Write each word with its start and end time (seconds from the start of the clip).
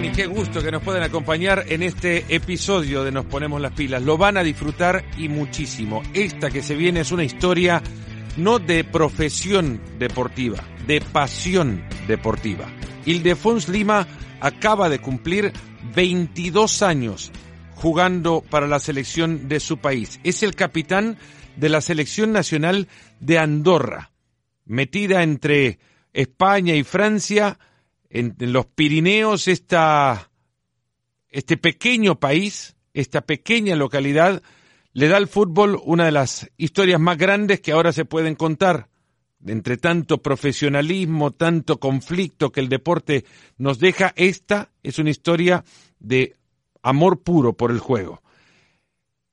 Y 0.00 0.10
qué 0.10 0.26
gusto 0.26 0.62
que 0.62 0.72
nos 0.72 0.82
pueden 0.82 1.02
acompañar 1.02 1.66
en 1.68 1.82
este 1.82 2.24
episodio 2.34 3.04
de 3.04 3.12
Nos 3.12 3.26
Ponemos 3.26 3.60
las 3.60 3.72
Pilas. 3.72 4.02
Lo 4.02 4.16
van 4.16 4.38
a 4.38 4.42
disfrutar 4.42 5.04
y 5.18 5.28
muchísimo. 5.28 6.02
Esta 6.14 6.50
que 6.50 6.62
se 6.62 6.76
viene 6.76 7.00
es 7.00 7.12
una 7.12 7.24
historia 7.24 7.82
no 8.38 8.58
de 8.58 8.84
profesión 8.84 9.82
deportiva, 9.98 10.64
de 10.86 11.02
pasión 11.02 11.84
deportiva. 12.08 12.66
Ildefons 13.04 13.68
Lima 13.68 14.08
acaba 14.40 14.88
de 14.88 14.98
cumplir 14.98 15.52
22 15.94 16.82
años 16.82 17.30
jugando 17.74 18.42
para 18.48 18.66
la 18.66 18.78
selección 18.78 19.46
de 19.46 19.60
su 19.60 19.76
país. 19.76 20.20
Es 20.24 20.42
el 20.42 20.54
capitán 20.54 21.18
de 21.56 21.68
la 21.68 21.82
selección 21.82 22.32
nacional 22.32 22.88
de 23.20 23.38
Andorra, 23.38 24.10
metida 24.64 25.22
entre 25.22 25.78
España 26.14 26.74
y 26.74 26.82
Francia, 26.82 27.58
en, 28.12 28.36
los 28.38 28.66
Pirineos, 28.66 29.48
este 29.48 30.20
pequeño 31.56 32.20
país, 32.20 32.76
esta 32.92 33.22
pequeña 33.22 33.74
localidad, 33.74 34.42
le 34.92 35.08
da 35.08 35.16
al 35.16 35.28
fútbol 35.28 35.80
una 35.82 36.04
de 36.04 36.12
las 36.12 36.50
historias 36.58 37.00
más 37.00 37.16
grandes 37.16 37.60
que 37.60 37.72
ahora 37.72 37.92
se 37.92 38.04
pueden 38.04 38.34
contar. 38.34 38.90
Entre 39.44 39.76
tanto 39.76 40.22
profesionalismo, 40.22 41.32
tanto 41.32 41.80
conflicto 41.80 42.52
que 42.52 42.60
el 42.60 42.68
deporte 42.68 43.24
nos 43.56 43.80
deja, 43.80 44.12
esta 44.14 44.70
es 44.84 45.00
una 45.00 45.10
historia 45.10 45.64
de 45.98 46.36
amor 46.82 47.22
puro 47.22 47.54
por 47.54 47.72
el 47.72 47.80
juego. 47.80 48.22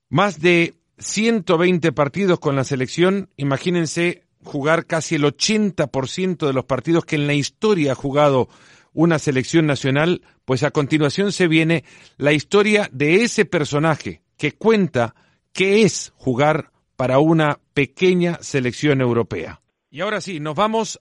Más 0.08 0.40
de 0.40 0.74
120 0.98 1.92
partidos 1.92 2.40
con 2.40 2.56
la 2.56 2.64
selección, 2.64 3.28
imagínense 3.36 4.24
jugar 4.44 4.86
casi 4.86 5.16
el 5.16 5.24
80% 5.24 6.46
de 6.46 6.52
los 6.52 6.64
partidos 6.64 7.04
que 7.04 7.16
en 7.16 7.26
la 7.26 7.34
historia 7.34 7.92
ha 7.92 7.96
jugado 7.96 8.48
una 8.92 9.18
selección 9.18 9.66
nacional, 9.66 10.22
pues 10.44 10.62
a 10.62 10.70
continuación 10.70 11.32
se 11.32 11.48
viene 11.48 11.84
la 12.16 12.32
historia 12.32 12.88
de 12.92 13.22
ese 13.22 13.44
personaje 13.44 14.22
que 14.36 14.52
cuenta 14.52 15.14
qué 15.52 15.82
es 15.82 16.12
jugar 16.16 16.72
para 16.96 17.18
una 17.18 17.60
pequeña 17.74 18.38
selección 18.40 19.00
europea. 19.00 19.60
Y 19.90 20.00
ahora 20.00 20.20
sí, 20.20 20.40
nos 20.40 20.54
vamos 20.54 21.00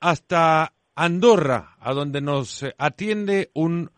hasta 0.00 0.72
Andorra, 0.94 1.76
a 1.80 1.92
donde 1.92 2.20
nos 2.20 2.64
atiende 2.78 3.50
un 3.54 3.90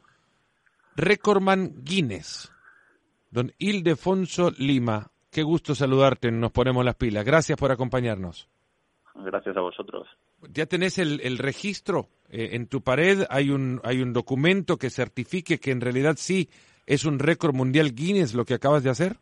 recordman 0.97 1.75
Guinness, 1.84 2.51
don 3.31 3.53
Ildefonso 3.59 4.51
Lima. 4.59 5.12
Qué 5.31 5.43
gusto 5.43 5.75
saludarte, 5.75 6.33
nos 6.33 6.51
ponemos 6.51 6.84
las 6.84 6.97
pilas. 6.97 7.25
Gracias 7.25 7.59
por 7.59 7.71
acompañarnos. 7.71 8.49
Gracias 9.25 9.57
a 9.57 9.61
vosotros. 9.61 10.07
¿Ya 10.53 10.67
tenés 10.67 10.99
el, 10.99 11.39
registro 11.39 12.09
eh, 12.31 12.51
en 12.53 12.69
tu 12.69 12.83
pared? 12.83 13.25
¿Hay 13.31 13.51
un, 13.51 13.81
¿Hay 13.85 14.01
un 14.01 14.13
documento 14.13 14.77
que 14.77 14.91
certifique 14.91 15.59
que 15.59 15.73
en 15.73 15.81
realidad 15.81 16.15
sí 16.17 16.49
es 16.87 17.05
un 17.05 17.19
récord 17.19 17.55
mundial 17.55 17.93
Guinness 17.95 18.35
lo 18.35 18.45
que 18.45 18.55
acabas 18.55 18.85
de 18.85 18.91
hacer? 18.91 19.17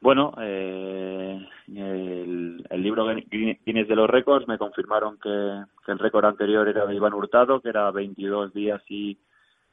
Bueno, 0.00 0.32
eh, 0.40 1.38
el, 1.68 2.64
libro 2.82 3.06
Guinness 3.06 3.88
de 3.88 3.96
los 3.96 4.08
récords 4.08 4.48
me 4.48 4.58
confirmaron 4.58 5.18
que, 5.18 5.28
el 5.28 5.98
récord 5.98 6.24
anterior 6.24 6.68
era 6.68 6.86
de 6.86 6.94
Iván 6.94 7.14
Hurtado, 7.14 7.60
que 7.60 7.68
era 7.68 7.90
22 7.90 8.54
días 8.54 8.82
y, 8.88 9.18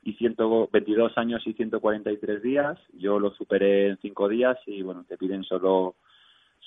y 0.04 0.14
122 0.14 1.18
años 1.18 1.46
y 1.46 1.54
143 1.54 2.42
días. 2.42 2.78
Yo 2.94 3.20
lo 3.20 3.32
superé 3.32 3.90
en 3.90 3.98
5 3.98 4.28
días 4.30 4.58
y 4.66 4.82
bueno, 4.82 5.06
te 5.08 5.18
piden 5.18 5.44
solo 5.44 5.96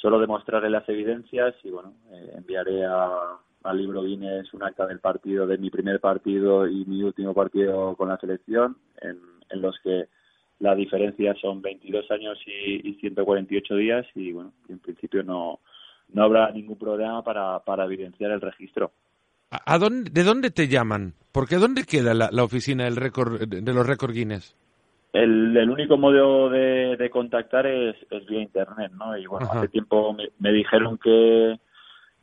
solo 0.00 0.18
demostraré 0.18 0.70
las 0.70 0.88
evidencias 0.88 1.54
y 1.62 1.70
bueno, 1.70 1.94
eh, 2.12 2.32
enviaré 2.36 2.84
a, 2.84 3.36
al 3.64 3.76
libro 3.76 4.02
Guinness 4.02 4.52
un 4.54 4.62
acta 4.62 4.86
del 4.86 5.00
partido, 5.00 5.46
de 5.46 5.58
mi 5.58 5.70
primer 5.70 6.00
partido 6.00 6.66
y 6.66 6.84
mi 6.86 7.02
último 7.02 7.34
partido 7.34 7.94
con 7.96 8.08
la 8.08 8.18
selección, 8.18 8.76
en, 9.02 9.18
los 9.60 9.76
que 9.82 10.06
la 10.60 10.74
diferencia 10.74 11.34
son 11.40 11.60
22 11.60 12.10
años 12.10 12.38
y, 12.46 12.88
y 12.88 12.94
148 12.94 13.74
días 13.76 14.06
y 14.14 14.32
bueno, 14.32 14.52
en 14.68 14.78
principio 14.78 15.22
no, 15.22 15.58
no 16.12 16.22
habrá 16.22 16.50
ningún 16.52 16.78
problema 16.78 17.22
para, 17.22 17.58
para 17.60 17.84
evidenciar 17.84 18.30
el 18.30 18.40
registro. 18.40 18.92
¿A 19.50 19.78
dónde, 19.78 20.10
¿De 20.10 20.22
dónde 20.22 20.50
te 20.50 20.68
llaman? 20.68 21.14
Porque 21.32 21.56
¿dónde 21.56 21.84
queda 21.84 22.14
la, 22.14 22.30
la 22.30 22.44
oficina 22.44 22.84
del 22.84 22.96
récord, 22.96 23.40
de 23.40 23.74
los 23.74 23.86
récords 23.86 24.14
Guinness? 24.14 24.54
El, 25.12 25.56
el 25.56 25.70
único 25.70 25.96
modo 25.96 26.48
de, 26.50 26.96
de 26.96 27.10
contactar 27.10 27.66
es, 27.66 27.96
es, 28.10 28.26
vía 28.26 28.40
internet, 28.40 28.92
¿no? 28.92 29.16
Y 29.16 29.26
bueno, 29.26 29.48
hace 29.50 29.68
tiempo 29.68 30.12
me, 30.12 30.30
me 30.38 30.52
dijeron 30.52 30.98
que, 30.98 31.58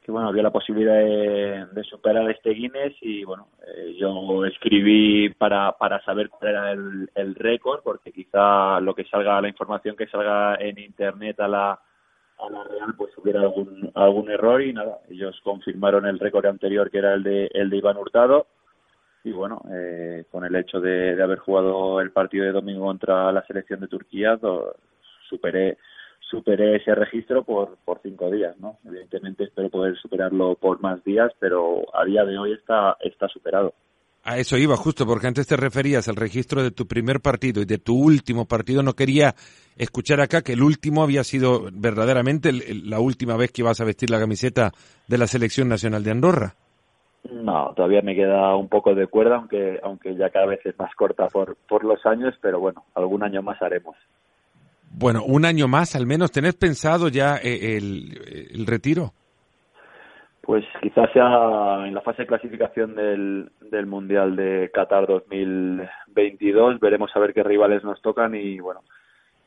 que, 0.02 0.12
bueno, 0.12 0.30
había 0.30 0.44
la 0.44 0.52
posibilidad 0.52 0.96
de, 0.96 1.66
de 1.66 1.84
superar 1.84 2.30
este 2.32 2.52
Guinness 2.52 2.96
y 3.02 3.26
bueno, 3.26 3.48
eh, 3.68 3.96
yo 4.00 4.46
escribí 4.46 5.30
para, 5.32 5.74
para 5.74 6.02
saber 6.06 6.30
cuál 6.30 6.52
era 6.52 6.72
el, 6.72 7.10
el 7.14 7.36
récord, 7.36 7.82
porque 7.84 8.14
quizá 8.14 8.80
lo 8.80 8.96
que 8.96 9.04
salga, 9.06 9.42
la 9.42 9.50
información 9.50 9.98
que 9.98 10.08
salga 10.08 10.56
en 10.56 10.80
internet 10.80 11.42
a 11.42 11.48
la, 11.50 11.72
a 11.72 12.50
la 12.50 12.64
real, 12.64 12.94
pues 12.98 13.12
hubiera 13.18 13.42
algún, 13.42 13.92
algún 13.96 14.30
error 14.32 14.62
y 14.62 14.72
nada, 14.72 15.00
ellos 15.10 15.38
confirmaron 15.44 16.06
el 16.06 16.20
récord 16.20 16.46
anterior 16.46 16.90
que 16.90 17.00
era 17.00 17.16
el 17.16 17.24
de, 17.24 17.50
el 17.54 17.70
de 17.70 17.78
Iván 17.78 17.98
Hurtado 17.98 18.48
y 19.24 19.32
bueno, 19.32 19.62
eh, 19.72 20.26
con 20.32 20.46
el 20.46 20.56
hecho 20.56 20.80
de, 20.80 21.22
haber 21.22 21.40
jugado 21.40 22.00
el 22.02 22.12
partido 22.12 22.46
de 22.46 22.52
domingo 22.52 22.86
contra 22.86 23.32
la 23.32 23.46
selección 23.46 23.80
de 23.80 23.88
Turquía, 23.88 24.40
superé 25.30 25.78
superé 26.30 26.76
ese 26.76 26.94
registro 26.94 27.44
por, 27.44 27.78
por 27.86 28.02
cinco 28.02 28.30
días, 28.30 28.58
¿no? 28.60 28.80
Evidentemente 28.86 29.46
espero 29.46 29.70
poder 29.70 29.98
superarlo 29.98 30.56
por 30.56 30.82
más 30.82 31.04
días, 31.04 31.32
pero 31.40 31.84
a 31.96 32.04
día 32.06 32.26
de 32.26 32.38
hoy 32.38 32.54
está, 32.54 32.98
está 33.02 33.28
superado. 33.28 33.74
A 34.24 34.38
eso 34.38 34.58
iba 34.58 34.76
justo, 34.76 35.06
porque 35.06 35.28
antes 35.28 35.48
te 35.48 35.56
referías 35.56 36.10
al 36.10 36.18
registro 36.18 36.62
de 36.62 36.72
tu 36.72 36.86
primer 36.86 37.22
partido 37.22 37.62
y 37.62 37.66
de 37.66 37.78
tu 37.78 37.96
último 37.96 38.46
partido. 38.46 38.84
No 38.84 38.94
quería 38.94 39.36
escuchar 39.78 40.20
acá 40.20 40.42
que 40.42 40.54
el 40.54 40.64
último 40.64 41.02
había 41.02 41.24
sido 41.24 41.70
verdaderamente 41.72 42.52
la 42.52 43.00
última 43.00 43.38
vez 43.38 43.54
que 43.54 43.62
ibas 43.62 43.80
a 43.80 43.86
vestir 43.86 44.10
la 44.10 44.20
camiseta 44.20 44.74
de 45.08 45.18
la 45.18 45.28
Selección 45.28 45.70
Nacional 45.70 46.04
de 46.04 46.12
Andorra. 46.12 46.56
No, 47.32 47.74
todavía 47.76 48.02
me 48.02 48.16
queda 48.16 48.56
un 48.56 48.70
poco 48.70 48.96
de 48.96 49.08
cuerda, 49.08 49.36
aunque 49.36 49.80
aunque 49.84 50.16
ya 50.16 50.30
cada 50.30 50.46
vez 50.46 50.66
es 50.66 50.78
más 50.80 50.94
corta 50.96 51.28
por, 51.28 51.58
por 51.68 51.84
los 51.84 52.06
años, 52.06 52.36
pero 52.42 52.60
bueno, 52.60 52.86
algún 52.96 53.24
año 53.24 53.42
más 53.42 53.62
haremos. 53.62 53.96
Bueno, 54.90 55.24
un 55.26 55.46
año 55.46 55.68
más 55.68 55.96
al 55.96 56.06
menos. 56.06 56.32
¿Tenés 56.32 56.56
pensado 56.56 57.10
ya 57.10 57.38
eh, 57.38 57.78
el, 57.78 58.50
el 58.54 58.66
retiro? 58.66 59.12
Pues 60.42 60.64
quizás 60.82 61.12
sea 61.12 61.86
en 61.86 61.94
la 61.94 62.00
fase 62.00 62.22
de 62.22 62.28
clasificación 62.28 62.96
del, 62.96 63.52
del 63.70 63.86
Mundial 63.86 64.38
de 64.38 64.72
Qatar 64.74 65.06
2022. 65.06 66.80
Veremos 66.80 67.12
a 67.14 67.20
ver 67.20 67.34
qué 67.34 67.44
rivales 67.44 67.84
nos 67.84 68.02
tocan 68.02 68.34
y 68.34 68.58
bueno, 68.62 68.80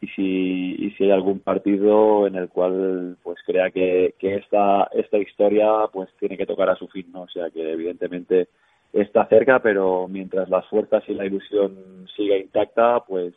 y 0.01 0.07
si, 0.09 0.87
y 0.87 0.91
si 0.93 1.05
hay 1.05 1.11
algún 1.11 1.41
partido 1.41 2.27
en 2.27 2.35
el 2.37 2.49
cual 2.49 3.19
pues 3.23 3.39
crea 3.45 3.71
que, 3.71 4.15
que 4.19 4.37
esta, 4.37 4.89
esta 4.93 5.19
historia 5.19 5.69
pues 5.93 6.09
tiene 6.19 6.39
que 6.39 6.47
tocar 6.47 6.71
a 6.71 6.77
su 6.77 6.89
fin, 6.89 7.07
¿no? 7.13 7.23
O 7.23 7.29
sea 7.29 7.51
que 7.51 7.73
evidentemente 7.73 8.49
está 8.93 9.27
cerca, 9.27 9.61
pero 9.61 10.09
mientras 10.09 10.49
las 10.49 10.67
fuerzas 10.69 11.03
y 11.09 11.15
la 11.15 11.27
ilusión 11.27 12.07
siga 12.17 12.37
intacta, 12.37 13.01
pues 13.07 13.35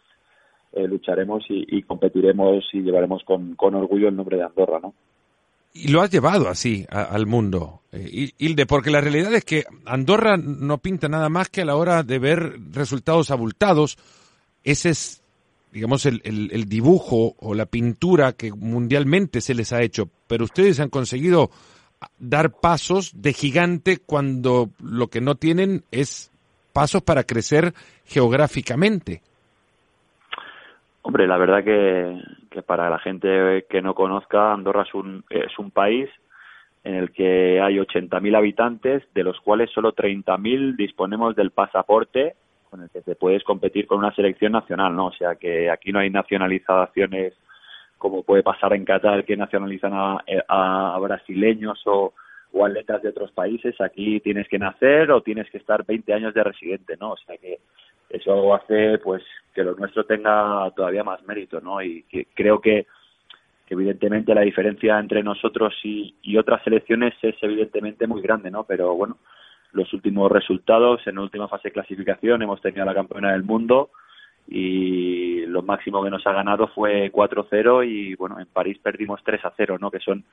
eh, 0.72 0.88
lucharemos 0.88 1.44
y, 1.50 1.84
competiremos 1.84 2.64
y 2.72 2.82
llevaremos 2.82 3.24
con, 3.24 3.56
con 3.56 3.76
orgullo 3.76 4.08
el 4.08 4.16
nombre 4.16 4.38
de 4.38 4.44
Andorra, 4.44 4.80
¿no? 4.82 4.94
Y 5.76 5.90
lo 5.90 6.02
has 6.02 6.12
llevado 6.12 6.50
así 6.50 6.86
al 6.90 7.26
mundo, 7.26 7.82
eh, 7.92 8.30
Hilde, 8.38 8.68
porque 8.68 8.92
la 8.92 9.02
realidad 9.02 9.34
es 9.34 9.44
que 9.44 9.64
Andorra 9.86 10.38
no 10.38 10.78
pinta 10.78 11.10
nada 11.10 11.30
más 11.30 11.50
que 11.50 11.62
a 11.62 11.66
la 11.66 11.76
hora 11.76 12.04
de 12.04 12.20
ver 12.20 12.58
resultados 12.72 13.32
abultados. 13.32 13.98
Ese 14.64 14.92
es 14.92 15.23
digamos, 15.74 16.06
el, 16.06 16.22
el, 16.24 16.66
dibujo 16.66 17.34
o 17.40 17.56
la 17.56 17.66
pintura 17.66 18.34
que 18.34 18.52
mundialmente 18.52 19.42
se 19.42 19.56
les 19.56 19.74
ha 19.74 19.82
hecho, 19.82 20.08
pero 20.28 20.44
ustedes 20.44 20.80
han 20.80 20.90
conseguido 20.90 21.50
dar 22.20 22.52
pasos 22.62 23.12
de 23.20 23.34
gigante 23.34 23.98
cuando 23.98 24.70
lo 24.80 25.08
que 25.08 25.20
no 25.20 25.34
tienen 25.34 25.84
es 25.90 26.32
pasos 26.74 27.02
para 27.02 27.24
crecer 27.24 27.74
geográficamente. 28.06 29.22
Hombre, 31.02 31.28
la 31.28 31.38
verdad 31.38 31.64
que, 31.64 32.22
que 32.52 32.62
para 32.62 32.90
la 32.92 33.00
gente 33.00 33.66
que 33.68 33.82
no 33.82 33.96
conozca, 33.96 34.54
Andorra 34.54 34.84
es 34.84 34.94
un, 34.94 35.24
es 35.32 35.58
un 35.58 35.72
país 35.72 36.08
en 36.84 36.96
el 36.96 37.12
que 37.12 37.60
hay 37.60 37.78
80.000 37.78 38.38
habitantes, 38.38 39.04
de 39.16 39.24
los 39.24 39.40
cuales 39.40 39.72
solo 39.72 39.96
30.000 39.96 40.76
disponemos 40.76 41.36
del 41.36 41.50
pasaporte 41.50 42.36
con 42.74 42.82
el 42.82 42.90
que 42.90 43.02
te 43.02 43.14
puedes 43.14 43.44
competir 43.44 43.86
con 43.86 44.00
una 44.00 44.16
selección 44.16 44.54
nacional, 44.54 44.96
¿no? 44.96 45.06
O 45.08 45.14
sea 45.14 45.36
que 45.36 45.70
aquí 45.70 45.92
no 45.92 46.00
hay 46.00 46.10
nacionalizaciones 46.10 47.36
como 48.00 48.24
puede 48.24 48.42
pasar 48.42 48.74
en 48.74 48.84
Qatar 48.84 49.24
que 49.26 49.38
nacionalizan 49.38 49.92
a, 49.94 50.98
brasileños 51.00 51.80
o, 51.86 52.14
atletas 52.66 53.04
de 53.04 53.10
otros 53.10 53.32
países. 53.32 53.80
Aquí 53.80 54.20
tienes 54.22 54.48
que 54.48 54.58
nacer 54.58 55.12
o 55.12 55.22
tienes 55.22 55.48
que 55.52 55.60
estar 55.60 55.86
20 55.86 56.14
años 56.14 56.34
de 56.34 56.44
residente, 56.44 56.98
¿no? 57.00 57.12
O 57.12 57.18
sea 57.18 57.38
que 57.38 57.60
eso 58.10 58.56
hace 58.56 58.98
pues 58.98 59.22
que 59.54 59.64
lo 59.64 59.76
nuestro 59.76 60.06
tenga 60.06 60.72
todavía 60.76 61.04
más 61.04 61.22
mérito, 61.24 61.62
¿no? 61.62 61.80
Y 61.80 62.04
que 62.10 62.26
creo 62.34 62.60
que, 62.60 62.88
evidentemente 63.70 64.34
la 64.34 64.42
diferencia 64.42 65.00
entre 65.00 65.22
nosotros 65.24 65.74
y 65.84 66.38
otras 66.38 66.64
selecciones 66.64 67.14
es 67.22 67.36
evidentemente 67.42 68.08
muy 68.08 68.22
grande, 68.22 68.50
¿no? 68.50 68.64
Pero 68.64 68.96
bueno, 68.96 69.18
los 69.74 69.92
últimos 69.94 70.32
resultados. 70.32 71.06
En 71.06 71.16
la 71.16 71.22
última 71.22 71.48
fase 71.48 71.68
de 71.68 71.74
clasificación 71.74 72.42
hemos 72.42 72.62
tenido 72.62 72.84
a 72.84 72.86
la 72.86 72.94
campeona 72.94 73.34
del 73.34 73.44
mundo 73.44 73.90
y 74.48 75.46
lo 75.48 75.62
máximo 75.62 76.04
que 76.04 76.10
nos 76.10 76.26
ha 76.28 76.32
ganado 76.32 76.68
fue 76.68 77.12
4-0 77.12 77.88
y 77.88 78.16
bueno, 78.16 78.40
en 78.40 78.48
París 78.48 78.78
perdimos 78.82 79.22
3-0, 79.24 79.80
¿no? 79.80 79.92
Que 79.92 80.00
son 80.00 80.24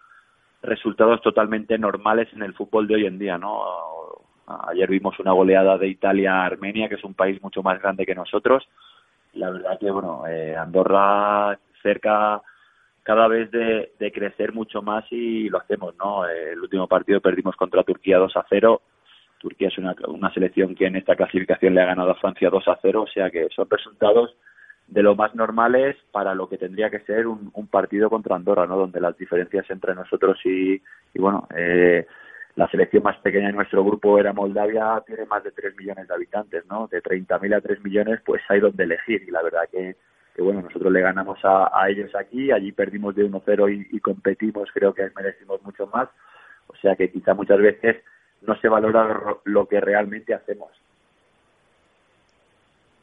resultados 0.63 1.23
totalmente 1.23 1.79
normales 1.79 2.29
en 2.33 2.43
el 2.43 2.55
fútbol 2.55 2.87
de 2.87 2.97
hoy 2.97 3.07
en 3.07 3.19
día, 3.19 3.39
¿no? 3.39 3.63
Ayer 4.69 4.91
vimos 4.91 5.19
una 5.21 5.33
goleada 5.33 5.79
de 5.79 5.89
Italia 5.89 6.35
a 6.35 6.47
Armenia, 6.47 6.89
que 6.89 6.97
es 6.97 7.05
un 7.05 7.15
país 7.15 7.41
mucho 7.43 7.63
más 7.63 7.81
grande 7.81 8.05
que 8.05 8.15
nosotros. 8.15 8.69
La 9.35 9.51
verdad 9.51 9.79
que, 9.79 9.91
bueno, 9.91 10.27
eh, 10.27 10.57
Andorra 10.57 11.57
cerca 11.83 12.43
cada 13.05 13.29
vez 13.29 13.51
de, 13.53 13.93
de, 13.99 14.13
crecer 14.13 14.53
mucho 14.53 14.83
más 14.83 15.05
y 15.11 15.49
lo 15.49 15.59
hacemos, 15.59 15.95
¿no? 15.97 16.27
El 16.27 16.61
último 16.61 16.89
partido 16.89 17.21
perdimos 17.21 17.57
contra 17.57 17.85
Turquía 17.85 18.19
2 18.19 18.37
a 18.37 18.45
0 18.49 18.83
Turquía 19.41 19.69
es 19.69 19.79
una, 19.79 19.97
una 20.07 20.33
selección 20.33 20.75
que 20.75 20.87
en 20.87 20.97
esta 20.97 21.17
clasificación 21.17 21.75
le 21.75 21.81
ha 21.81 21.87
ganado 21.87 22.11
a 22.11 22.17
Francia 22.17 22.51
2 22.51 22.69
a 22.69 22.79
0, 22.81 23.03
o 23.03 23.07
sea 23.07 23.31
que 23.31 23.49
son 23.57 23.69
resultados 23.69 24.37
de 24.87 25.03
lo 25.03 25.15
más 25.15 25.35
normales 25.35 25.97
para 26.13 26.35
lo 26.35 26.49
que 26.49 26.59
tendría 26.59 26.91
que 26.91 27.01
ser 27.01 27.27
un, 27.27 27.51
un 27.55 27.67
partido 27.69 28.11
contra 28.11 28.37
Andorra, 28.37 28.67
¿no? 28.67 28.77
Donde 28.77 29.01
las 29.01 29.17
diferencias 29.17 29.69
entre 29.71 29.95
nosotros 29.95 30.39
y, 30.45 30.75
y 30.75 31.19
bueno, 31.19 31.49
eh, 31.57 32.07
la 32.57 32.69
selección 32.69 33.05
más 33.05 33.17
pequeña 33.19 33.47
de 33.47 33.53
nuestro 33.53 33.85
grupo 33.85 34.19
era 34.19 34.33
Moldavia, 34.33 35.03
tiene 35.07 35.25
más 35.27 35.43
de 35.45 35.53
3 35.53 35.77
millones 35.77 36.09
de 36.09 36.15
habitantes, 36.15 36.67
¿no? 36.67 36.89
De 36.89 37.03
30.000 37.03 37.57
a 37.57 37.61
3 37.61 37.83
millones, 37.83 38.21
pues 38.27 38.43
hay 38.49 38.61
donde 38.61 38.85
elegir 38.85 39.23
y 39.27 39.31
la 39.31 39.43
verdad 39.43 39.69
que, 39.71 39.97
que 40.35 40.43
bueno, 40.43 40.61
nosotros 40.61 40.93
le 40.93 41.01
ganamos 41.01 41.39
a, 41.45 41.71
a 41.73 41.89
ellos 41.89 42.11
aquí, 42.17 42.51
allí 42.51 42.73
perdimos 42.73 43.15
de 43.15 43.25
1-0 43.25 43.73
y, 43.73 43.97
y 43.97 44.01
competimos, 44.01 44.69
creo 44.75 44.93
que 44.93 45.11
merecimos 45.17 45.63
mucho 45.63 45.87
más, 45.87 46.09
o 46.67 46.75
sea 46.77 46.97
que 46.97 47.11
quizá 47.11 47.33
muchas 47.33 47.59
veces 47.59 47.97
no 48.43 48.59
se 48.61 48.69
valora 48.69 49.37
lo 49.45 49.67
que 49.67 49.81
realmente 49.81 50.35
hacemos. 50.35 50.71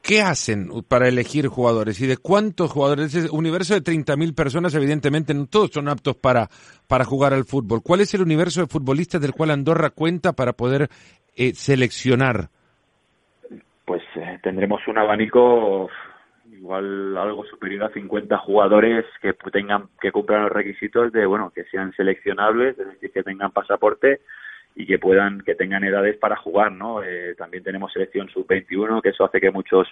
¿Qué 0.08 0.22
hacen 0.22 0.70
para 0.88 1.10
elegir 1.10 1.48
jugadores? 1.48 2.00
¿Y 2.00 2.08
de 2.08 2.16
cuántos 2.16 2.72
jugadores? 2.72 3.14
Ese 3.14 3.30
universo 3.30 3.74
de 3.74 3.82
30.000 3.82 4.34
personas, 4.34 4.74
evidentemente, 4.74 5.34
no 5.34 5.48
todos 5.48 5.72
son 5.72 5.90
aptos 5.90 6.16
para, 6.16 6.48
para 6.88 7.04
jugar 7.04 7.34
al 7.34 7.44
fútbol. 7.44 7.82
¿Cuál 7.84 8.00
es 8.00 8.14
el 8.14 8.22
universo 8.22 8.62
de 8.62 8.68
futbolistas 8.68 9.20
del 9.20 9.34
cual 9.34 9.52
Andorra 9.52 9.90
cuenta 9.90 10.32
para 10.32 10.54
poder 10.54 10.88
eh, 11.36 11.54
seleccionar? 11.54 12.48
Pues 13.84 14.02
eh, 14.16 14.40
tendremos 14.42 14.80
un 14.88 14.98
abanico 14.98 15.90
igual 16.54 17.18
algo 17.18 17.44
superior 17.46 17.84
a 17.84 17.94
50 17.94 18.38
jugadores 18.38 19.06
que 19.22 19.34
tengan 19.52 19.90
que 20.00 20.14
cumplan 20.14 20.44
los 20.44 20.52
requisitos 20.52 21.12
de 21.12 21.26
bueno 21.26 21.52
que 21.54 21.66
sean 21.66 21.94
seleccionables, 21.94 22.80
es 22.80 22.88
decir, 22.88 23.12
que 23.12 23.24
tengan 23.24 23.52
pasaporte 23.52 24.22
y 24.78 24.86
que 24.86 25.00
puedan 25.00 25.42
que 25.42 25.56
tengan 25.56 25.84
edades 25.84 26.18
para 26.18 26.36
jugar 26.36 26.72
no 26.72 27.04
eh, 27.04 27.34
también 27.36 27.64
tenemos 27.64 27.92
selección 27.92 28.30
sub 28.30 28.46
21 28.48 29.02
que 29.02 29.10
eso 29.10 29.26
hace 29.26 29.42
que 29.42 29.50
muchos 29.50 29.88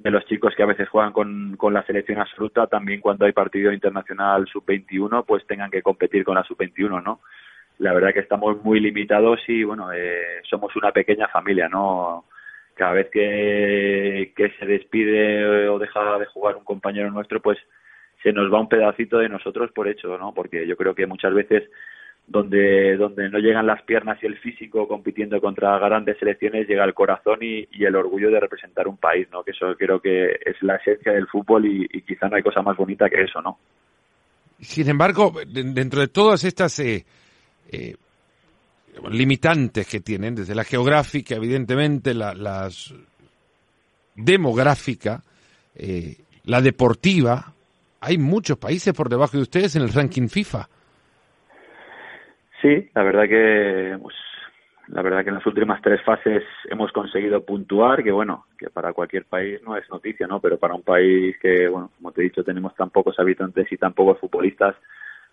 de 0.00 0.10
los 0.10 0.26
chicos 0.26 0.52
que 0.56 0.64
a 0.64 0.66
veces 0.66 0.88
juegan 0.88 1.12
con, 1.12 1.56
con 1.56 1.72
la 1.72 1.84
selección 1.84 2.18
absoluta 2.18 2.66
también 2.66 3.00
cuando 3.00 3.24
hay 3.24 3.32
partido 3.32 3.72
internacional 3.72 4.46
sub 4.48 4.64
21 4.66 5.22
pues 5.24 5.46
tengan 5.46 5.70
que 5.70 5.80
competir 5.80 6.24
con 6.24 6.34
la 6.34 6.42
sub 6.42 6.56
21 6.58 7.00
no 7.00 7.20
la 7.78 7.92
verdad 7.92 8.12
que 8.12 8.20
estamos 8.20 8.62
muy 8.64 8.80
limitados 8.80 9.38
y 9.46 9.62
bueno 9.62 9.92
eh, 9.92 10.42
somos 10.50 10.74
una 10.74 10.90
pequeña 10.90 11.28
familia 11.28 11.68
no 11.68 12.24
cada 12.74 12.94
vez 12.94 13.08
que, 13.10 14.32
que 14.34 14.50
se 14.58 14.66
despide 14.66 15.68
o 15.68 15.78
deja 15.78 16.18
de 16.18 16.26
jugar 16.26 16.56
un 16.56 16.64
compañero 16.64 17.12
nuestro 17.12 17.40
pues 17.40 17.58
se 18.24 18.32
nos 18.32 18.52
va 18.52 18.60
un 18.60 18.68
pedacito 18.68 19.18
de 19.18 19.28
nosotros 19.28 19.70
por 19.70 19.86
hecho 19.86 20.18
no 20.18 20.34
porque 20.34 20.66
yo 20.66 20.76
creo 20.76 20.96
que 20.96 21.06
muchas 21.06 21.32
veces 21.32 21.62
donde, 22.26 22.96
donde 22.96 23.28
no 23.30 23.38
llegan 23.38 23.66
las 23.66 23.82
piernas 23.82 24.18
y 24.22 24.26
el 24.26 24.38
físico 24.38 24.88
compitiendo 24.88 25.40
contra 25.40 25.78
grandes 25.78 26.18
selecciones, 26.18 26.68
llega 26.68 26.84
el 26.84 26.94
corazón 26.94 27.38
y, 27.42 27.66
el 27.84 27.94
orgullo 27.94 28.30
de 28.30 28.40
representar 28.40 28.88
un 28.88 28.96
país, 28.96 29.28
¿no? 29.30 29.44
Que 29.44 29.52
eso 29.52 29.76
creo 29.78 30.00
que 30.00 30.32
es 30.44 30.60
la 30.62 30.76
esencia 30.76 31.12
del 31.12 31.28
fútbol 31.28 31.66
y, 31.66 31.86
y 31.92 32.02
quizá 32.02 32.28
no 32.28 32.36
hay 32.36 32.42
cosa 32.42 32.62
más 32.62 32.76
bonita 32.76 33.08
que 33.08 33.22
eso, 33.22 33.40
¿no? 33.40 33.58
Sin 34.60 34.88
embargo, 34.88 35.34
dentro 35.46 36.00
de 36.00 36.08
todas 36.08 36.42
estas 36.44 36.78
eh, 36.78 37.04
eh, 37.70 37.94
limitantes 39.10 39.86
que 39.86 40.00
tienen, 40.00 40.34
desde 40.34 40.54
la 40.54 40.64
geográfica, 40.64 41.34
evidentemente, 41.34 42.14
la 42.14 42.34
las 42.34 42.94
demográfica, 44.14 45.22
eh, 45.74 46.16
la 46.44 46.62
deportiva, 46.62 47.52
hay 48.00 48.16
muchos 48.16 48.56
países 48.56 48.94
por 48.94 49.10
debajo 49.10 49.36
de 49.36 49.42
ustedes 49.42 49.76
en 49.76 49.82
el 49.82 49.92
ranking 49.92 50.28
FIFA. 50.28 50.68
Sí, 52.62 52.90
la 52.94 53.02
verdad 53.02 53.28
que 53.28 53.98
pues, 54.00 54.14
la 54.88 55.02
verdad 55.02 55.22
que 55.22 55.28
en 55.30 55.34
las 55.34 55.46
últimas 55.46 55.82
tres 55.82 56.00
fases 56.02 56.42
hemos 56.70 56.92
conseguido 56.92 57.44
puntuar, 57.44 58.02
que 58.02 58.12
bueno, 58.12 58.46
que 58.58 58.70
para 58.70 58.92
cualquier 58.92 59.24
país 59.24 59.60
no 59.62 59.76
es 59.76 59.88
noticia, 59.90 60.26
¿no? 60.26 60.40
Pero 60.40 60.58
para 60.58 60.74
un 60.74 60.82
país 60.82 61.36
que, 61.40 61.68
bueno, 61.68 61.90
como 61.96 62.12
te 62.12 62.20
he 62.20 62.24
dicho, 62.24 62.44
tenemos 62.44 62.74
tan 62.74 62.90
pocos 62.90 63.18
habitantes 63.18 63.70
y 63.70 63.76
tan 63.76 63.92
pocos 63.92 64.18
futbolistas, 64.20 64.76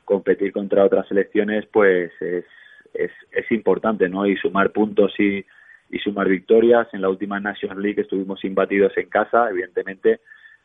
competir 0.06 0.52
contra 0.52 0.84
otras 0.84 1.08
selecciones, 1.08 1.66
pues 1.68 2.12
es, 2.20 2.46
es, 2.94 3.12
es 3.32 3.52
importante, 3.52 4.10
¿no? 4.10 4.26
Y 4.26 4.36
sumar 4.38 4.72
puntos 4.72 5.14
y, 5.20 5.46
y 5.90 6.00
sumar 6.00 6.28
victorias. 6.28 6.88
En 6.94 7.02
la 7.02 7.10
última 7.10 7.40
National 7.40 7.82
League 7.82 8.02
estuvimos 8.02 8.44
imbatidos 8.44 8.98
en 8.98 9.08
casa, 9.08 9.50
evidentemente 9.50 10.20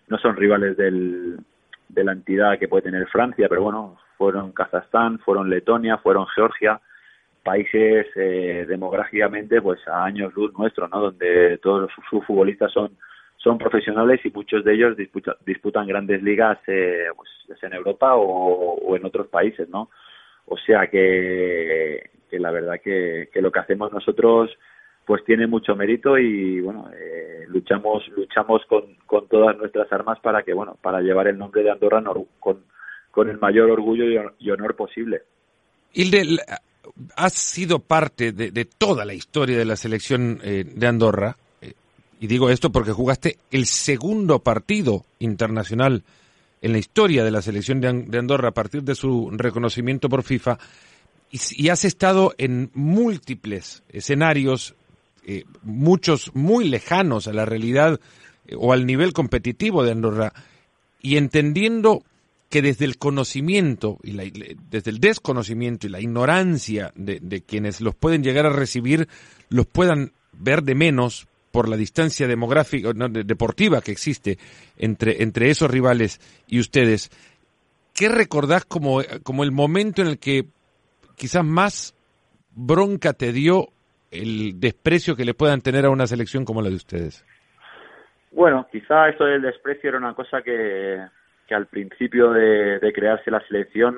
no 0.08 0.18
son 0.18 0.36
rivales 0.36 0.76
del, 0.76 1.38
de 1.88 2.04
la 2.04 2.12
entidad 2.12 2.58
que 2.58 2.68
puede 2.68 2.84
tener 2.84 3.06
Francia, 3.08 3.48
pero 3.48 3.62
bueno, 3.62 3.98
fueron 4.18 4.52
Kazajstán, 4.52 5.20
fueron 5.20 5.48
Letonia, 5.48 5.96
fueron 5.98 6.26
Georgia, 6.26 6.80
países 7.42 8.06
eh, 8.16 8.66
demográficamente 8.68 9.62
pues 9.62 9.80
a 9.88 10.04
años 10.04 10.34
luz 10.34 10.52
nuestro, 10.58 10.88
¿no? 10.88 11.00
Donde 11.00 11.56
todos 11.58 11.90
sus 12.10 12.26
futbolistas 12.26 12.70
son 12.72 12.90
son 13.36 13.56
profesionales 13.56 14.20
y 14.24 14.30
muchos 14.30 14.64
de 14.64 14.74
ellos 14.74 14.96
disputa, 14.96 15.36
disputan 15.46 15.86
grandes 15.86 16.20
ligas 16.24 16.58
eh, 16.66 17.06
pues, 17.16 17.62
en 17.62 17.72
Europa 17.72 18.16
o, 18.16 18.96
en 18.96 19.06
otros 19.06 19.28
países, 19.28 19.68
¿no? 19.68 19.90
O 20.46 20.56
sea 20.58 20.88
que, 20.88 22.10
que 22.28 22.38
la 22.40 22.50
verdad 22.50 22.80
que, 22.82 23.28
que 23.32 23.40
lo 23.40 23.52
que 23.52 23.60
hacemos 23.60 23.92
nosotros 23.92 24.50
pues 25.06 25.24
tiene 25.24 25.46
mucho 25.46 25.74
mérito 25.74 26.18
y 26.18 26.60
bueno 26.60 26.90
eh, 26.94 27.44
luchamos 27.48 28.06
luchamos 28.08 28.62
con, 28.66 28.94
con 29.06 29.26
todas 29.28 29.56
nuestras 29.56 29.90
armas 29.90 30.18
para 30.20 30.42
que 30.42 30.52
bueno 30.52 30.76
para 30.82 31.00
llevar 31.00 31.28
el 31.28 31.38
nombre 31.38 31.62
de 31.62 31.70
Andorra 31.70 32.02
con 32.40 32.58
con 33.18 33.28
el 33.28 33.40
mayor 33.40 33.68
orgullo 33.68 34.04
y 34.38 34.50
honor 34.50 34.76
posible. 34.76 35.22
Hilde, 35.92 36.38
has 37.16 37.32
sido 37.32 37.80
parte 37.80 38.30
de, 38.30 38.64
toda 38.64 39.04
la 39.04 39.12
historia 39.12 39.58
de 39.58 39.64
la 39.64 39.74
selección 39.74 40.40
eh, 40.44 40.62
de 40.64 40.86
Andorra, 40.86 41.36
eh, 41.60 41.72
y 42.20 42.28
digo 42.28 42.48
esto 42.48 42.70
porque 42.70 42.92
jugaste 42.92 43.38
el 43.50 43.66
segundo 43.66 44.38
partido 44.38 45.04
internacional 45.18 46.04
en 46.62 46.70
la 46.70 46.78
historia 46.78 47.24
de 47.24 47.32
la 47.32 47.42
selección 47.42 47.80
de, 47.80 47.88
Andorra 47.88 48.50
a 48.50 48.54
partir 48.54 48.84
de 48.84 48.94
su 48.94 49.28
reconocimiento 49.32 50.08
por 50.08 50.22
FIFA, 50.22 50.56
y, 51.32 51.70
has 51.70 51.84
estado 51.84 52.36
en 52.38 52.70
múltiples 52.72 53.82
escenarios, 53.88 54.76
eh, 55.26 55.42
muchos 55.64 56.36
muy 56.36 56.68
lejanos 56.68 57.26
a 57.26 57.32
la 57.32 57.46
realidad 57.46 57.98
o 58.56 58.72
al 58.72 58.86
nivel 58.86 59.12
competitivo 59.12 59.82
de 59.82 59.90
Andorra, 59.90 60.32
y 61.02 61.16
entendiendo 61.16 62.04
que 62.50 62.62
desde 62.62 62.84
el 62.84 62.98
conocimiento 62.98 63.98
y 64.02 64.12
la, 64.12 64.24
desde 64.70 64.90
el 64.90 65.00
desconocimiento 65.00 65.86
y 65.86 65.90
la 65.90 66.00
ignorancia 66.00 66.92
de, 66.94 67.20
de, 67.20 67.42
quienes 67.42 67.80
los 67.80 67.94
pueden 67.94 68.22
llegar 68.22 68.46
a 68.46 68.50
recibir 68.50 69.06
los 69.50 69.66
puedan 69.66 70.12
ver 70.32 70.62
de 70.62 70.74
menos 70.74 71.28
por 71.52 71.68
la 71.68 71.76
distancia 71.76 72.26
demográfica 72.26 72.92
no, 72.94 73.08
de, 73.08 73.24
deportiva 73.24 73.80
que 73.80 73.92
existe 73.92 74.38
entre 74.78 75.22
entre 75.22 75.50
esos 75.50 75.70
rivales 75.70 76.20
y 76.46 76.60
ustedes. 76.60 77.10
Qué 77.94 78.08
recordás 78.08 78.64
como 78.64 79.00
como 79.22 79.44
el 79.44 79.52
momento 79.52 80.02
en 80.02 80.08
el 80.08 80.18
que 80.18 80.44
quizás 81.16 81.44
más 81.44 81.94
bronca 82.54 83.12
te 83.12 83.32
dio 83.32 83.68
el 84.10 84.58
desprecio 84.58 85.16
que 85.16 85.24
le 85.24 85.34
puedan 85.34 85.60
tener 85.60 85.84
a 85.84 85.90
una 85.90 86.06
selección 86.06 86.44
como 86.44 86.62
la 86.62 86.70
de 86.70 86.76
ustedes 86.76 87.24
bueno 88.32 88.66
quizá 88.72 89.08
esto 89.08 89.24
del 89.24 89.42
desprecio 89.42 89.90
era 89.90 89.98
una 89.98 90.14
cosa 90.14 90.40
que 90.42 90.98
que 91.48 91.54
al 91.54 91.66
principio 91.66 92.30
de, 92.30 92.92
crearse 92.94 93.30
la 93.30 93.40
selección 93.48 93.96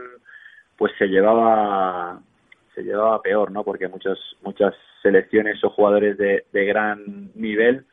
pues 0.78 0.92
se 0.99 1.09
llevaba 1.09 2.21
se 2.75 2.83
llevaba 2.83 3.21
peor 3.21 3.50
no 3.50 3.64
porque 3.64 3.88
muchas 3.88 4.19
muchas 4.42 4.75
selecciones 5.02 5.62
o 5.64 5.71
jugadores 5.71 6.16
de, 6.16 6.45
de 6.52 6.64
gran 6.64 7.30
nivel 7.35 7.85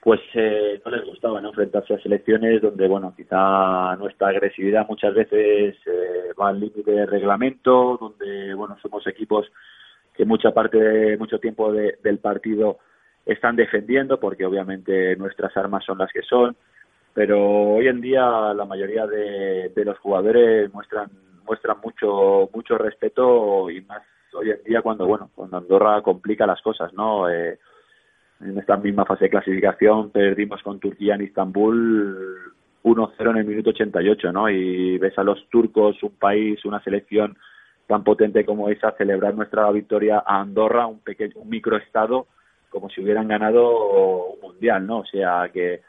pues 0.00 0.20
eh, 0.34 0.82
no 0.84 0.90
les 0.90 1.04
gustaba 1.06 1.40
¿no? 1.40 1.48
enfrentarse 1.48 1.94
a 1.94 1.98
selecciones 1.98 2.60
donde 2.60 2.86
bueno 2.86 3.14
quizá 3.16 3.96
nuestra 3.96 4.28
agresividad 4.28 4.86
muchas 4.86 5.14
veces 5.14 5.76
eh, 5.86 6.32
va 6.40 6.50
al 6.50 6.60
límite 6.60 6.90
de 6.90 7.06
reglamento 7.06 7.96
donde 7.98 8.54
bueno 8.54 8.76
somos 8.82 9.06
equipos 9.06 9.50
que 10.12 10.26
mucha 10.26 10.52
parte 10.52 10.78
de 10.78 11.16
mucho 11.16 11.38
tiempo 11.38 11.72
de, 11.72 11.98
del 12.02 12.18
partido 12.18 12.78
están 13.24 13.56
defendiendo 13.56 14.20
porque 14.20 14.44
obviamente 14.44 15.16
nuestras 15.16 15.56
armas 15.56 15.84
son 15.84 15.98
las 15.98 16.12
que 16.12 16.22
son 16.22 16.54
pero 17.14 17.76
hoy 17.76 17.86
en 17.88 18.00
día 18.00 18.52
la 18.54 18.64
mayoría 18.64 19.06
de, 19.06 19.70
los 19.84 19.98
jugadores 20.00 20.72
muestran 20.74 21.10
muestran 21.46 21.76
mucho 21.82 22.50
mucho 22.52 22.76
respeto 22.76 23.70
y 23.70 23.80
más 23.82 24.02
hoy 24.32 24.50
en 24.50 24.62
día 24.64 24.82
cuando, 24.82 25.06
bueno, 25.06 25.30
cuando 25.34 25.58
Andorra 25.58 26.02
complica 26.02 26.46
las 26.46 26.60
cosas, 26.60 26.92
¿no? 26.92 27.30
Eh, 27.30 27.58
en 28.40 28.58
esta 28.58 28.76
misma 28.76 29.04
fase 29.04 29.24
de 29.24 29.30
clasificación 29.30 30.10
perdimos 30.10 30.60
con 30.62 30.80
Turquía 30.80 31.14
en 31.14 31.22
Istambul 31.22 32.52
1-0 32.82 33.30
en 33.30 33.36
el 33.36 33.44
minuto 33.44 33.70
88, 33.70 34.32
¿no? 34.32 34.50
Y 34.50 34.98
ves 34.98 35.16
a 35.18 35.22
los 35.22 35.48
turcos, 35.48 36.02
un 36.02 36.16
país, 36.16 36.62
una 36.64 36.82
selección 36.82 37.36
tan 37.86 38.02
potente 38.02 38.44
como 38.44 38.68
esa, 38.68 38.92
celebrar 38.92 39.34
nuestra 39.34 39.70
victoria 39.70 40.22
a 40.26 40.40
Andorra, 40.40 40.86
un 40.86 40.98
pequeño, 40.98 41.34
un 41.36 41.48
microestado, 41.48 42.26
como 42.68 42.90
si 42.90 43.00
hubieran 43.00 43.28
ganado 43.28 44.34
un 44.34 44.40
mundial, 44.40 44.86
¿no? 44.86 44.98
O 44.98 45.06
sea 45.06 45.48
que 45.52 45.82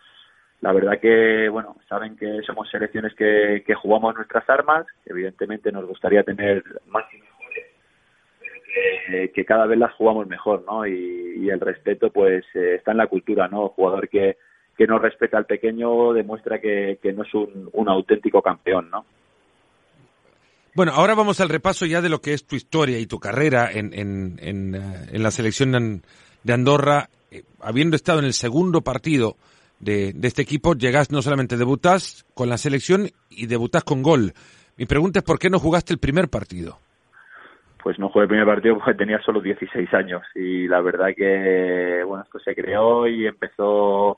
la 0.65 0.73
verdad 0.73 0.99
que, 0.99 1.47
bueno, 1.47 1.75
saben 1.87 2.17
que 2.17 2.41
somos 2.43 2.67
selecciones 2.71 3.13
que, 3.13 3.63
jugamos 3.75 4.15
nuestras 4.15 4.49
armas, 4.49 4.87
evidentemente 5.05 5.71
nos 5.71 5.85
gustaría 5.85 6.23
tener 6.23 6.63
más 6.87 7.05
y 7.13 7.17
mejores, 7.17 7.65
pero 8.39 9.31
que, 9.31 9.45
cada 9.45 9.67
vez 9.67 9.77
las 9.77 9.93
jugamos 9.93 10.25
mejor, 10.25 10.63
¿no? 10.65 10.87
Y, 10.87 11.47
el 11.51 11.59
respeto, 11.59 12.09
pues, 12.09 12.43
eh, 12.55 12.77
está 12.77 12.93
en 12.93 12.97
la 12.97 13.05
cultura, 13.05 13.47
¿no? 13.47 13.69
jugador 13.69 14.09
que, 14.09 14.37
que 14.75 14.87
no 14.87 14.97
respeta 14.97 15.37
al 15.37 15.45
pequeño 15.45 16.13
demuestra 16.13 16.59
que, 16.59 16.97
que 16.99 17.13
no 17.13 17.21
es 17.21 17.31
un, 17.35 17.69
un 17.71 17.87
auténtico 17.87 18.41
campeón, 18.41 18.89
¿no? 18.89 19.05
Bueno, 20.73 20.93
ahora 20.93 21.13
vamos 21.13 21.39
al 21.41 21.49
repaso 21.49 21.85
ya 21.85 22.01
de 22.01 22.09
lo 22.09 22.21
que 22.21 22.33
es 22.33 22.47
tu 22.47 22.55
historia 22.55 22.97
y 22.97 23.05
tu 23.05 23.19
carrera 23.19 23.69
en, 23.71 23.93
en, 23.93 24.39
en, 24.41 24.73
eh, 24.73 25.09
en 25.11 25.21
la 25.21 25.29
selección 25.29 26.01
de 26.41 26.53
Andorra. 26.53 27.09
Eh, 27.29 27.43
habiendo 27.59 27.95
estado 27.95 28.17
en 28.17 28.25
el 28.25 28.33
segundo 28.33 28.81
partido 28.81 29.37
de, 29.79 30.13
este 30.23 30.41
equipo, 30.41 30.73
llegas 30.73 31.11
no 31.11 31.21
solamente 31.21 31.57
debutás 31.57 32.25
con 32.33 32.49
la 32.49 32.57
selección 32.57 33.07
y 33.29 33.47
debutás 33.47 33.83
con 33.83 34.01
gol. 34.01 34.33
Mi 34.77 34.85
pregunta 34.85 35.19
es 35.19 35.25
por 35.25 35.39
qué 35.39 35.49
no 35.49 35.59
jugaste 35.59 35.93
el 35.93 35.99
primer 35.99 36.29
partido. 36.29 36.77
Pues 37.83 37.99
no 37.99 38.09
jugué 38.09 38.23
el 38.23 38.29
primer 38.29 38.47
partido 38.47 38.75
porque 38.75 38.95
tenía 38.95 39.21
solo 39.21 39.41
16 39.41 39.93
años 39.93 40.23
y 40.33 40.67
la 40.67 40.81
verdad 40.81 41.09
que 41.15 42.01
bueno 42.03 42.23
esto 42.23 42.39
se 42.39 42.55
creó 42.55 43.07
y 43.07 43.27
empezó 43.27 44.17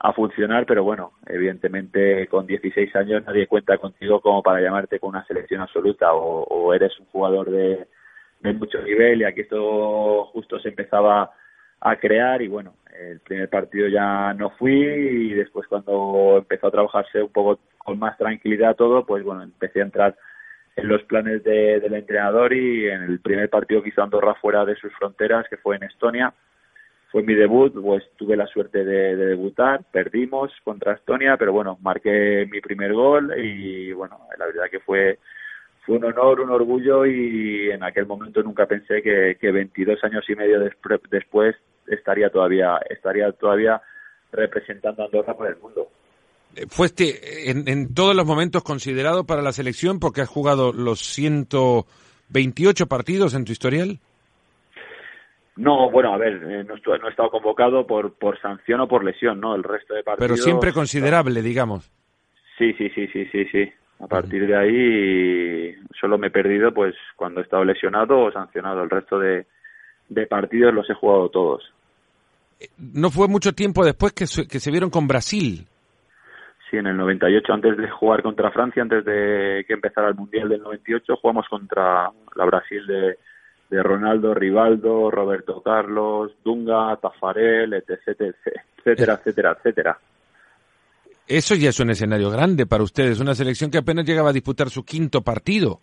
a 0.00 0.12
funcionar, 0.12 0.64
pero 0.66 0.84
bueno, 0.84 1.14
evidentemente 1.26 2.28
con 2.28 2.46
16 2.46 2.94
años 2.94 3.24
nadie 3.26 3.48
cuenta 3.48 3.76
contigo 3.78 4.20
como 4.20 4.42
para 4.42 4.60
llamarte 4.60 5.00
con 5.00 5.10
una 5.10 5.26
selección 5.26 5.60
absoluta 5.60 6.12
o, 6.12 6.72
eres 6.72 6.98
un 7.00 7.06
jugador 7.06 7.50
de, 7.50 7.88
de 8.40 8.52
mucho 8.52 8.80
nivel 8.82 9.20
y 9.20 9.24
aquí 9.24 9.40
esto 9.40 10.26
justo 10.26 10.60
se 10.60 10.68
empezaba 10.68 11.32
a 11.80 11.96
crear 11.96 12.42
y 12.42 12.48
bueno, 12.48 12.74
el 12.98 13.20
primer 13.20 13.48
partido 13.48 13.88
ya 13.88 14.34
no 14.34 14.50
fui 14.50 14.72
y 14.72 15.34
después 15.34 15.66
cuando 15.68 16.36
empezó 16.38 16.66
a 16.66 16.72
trabajarse 16.72 17.22
un 17.22 17.32
poco 17.32 17.60
con 17.78 17.98
más 17.98 18.16
tranquilidad 18.18 18.76
todo, 18.76 19.06
pues 19.06 19.24
bueno, 19.24 19.42
empecé 19.42 19.80
a 19.80 19.84
entrar 19.84 20.16
en 20.76 20.88
los 20.88 21.02
planes 21.04 21.42
del 21.42 21.92
entrenador 21.94 22.52
y 22.52 22.88
en 22.88 23.02
el 23.02 23.20
primer 23.20 23.50
partido 23.50 23.82
que 23.82 23.92
Andorra 23.96 24.34
fuera 24.34 24.64
de 24.64 24.76
sus 24.76 24.92
fronteras, 24.94 25.46
que 25.48 25.56
fue 25.56 25.76
en 25.76 25.84
Estonia, 25.84 26.32
fue 27.10 27.22
mi 27.22 27.34
debut, 27.34 27.72
pues 27.82 28.04
tuve 28.16 28.36
la 28.36 28.46
suerte 28.46 28.84
de, 28.84 29.16
de, 29.16 29.26
debutar, 29.26 29.80
perdimos 29.90 30.52
contra 30.62 30.92
Estonia, 30.92 31.36
pero 31.36 31.52
bueno, 31.52 31.78
marqué 31.80 32.46
mi 32.50 32.60
primer 32.60 32.92
gol 32.92 33.34
y 33.38 33.92
bueno, 33.92 34.20
la 34.38 34.46
verdad 34.46 34.66
que 34.70 34.80
fue 34.80 35.18
fue 35.88 35.96
un 35.96 36.04
honor, 36.04 36.40
un 36.40 36.50
orgullo 36.50 37.06
y 37.06 37.70
en 37.70 37.82
aquel 37.82 38.04
momento 38.04 38.42
nunca 38.42 38.66
pensé 38.66 39.00
que, 39.00 39.38
que 39.40 39.50
22 39.50 40.04
años 40.04 40.22
y 40.28 40.34
medio 40.34 40.60
después 40.60 41.56
estaría 41.90 42.30
todavía 42.30 42.78
estaría 42.88 43.30
todavía 43.32 43.80
representando 44.32 45.02
a 45.02 45.06
Andorra 45.06 45.34
por 45.34 45.48
el 45.48 45.56
mundo. 45.56 45.88
Eh, 46.54 46.66
fuiste 46.68 47.50
en, 47.50 47.68
en 47.68 47.94
todos 47.94 48.14
los 48.14 48.26
momentos 48.26 48.62
considerado 48.62 49.24
para 49.24 49.42
la 49.42 49.52
selección 49.52 50.00
porque 50.00 50.22
has 50.22 50.28
jugado 50.28 50.72
los 50.72 51.00
128 51.00 52.86
partidos 52.86 53.34
en 53.34 53.44
tu 53.44 53.52
historial. 53.52 54.00
No, 55.58 55.90
bueno, 55.90 56.14
a 56.14 56.18
ver, 56.18 56.34
eh, 56.34 56.64
no, 56.64 56.74
no, 56.76 57.06
he 57.08 57.10
estado 57.10 57.30
convocado 57.30 57.84
por, 57.84 58.14
por 58.14 58.40
sanción 58.40 58.80
o 58.80 58.86
por 58.86 59.02
lesión, 59.02 59.40
¿no? 59.40 59.56
El 59.56 59.64
resto 59.64 59.92
de 59.92 60.04
partidos. 60.04 60.28
Pero 60.28 60.36
siempre 60.36 60.72
considerable, 60.72 61.42
digamos. 61.42 61.90
Sí, 62.56 62.72
sí, 62.74 62.88
sí, 62.90 63.08
sí, 63.08 63.26
sí, 63.32 63.44
sí. 63.46 63.72
A 64.00 64.06
partir 64.06 64.46
de 64.46 64.56
ahí 64.56 65.74
solo 66.00 66.16
me 66.16 66.28
he 66.28 66.30
perdido 66.30 66.72
pues 66.72 66.94
cuando 67.16 67.40
he 67.40 67.42
estado 67.42 67.64
lesionado 67.64 68.20
o 68.20 68.30
sancionado. 68.30 68.84
El 68.84 68.90
resto 68.90 69.18
de, 69.18 69.46
partidos 70.28 70.72
los 70.72 70.88
he 70.88 70.94
jugado 70.94 71.28
todos. 71.28 71.74
No 72.78 73.10
fue 73.10 73.28
mucho 73.28 73.52
tiempo 73.52 73.84
después 73.84 74.12
que 74.12 74.26
se, 74.26 74.46
que 74.46 74.60
se 74.60 74.70
vieron 74.70 74.90
con 74.90 75.06
Brasil. 75.06 75.66
Sí, 76.70 76.76
en 76.76 76.86
el 76.86 76.96
98, 76.96 77.52
antes 77.52 77.76
de 77.76 77.88
jugar 77.88 78.22
contra 78.22 78.50
Francia, 78.50 78.82
antes 78.82 79.04
de 79.04 79.64
que 79.66 79.74
empezara 79.74 80.08
el 80.08 80.14
Mundial 80.14 80.48
del 80.48 80.62
98, 80.62 81.16
jugamos 81.16 81.46
contra 81.48 82.10
la 82.36 82.44
Brasil 82.44 82.86
de, 82.86 83.18
de 83.70 83.82
Ronaldo, 83.82 84.34
Rivaldo, 84.34 85.10
Roberto 85.10 85.62
Carlos, 85.62 86.32
Dunga, 86.44 86.96
Tafarel, 86.96 87.72
etc, 87.74 88.34
etcétera, 88.76 89.14
etcétera, 89.14 89.56
etcétera. 89.58 89.98
Eso 91.26 91.54
ya 91.54 91.68
es 91.68 91.80
un 91.80 91.90
escenario 91.90 92.30
grande 92.30 92.66
para 92.66 92.82
ustedes, 92.82 93.20
una 93.20 93.34
selección 93.34 93.70
que 93.70 93.78
apenas 93.78 94.06
llegaba 94.06 94.30
a 94.30 94.32
disputar 94.32 94.70
su 94.70 94.84
quinto 94.84 95.22
partido. 95.22 95.80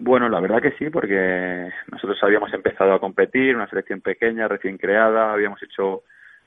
Bueno, 0.00 0.28
la 0.28 0.40
verdad 0.40 0.62
que 0.62 0.72
sí, 0.72 0.90
porque 0.90 1.70
nosotros 1.90 2.18
habíamos 2.22 2.52
empezado 2.52 2.92
a 2.92 3.00
competir, 3.00 3.56
una 3.56 3.68
selección 3.68 4.00
pequeña, 4.00 4.46
recién 4.46 4.78
creada, 4.78 5.32
habíamos 5.32 5.62
hecho 5.62 6.02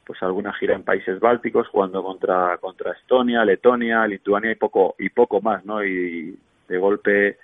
pues 0.06 0.22
alguna 0.24 0.54
gira 0.54 0.74
en 0.76 0.84
países 0.84 1.20
bálticos, 1.20 1.68
jugando 1.68 2.04
contra 2.04 2.58
contra 2.58 2.94
Estonia, 2.94 3.46
Letonia, 3.46 4.08
Lituania 4.08 4.52
y 4.52 4.56
poco 4.56 4.96
y 4.98 5.10
poco 5.10 5.42
más, 5.42 5.64
¿no? 5.66 5.84
Y 5.84 6.38
de 6.68 6.78
golpe 6.78 7.38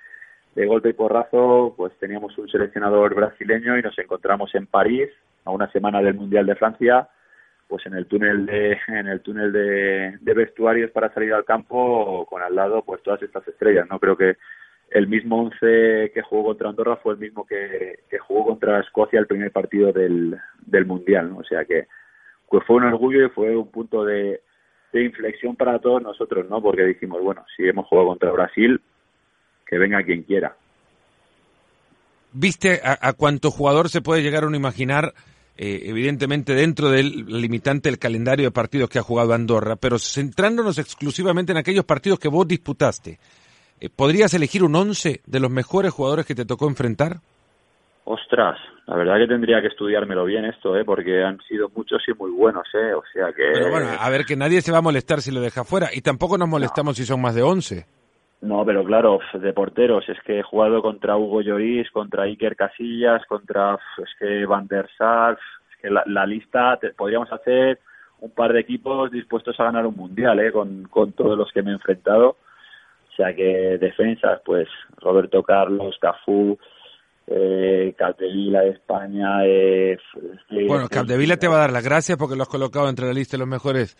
de 0.54 0.66
golpe 0.66 0.88
y 0.90 0.92
porrazo, 0.94 1.74
pues 1.76 1.92
teníamos 1.98 2.36
un 2.36 2.48
seleccionador 2.48 3.14
brasileño 3.14 3.78
y 3.78 3.82
nos 3.82 3.96
encontramos 3.98 4.52
en 4.54 4.66
París 4.66 5.08
a 5.44 5.50
una 5.50 5.70
semana 5.70 6.02
del 6.02 6.14
Mundial 6.14 6.46
de 6.46 6.56
Francia 6.56 7.08
pues 7.68 7.84
en 7.86 7.94
el 7.94 8.06
túnel 8.06 8.46
de 8.46 8.78
en 8.88 9.06
el 9.06 9.20
túnel 9.20 9.52
de, 9.52 10.34
vestuarios 10.34 10.90
para 10.90 11.12
salir 11.12 11.32
al 11.34 11.44
campo 11.44 12.26
con 12.26 12.42
al 12.42 12.54
lado 12.54 12.82
pues 12.82 13.02
todas 13.02 13.22
estas 13.22 13.46
estrellas 13.46 13.86
no 13.88 13.98
creo 13.98 14.16
que 14.16 14.36
el 14.90 15.06
mismo 15.06 15.42
once 15.42 16.10
que 16.14 16.22
jugó 16.22 16.44
contra 16.46 16.70
Andorra 16.70 16.96
fue 16.96 17.14
el 17.14 17.20
mismo 17.20 17.46
que, 17.46 18.00
jugó 18.26 18.46
contra 18.46 18.80
Escocia 18.80 19.20
el 19.20 19.26
primer 19.26 19.52
partido 19.52 19.92
del, 19.92 20.36
del 20.64 20.86
mundial 20.86 21.32
o 21.36 21.44
sea 21.44 21.64
que 21.64 21.86
fue 22.48 22.76
un 22.76 22.84
orgullo 22.84 23.26
y 23.26 23.30
fue 23.30 23.56
un 23.56 23.70
punto 23.70 24.04
de, 24.04 24.40
de 24.92 25.04
inflexión 25.04 25.56
para 25.56 25.78
todos 25.78 26.02
nosotros 26.02 26.48
no 26.48 26.62
porque 26.62 26.84
dijimos 26.84 27.22
bueno 27.22 27.44
si 27.56 27.68
hemos 27.68 27.86
jugado 27.86 28.08
contra 28.08 28.32
Brasil 28.32 28.80
que 29.66 29.78
venga 29.78 30.02
quien 30.02 30.22
quiera 30.22 30.56
viste 32.32 32.80
a, 32.82 32.98
a 33.00 33.12
cuánto 33.12 33.50
jugador 33.50 33.88
se 33.90 34.00
puede 34.00 34.22
llegar 34.22 34.44
a 34.44 34.46
uno 34.46 34.56
imaginar 34.56 35.12
eh, 35.60 35.90
evidentemente 35.90 36.54
dentro 36.54 36.88
del 36.88 37.26
limitante 37.26 37.88
del 37.88 37.98
calendario 37.98 38.44
de 38.44 38.50
partidos 38.52 38.88
que 38.88 39.00
ha 39.00 39.02
jugado 39.02 39.34
Andorra, 39.34 39.74
pero 39.74 39.98
centrándonos 39.98 40.78
exclusivamente 40.78 41.50
en 41.50 41.58
aquellos 41.58 41.84
partidos 41.84 42.20
que 42.20 42.28
vos 42.28 42.46
disputaste, 42.46 43.18
¿podrías 43.94 44.34
elegir 44.34 44.64
un 44.64 44.74
once 44.74 45.20
de 45.26 45.40
los 45.40 45.50
mejores 45.50 45.92
jugadores 45.92 46.26
que 46.26 46.34
te 46.34 46.44
tocó 46.44 46.68
enfrentar? 46.68 47.18
Ostras, 48.04 48.58
la 48.86 48.96
verdad 48.96 49.18
que 49.18 49.26
tendría 49.26 49.60
que 49.60 49.66
estudiármelo 49.66 50.24
bien 50.24 50.46
esto, 50.46 50.74
¿eh? 50.74 50.82
porque 50.82 51.22
han 51.22 51.38
sido 51.46 51.70
muchos 51.76 52.02
y 52.08 52.14
muy 52.14 52.30
buenos, 52.30 52.66
¿eh? 52.72 52.94
o 52.94 53.02
sea 53.12 53.26
que... 53.34 53.50
Pero 53.52 53.70
bueno, 53.70 53.88
a 54.00 54.08
ver, 54.08 54.24
que 54.24 54.34
nadie 54.34 54.62
se 54.62 54.72
va 54.72 54.78
a 54.78 54.82
molestar 54.82 55.20
si 55.20 55.30
lo 55.30 55.42
deja 55.42 55.62
fuera, 55.62 55.88
y 55.92 56.00
tampoco 56.00 56.38
nos 56.38 56.48
molestamos 56.48 56.96
si 56.96 57.04
son 57.04 57.20
más 57.20 57.34
de 57.34 57.42
once. 57.42 57.86
No, 58.40 58.64
pero 58.64 58.82
claro, 58.84 59.18
de 59.34 59.52
porteros, 59.52 60.08
es 60.08 60.16
que 60.22 60.38
he 60.38 60.42
jugado 60.42 60.80
contra 60.80 61.18
Hugo 61.18 61.42
Lloris, 61.42 61.90
contra 61.90 62.22
Iker 62.22 62.56
Casillas, 62.56 63.26
contra, 63.26 63.74
es 63.74 64.10
que 64.18 64.46
Van 64.46 64.68
der 64.68 64.88
Sar, 64.96 65.36
es 65.70 65.82
que 65.82 65.90
la, 65.90 66.24
lista, 66.24 66.78
podríamos 66.96 67.30
hacer 67.30 67.80
un 68.20 68.30
par 68.30 68.54
de 68.54 68.60
equipos 68.60 69.10
dispuestos 69.10 69.58
a 69.60 69.64
ganar 69.64 69.86
un 69.86 69.96
mundial, 69.96 70.40
¿eh? 70.40 70.50
con, 70.50 70.84
con 70.84 71.12
todos 71.12 71.36
los 71.36 71.52
que 71.52 71.62
me 71.62 71.72
he 71.72 71.74
enfrentado. 71.74 72.36
O 73.18 73.22
sea 73.22 73.34
que 73.34 73.78
defensas, 73.78 74.40
pues 74.44 74.68
Roberto 74.98 75.42
Carlos, 75.42 75.96
Cafú, 76.00 76.56
eh, 77.26 77.92
Capdevila 77.98 78.60
de 78.60 78.70
España. 78.70 79.44
Eh, 79.44 79.98
bueno, 80.68 80.88
Capdevila 80.88 81.36
te 81.36 81.48
va 81.48 81.56
a 81.56 81.60
dar 81.60 81.72
las 81.72 81.84
gracias 81.84 82.16
porque 82.16 82.36
lo 82.36 82.42
has 82.42 82.48
colocado 82.48 82.88
entre 82.88 83.06
la 83.06 83.12
lista 83.12 83.36
de 83.36 83.40
los 83.40 83.48
mejores 83.48 83.96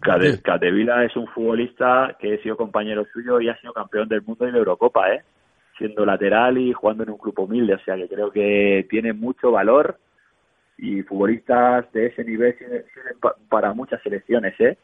Catevila 0.00 1.04
es 1.04 1.16
un 1.16 1.26
futbolista 1.26 2.16
que 2.20 2.34
he 2.34 2.42
sido 2.42 2.56
compañero 2.56 3.04
suyo 3.12 3.40
y 3.40 3.48
ha 3.48 3.60
sido 3.60 3.72
campeón 3.72 4.08
del 4.08 4.22
mundo 4.22 4.46
y 4.46 4.52
de 4.52 4.58
Eurocopa, 4.58 5.12
¿eh? 5.12 5.22
siendo 5.76 6.04
lateral 6.04 6.58
y 6.58 6.72
jugando 6.72 7.04
en 7.04 7.10
un 7.10 7.18
club 7.18 7.38
humilde, 7.38 7.74
o 7.74 7.80
sea 7.80 7.96
que 7.96 8.08
creo 8.08 8.30
que 8.30 8.86
tiene 8.90 9.12
mucho 9.12 9.50
valor 9.50 9.98
y 10.76 11.02
futbolistas 11.02 11.90
de 11.92 12.06
ese 12.06 12.24
nivel 12.24 12.56
sirven 12.58 12.84
para 13.48 13.72
muchas 13.72 14.00
selecciones, 14.02 14.54
¿eh? 14.60 14.76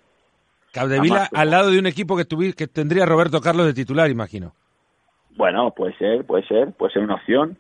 Capdevila 0.75 1.29
al 1.33 1.51
lado 1.51 1.71
de 1.71 1.79
un 1.79 1.87
equipo 1.87 2.17
que, 2.17 2.27
que 2.55 2.67
tendría 2.67 3.07
Roberto 3.07 3.41
Carlos 3.41 3.67
de 3.67 3.75
titular, 3.75 4.11
imagino. 4.11 4.53
Bueno, 5.37 5.73
puede 5.73 5.97
ser, 5.97 6.25
puede 6.25 6.45
ser, 6.47 6.73
puede 6.73 6.93
ser 6.93 7.03
una 7.03 7.15
opción, 7.15 7.57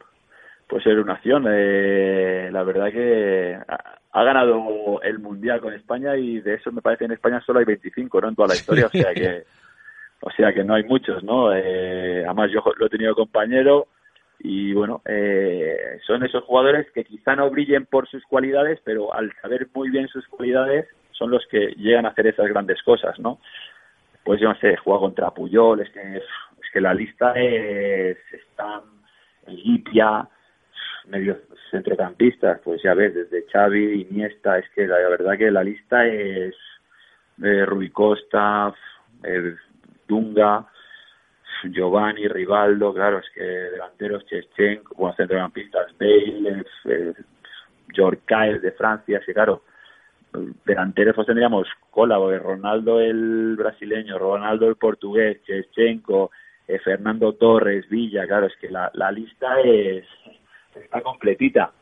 puede 0.68 0.83
ser 0.83 0.99
una 0.99 1.14
opción. 1.14 1.44
Eh, 1.49 2.50
la 2.52 2.62
verdad 2.64 2.90
que 2.92 3.56
ha 4.12 4.23
ganado 4.23 5.00
el 5.02 5.18
mundial 5.21 5.61
con 5.61 5.73
España 5.73 6.16
y 6.16 6.40
de 6.40 6.54
eso 6.54 6.73
me 6.73 6.83
parece 6.83 7.00
que 7.00 7.04
en 7.06 7.12
España 7.12 7.42
solo 7.44 7.61
hay 7.61 7.64
25 7.64 8.21
no 8.21 8.28
en 8.28 8.35
toda 8.37 8.49
la 8.49 8.54
historia 8.54 8.87
o 8.87 8.90
sea 8.90 9.12
que 9.12 9.42
o 10.21 10.30
sea 10.30 10.52
que 10.52 10.62
no 10.62 10.75
hay 10.75 10.85
muchos 10.85 11.25
no 11.25 11.52
eh, 11.52 12.23
además 12.25 12.49
yo 12.52 12.62
lo 12.76 12.87
he 12.87 12.90
tenido 12.90 13.12
compañero 13.16 13.88
y 14.47 14.75
bueno, 14.75 15.00
eh, 15.06 15.99
son 16.06 16.23
esos 16.23 16.44
jugadores 16.44 16.87
que 16.92 17.04
quizá 17.04 17.35
no 17.35 17.49
brillen 17.49 17.87
por 17.87 18.06
sus 18.09 18.23
cualidades, 18.25 18.78
pero 18.85 19.14
al 19.14 19.33
saber 19.40 19.68
muy 19.75 19.88
bien 19.88 20.06
sus 20.09 20.26
cualidades 20.28 20.87
son 21.14 21.30
los 21.30 21.47
que 21.47 21.75
llegan 21.76 22.06
a 22.06 22.11
hacer 22.11 22.26
esas 22.26 22.47
grandes 22.49 22.83
cosas, 22.83 23.18
¿no? 23.18 23.40
Pues 24.25 24.40
yo 24.40 24.49
no 24.49 24.54
sé, 24.56 24.76
juega 24.76 25.00
contra 25.00 25.30
Puyol, 25.30 25.80
es 25.80 25.90
que, 25.90 26.16
es 26.16 26.71
que 26.73 26.80
la 26.80 26.94
lista 26.94 27.33
es, 27.35 28.18
están 28.33 28.83
Lipia, 29.47 30.26
medio 31.06 31.38
centrocampistas, 31.71 32.61
pues 32.64 32.83
ya 32.83 32.94
ves, 32.94 33.14
desde 33.14 33.44
Xavi, 33.50 34.06
Iniesta, 34.11 34.59
es 34.59 34.68
que 34.71 34.87
la, 34.87 34.97
verdad 35.09 35.37
que 35.37 35.50
la 35.50 35.62
lista 35.62 36.06
es 36.06 36.54
eh, 37.42 37.66
Rui 37.66 37.90
Costa, 37.90 38.73
eh, 39.23 39.54
Dunga, 40.09 40.66
Giovanni, 41.64 42.26
Rivaldo, 42.28 42.94
claro, 42.94 43.18
es 43.18 43.30
que 43.35 43.42
delanteros 43.42 44.25
Chechenko, 44.26 44.94
bueno, 44.97 45.14
centrocampistas 45.16 45.97
Bale, 45.99 46.64
eh, 46.87 47.14
de 48.61 48.73
Francia, 48.73 49.21
sí, 49.25 49.33
claro, 49.33 49.62
delanteros 50.64 51.14
pues 51.14 51.26
tendríamos 51.26 51.67
Cola, 51.91 52.17
Ronaldo 52.17 53.00
el 53.00 53.57
brasileño, 53.57 54.19
Ronaldo 54.19 54.69
el 54.69 54.76
portugués, 54.76 55.43
Chechenko, 55.45 56.31
eh, 56.67 56.79
Fernando 56.79 57.35
Torres, 57.35 57.88
Villa, 57.88 58.26
claro, 58.26 58.47
es 58.47 58.57
que 58.61 58.71
la, 58.71 58.91
la 58.95 59.11
lista 59.11 59.61
es 59.61 60.05
está 60.75 61.00
completita. 61.03 61.73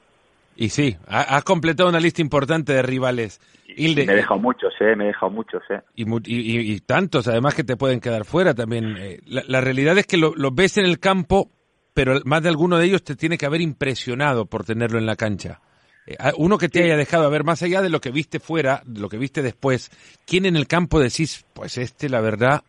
Y 0.54 0.68
sí, 0.68 0.97
has 1.06 1.44
completado 1.44 1.88
una 1.88 2.00
lista 2.00 2.21
importante 2.21 2.75
de 2.75 2.82
rivales. 2.82 3.40
Y 3.75 3.94
me 3.94 4.02
he 4.02 4.16
dejado 4.16 4.38
muchos, 4.38 4.75
eh, 4.80 4.94
me 4.97 5.04
he 5.04 5.06
dejado 5.09 5.32
muchos, 5.32 5.62
eh. 5.71 5.80
Y, 5.94 6.73
y, 6.73 6.80
tantos, 6.80 7.26
además, 7.26 7.54
que 7.54 7.64
te 7.64 7.76
pueden 7.76 8.00
quedar 8.00 8.26
fuera 8.26 8.52
también. 8.52 8.97
Eh. 8.99 9.18
La, 9.25 9.62
realidad 9.62 9.97
es 9.97 10.06
que 10.06 10.18
los 10.18 10.37
lo 10.37 10.50
ves 10.50 10.76
en 10.76 10.85
el 10.85 10.99
campo, 10.99 11.50
pero 11.94 12.21
más 12.26 12.42
de 12.42 12.50
alguno 12.50 12.76
de 12.76 12.85
ellos 12.85 13.02
te 13.02 13.16
tiene 13.16 13.38
que 13.38 13.47
haber 13.47 13.62
impresionado 13.62 14.44
por 14.44 14.64
tenerlo 14.64 14.99
en 14.99 15.06
la 15.06 15.16
cancha. 15.16 15.61
Eh, 16.06 16.16
uno 16.37 16.59
que 16.59 16.68
te 16.68 16.82
haya 16.82 16.97
dejado 16.97 17.26
a 17.26 17.30
ver, 17.30 17.44
más 17.44 17.62
allá 17.62 17.80
de 17.82 17.90
lo 17.90 18.00
que 18.00 18.11
viste 18.11 18.40
fuera, 18.40 18.82
de 18.85 19.00
lo 19.00 19.09
que 19.09 19.18
viste 19.18 19.42
después, 19.42 19.90
¿quién 20.26 20.47
en 20.47 20.56
el 20.56 20.66
campo 20.66 20.99
decís, 20.99 21.47
pues 21.52 21.78
este, 21.78 22.09
la 22.09 22.21
verdad, 22.21 22.62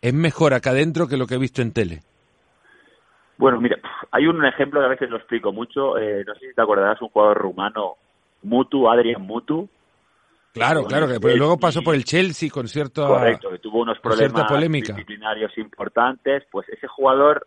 es 0.00 0.14
mejor 0.14 0.54
acá 0.54 0.70
adentro 0.70 1.08
que 1.08 1.16
lo 1.16 1.26
que 1.26 1.34
he 1.34 1.38
visto 1.38 1.62
en 1.62 1.72
tele? 1.72 2.02
Bueno, 3.38 3.60
mira, 3.60 3.76
hay 4.10 4.26
un 4.26 4.44
ejemplo 4.44 4.80
que 4.80 4.86
a 4.86 4.90
veces 4.90 5.10
lo 5.10 5.16
explico 5.18 5.52
mucho. 5.52 5.98
Eh, 5.98 6.24
no 6.26 6.34
sé 6.34 6.48
si 6.48 6.54
te 6.54 6.62
acordarás, 6.62 7.00
un 7.02 7.08
jugador 7.08 7.38
rumano, 7.38 7.96
Mutu, 8.42 8.88
Adrian 8.88 9.22
Mutu. 9.22 9.68
Claro, 10.52 10.84
claro, 10.84 11.06
que 11.06 11.36
luego 11.36 11.58
pasó 11.58 11.82
por 11.82 11.94
el 11.94 12.04
Chelsea 12.04 12.48
con 12.48 12.66
cierto. 12.66 13.06
Correcto, 13.06 13.50
que 13.50 13.58
tuvo 13.58 13.82
unos 13.82 13.98
problemas 13.98 14.48
disciplinarios 14.72 15.52
importantes. 15.58 16.44
Pues 16.50 16.66
ese 16.70 16.86
jugador 16.86 17.46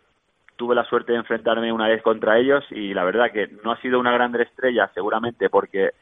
tuve 0.60 0.74
la 0.74 0.84
suerte 0.84 1.12
de 1.12 1.18
enfrentarme 1.18 1.72
una 1.72 1.88
vez 1.88 2.02
contra 2.02 2.38
ellos 2.38 2.62
y 2.70 2.92
la 2.92 3.04
verdad 3.04 3.32
que 3.32 3.48
no 3.64 3.72
ha 3.72 3.80
sido 3.80 3.98
una 3.98 4.12
gran 4.12 4.38
estrella, 4.38 4.90
seguramente 4.92 5.48
porque 5.48 5.92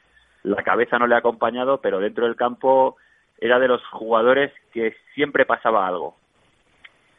la 0.42 0.62
cabeza 0.64 0.98
no 0.98 1.06
le 1.06 1.14
ha 1.14 1.18
acompañado, 1.18 1.80
pero 1.80 2.00
dentro 2.00 2.26
del 2.26 2.34
campo 2.34 2.96
era 3.38 3.60
de 3.60 3.68
los 3.68 3.80
jugadores 3.86 4.52
que 4.72 4.96
siempre 5.14 5.46
pasaba 5.46 5.86
algo 5.86 6.16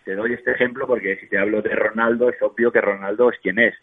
te 0.10 0.16
doy 0.16 0.34
este 0.34 0.54
ejemplo 0.54 0.88
porque 0.88 1.18
si 1.18 1.28
te 1.28 1.38
hablo 1.38 1.62
de 1.62 1.76
Ronaldo 1.76 2.30
es 2.30 2.42
obvio 2.42 2.72
que 2.72 2.82
Ronaldo 2.82 3.30
es 3.30 3.38
quien 3.42 3.60
es, 3.60 3.76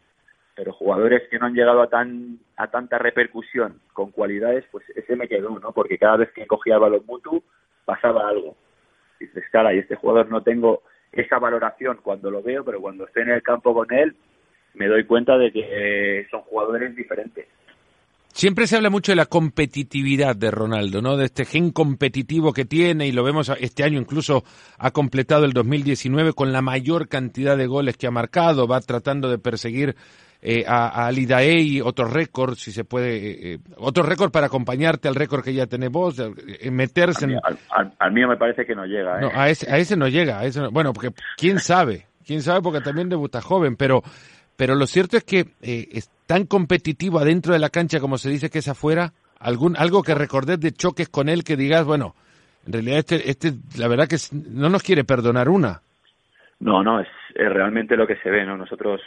pero 0.56 0.72
jugadores 0.72 1.22
que 1.30 1.38
no 1.38 1.46
han 1.46 1.54
llegado 1.54 1.80
a 1.80 1.88
tan 1.88 2.40
a 2.56 2.66
tanta 2.66 2.98
repercusión 2.98 3.80
con 3.92 4.10
cualidades, 4.10 4.64
pues 4.72 4.84
ese 4.96 5.14
me 5.14 5.28
quedó, 5.28 5.60
¿no? 5.60 5.70
Porque 5.70 5.98
cada 5.98 6.16
vez 6.16 6.32
que 6.32 6.44
cogía 6.48 6.74
el 6.74 6.80
balón 6.80 7.04
mutuo 7.06 7.44
pasaba 7.84 8.28
algo. 8.28 8.56
Dices, 9.20 9.44
cara, 9.52 9.72
y 9.72 9.78
este 9.78 9.94
jugador 9.94 10.28
no 10.28 10.42
tengo 10.42 10.82
esa 11.16 11.38
valoración 11.38 11.98
cuando 12.02 12.30
lo 12.30 12.42
veo, 12.42 12.64
pero 12.64 12.80
cuando 12.80 13.06
estoy 13.06 13.22
en 13.22 13.30
el 13.30 13.42
campo 13.42 13.74
con 13.74 13.92
él 13.92 14.16
me 14.74 14.86
doy 14.86 15.04
cuenta 15.04 15.38
de 15.38 15.52
que 15.52 16.26
son 16.30 16.42
jugadores 16.42 16.94
diferentes. 16.94 17.46
Siempre 18.32 18.66
se 18.66 18.76
habla 18.76 18.90
mucho 18.90 19.12
de 19.12 19.16
la 19.16 19.24
competitividad 19.24 20.36
de 20.36 20.50
Ronaldo, 20.50 21.00
¿no? 21.00 21.16
De 21.16 21.24
este 21.24 21.46
gen 21.46 21.70
competitivo 21.70 22.52
que 22.52 22.66
tiene 22.66 23.06
y 23.06 23.12
lo 23.12 23.24
vemos 23.24 23.50
este 23.60 23.82
año 23.82 23.98
incluso 23.98 24.44
ha 24.76 24.90
completado 24.90 25.46
el 25.46 25.54
2019 25.54 26.34
con 26.34 26.52
la 26.52 26.60
mayor 26.60 27.08
cantidad 27.08 27.56
de 27.56 27.66
goles 27.66 27.96
que 27.96 28.06
ha 28.06 28.10
marcado, 28.10 28.68
va 28.68 28.82
tratando 28.82 29.30
de 29.30 29.38
perseguir 29.38 29.96
eh, 30.48 30.64
a, 30.66 31.08
a 31.08 31.10
otro 31.84 32.06
récord, 32.06 32.54
si 32.54 32.70
se 32.70 32.84
puede, 32.84 33.16
eh, 33.16 33.54
eh, 33.54 33.58
otro 33.78 34.04
récord 34.04 34.30
para 34.30 34.46
acompañarte 34.46 35.08
al 35.08 35.14
récord 35.14 35.42
que 35.42 35.52
ya 35.52 35.66
tenés 35.66 35.90
vos, 35.90 36.22
meterse 36.70 37.24
en... 37.24 37.40
Al, 37.98 38.12
mío 38.12 38.28
me 38.28 38.36
parece 38.36 38.64
que 38.64 38.74
no 38.74 38.86
llega. 38.86 39.20
No, 39.20 39.30
a 39.34 39.48
ese, 39.48 39.70
a 39.72 39.78
ese 39.78 39.96
no 39.96 40.06
llega, 40.08 40.38
a 40.38 40.44
ese 40.44 40.66
bueno, 40.68 40.92
porque 40.92 41.10
quién 41.36 41.58
sabe, 41.58 42.06
quién 42.24 42.42
sabe 42.42 42.62
porque 42.62 42.80
también 42.80 43.08
debuta 43.08 43.40
joven, 43.40 43.76
pero 43.76 44.02
pero 44.56 44.74
lo 44.74 44.86
cierto 44.86 45.16
es 45.16 45.24
que 45.24 45.40
eh, 45.62 45.88
es 45.92 46.10
tan 46.26 46.46
competitivo 46.46 47.18
adentro 47.18 47.52
de 47.52 47.58
la 47.58 47.70
cancha 47.70 48.00
como 48.00 48.18
se 48.18 48.30
dice 48.30 48.50
que 48.50 48.58
es 48.58 48.68
afuera. 48.68 49.12
Algún, 49.38 49.76
algo 49.76 50.02
que 50.02 50.14
recordés 50.14 50.58
de 50.60 50.72
choques 50.72 51.10
con 51.10 51.28
él 51.28 51.44
que 51.44 51.56
digas, 51.56 51.84
bueno, 51.84 52.14
en 52.66 52.72
realidad 52.72 52.98
este, 52.98 53.30
este 53.30 53.52
la 53.78 53.86
verdad 53.86 54.08
que 54.08 54.16
no 54.32 54.70
nos 54.70 54.82
quiere 54.82 55.04
perdonar 55.04 55.48
una. 55.48 55.82
No, 56.58 56.82
no, 56.82 57.00
es, 57.00 57.08
realmente 57.34 57.96
lo 57.96 58.06
que 58.06 58.16
se 58.16 58.30
ve, 58.30 58.46
¿no? 58.46 58.56
Nosotros, 58.56 59.02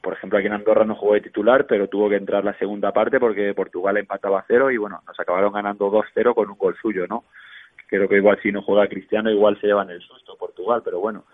por 0.00 0.14
ejemplo, 0.14 0.38
aquí 0.38 0.46
en 0.46 0.54
Andorra 0.54 0.84
no 0.84 0.94
jugó 0.94 1.14
de 1.14 1.20
titular, 1.20 1.66
pero 1.66 1.88
tuvo 1.88 2.08
que 2.08 2.16
entrar 2.16 2.44
la 2.44 2.54
segunda 2.54 2.92
parte 2.92 3.20
porque 3.20 3.54
Portugal 3.54 3.96
empataba 3.98 4.40
a 4.40 4.44
cero 4.46 4.70
y 4.70 4.76
bueno, 4.76 5.02
nos 5.06 5.18
acabaron 5.18 5.52
ganando 5.52 5.90
2-0 5.90 6.34
con 6.34 6.50
un 6.50 6.56
gol 6.56 6.76
suyo, 6.80 7.06
¿no? 7.06 7.24
Creo 7.86 8.08
que 8.08 8.16
igual 8.16 8.38
si 8.42 8.52
no 8.52 8.62
juega 8.62 8.88
Cristiano 8.88 9.30
igual 9.30 9.60
se 9.60 9.66
llevan 9.66 9.90
el 9.90 10.00
susto 10.00 10.36
Portugal, 10.38 10.80
pero 10.84 11.00
bueno, 11.00 11.24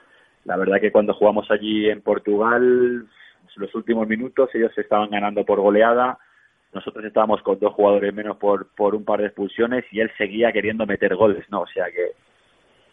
la 0.45 0.57
verdad 0.57 0.81
que 0.81 0.91
cuando 0.91 1.15
jugamos 1.15 1.51
allí 1.51 1.89
en 1.89 2.03
Portugal 2.03 3.07
los 3.57 3.75
últimos 3.75 4.07
minutos 4.07 4.51
ellos 4.55 4.77
estaban 4.77 5.11
ganando 5.11 5.45
por 5.45 5.61
goleada, 5.61 6.19
nosotros 6.73 7.05
estábamos 7.05 7.41
con 7.43 7.59
dos 7.59 7.73
jugadores 7.73 8.13
menos 8.13 8.37
por, 8.37 8.69
por 8.75 8.95
un 8.95 9.05
par 9.05 9.21
de 9.21 9.27
expulsiones 9.27 9.85
y 9.91 10.01
él 10.01 10.11
seguía 10.19 10.53
queriendo 10.53 10.85
meter 10.87 11.15
goles, 11.15 11.45
¿no? 11.51 11.63
O 11.63 11.67
sea 11.67 11.87
que 11.87 12.13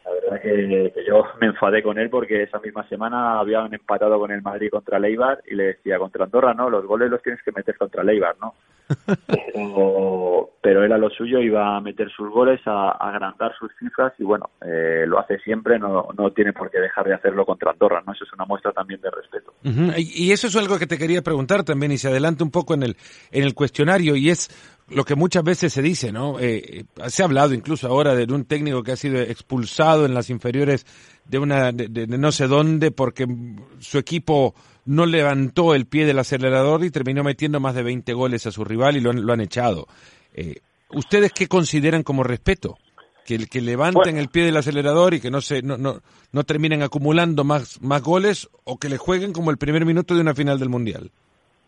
la 0.06 0.12
verdad 0.12 0.42
que, 0.42 1.04
yo 1.08 1.24
me 1.42 1.48
enfadé 1.48 1.82
con 1.82 1.98
él 1.98 2.10
porque 2.10 2.44
esa 2.44 2.60
misma 2.60 2.88
semana 2.88 3.40
habían 3.40 3.74
empatado 3.74 4.20
con 4.20 4.32
el 4.32 4.42
Madrid 4.42 4.70
contra 4.70 5.00
Leibar 5.00 5.42
y 5.50 5.56
le 5.56 5.64
decía 5.66 5.98
contra 5.98 6.26
Andorra, 6.26 6.54
no, 6.54 6.70
los 6.70 6.86
goles 6.86 7.10
los 7.10 7.22
tienes 7.22 7.42
que 7.44 7.52
meter 7.52 7.78
contra 7.78 8.04
Leibar, 8.04 8.36
¿no? 8.42 8.54
pero, 10.62 10.84
él 10.84 10.92
a 10.92 10.98
lo 10.98 11.10
suyo 11.10 11.40
iba 11.40 11.78
a 11.78 11.82
meter 11.82 12.10
sus 12.12 12.30
goles, 12.30 12.60
a, 12.66 12.92
agrandar 12.92 13.54
sus 13.58 13.72
cifras 13.80 14.14
y 14.20 14.24
bueno, 14.24 14.50
eh, 14.62 15.06
lo 15.08 15.20
hace 15.20 15.40
siempre, 15.40 15.80
no, 15.80 16.10
no 16.18 16.32
tiene 16.32 16.52
por 16.52 16.70
qué 16.70 16.80
dejar 16.80 17.06
de 17.06 17.14
hacerlo 17.14 17.46
contra 17.46 17.72
Andorra, 17.72 18.04
¿no? 18.06 18.12
Eso 18.12 18.26
es 18.26 18.34
una 18.34 18.46
muestra 18.46 18.72
también 18.74 19.00
de 19.00 19.10
respeto. 19.10 19.54
Y 19.98 20.32
eso 20.32 20.48
es 20.48 20.56
algo 20.58 20.78
que 20.78 20.88
te 20.88 20.98
quería 20.98 21.22
preguntar 21.22 21.64
también 21.64 21.94
y 21.94 21.98
se 21.98 22.10
adelanta 22.10 22.44
un 22.44 22.52
poco 22.52 22.74
en 22.74 22.84
el, 22.84 22.98
en 23.32 23.44
el 23.44 23.54
cuestionario 23.54 24.16
y 24.16 24.30
es 24.30 24.50
lo 24.94 25.06
que 25.06 25.16
muchas 25.16 25.44
veces 25.44 25.74
se 25.74 25.82
dice, 25.82 26.12
¿no? 26.12 26.40
Eh, 26.40 26.86
se 27.08 27.22
ha 27.22 27.26
hablado 27.26 27.54
incluso 27.54 27.88
ahora 27.88 28.16
de 28.16 28.32
un 28.34 28.46
técnico 28.46 28.84
que 28.84 28.92
ha 28.92 28.96
sido 28.96 29.20
expulsado 29.20 30.06
en 30.06 30.14
las 30.14 30.30
inferiores 30.30 30.86
de 31.26 31.40
una 31.40 31.72
de, 31.72 32.08
no 32.08 32.32
sé 32.32 32.48
dónde 32.48 32.92
porque 32.92 33.28
su 33.80 33.98
equipo 33.98 34.54
no 34.86 35.06
levantó 35.06 35.74
el 35.76 35.86
pie 35.86 36.06
del 36.06 36.20
acelerador 36.20 36.84
y 36.84 36.92
terminó 36.92 37.24
metiendo 37.24 37.60
más 37.60 37.76
de 37.76 37.84
20 37.84 38.14
goles 38.14 38.46
a 38.46 38.52
su 38.52 38.64
rival 38.64 38.98
y 38.98 39.02
lo 39.02 39.12
han, 39.12 39.26
lo 39.26 39.34
han 39.34 39.42
echado. 39.42 39.88
Eh, 40.34 40.58
¿Ustedes 40.90 41.32
qué 41.32 41.48
consideran 41.48 42.04
como 42.04 42.24
respeto? 42.24 42.78
Que, 43.26 43.48
que 43.48 43.62
levanten 43.62 44.18
el 44.18 44.28
pie 44.28 44.44
del 44.44 44.58
acelerador 44.58 45.14
y 45.14 45.22
que 45.22 45.32
no 45.32 45.40
se 45.40 45.62
no, 45.62 45.78
no, 45.78 46.02
no 46.34 46.44
terminen 46.44 46.84
acumulando 46.84 47.46
más, 47.46 47.82
más 47.82 48.02
goles 48.02 48.50
o 48.66 48.78
que 48.78 48.90
le 48.90 48.98
jueguen 48.98 49.32
como 49.32 49.50
el 49.50 49.58
primer 49.58 49.86
minuto 49.86 50.14
de 50.14 50.22
una 50.22 50.36
final 50.36 50.60
del 50.60 50.70
Mundial. 50.70 51.12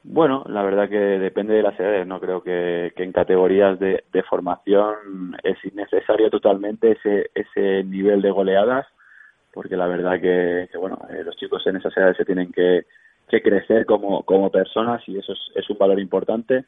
Bueno, 0.07 0.43
la 0.47 0.61
verdad 0.61 0.87
que 0.87 0.99
depende 0.99 1.55
de 1.55 1.63
las 1.63 1.79
edades, 1.79 2.05
¿no? 2.05 2.19
Creo 2.19 2.43
que, 2.43 2.93
que 2.95 3.03
en 3.03 3.11
categorías 3.11 3.79
de, 3.79 4.03
de, 4.13 4.23
formación 4.23 5.35
es 5.41 5.57
innecesario 5.65 6.29
totalmente 6.29 6.91
ese, 6.91 7.31
ese 7.33 7.83
nivel 7.83 8.21
de 8.21 8.29
goleadas, 8.29 8.85
porque 9.51 9.75
la 9.75 9.87
verdad 9.87 10.21
que, 10.21 10.69
bueno, 10.77 10.99
eh, 11.09 11.23
los 11.23 11.35
chicos 11.37 11.65
en 11.65 11.77
esas 11.77 11.97
edades 11.97 12.17
se 12.17 12.25
tienen 12.25 12.51
que, 12.51 12.85
que 13.27 13.41
crecer 13.41 13.87
como, 13.87 14.21
como 14.21 14.51
personas 14.51 15.01
y 15.07 15.17
eso 15.17 15.33
es, 15.33 15.39
es, 15.55 15.67
un 15.71 15.77
valor 15.79 15.99
importante. 15.99 16.65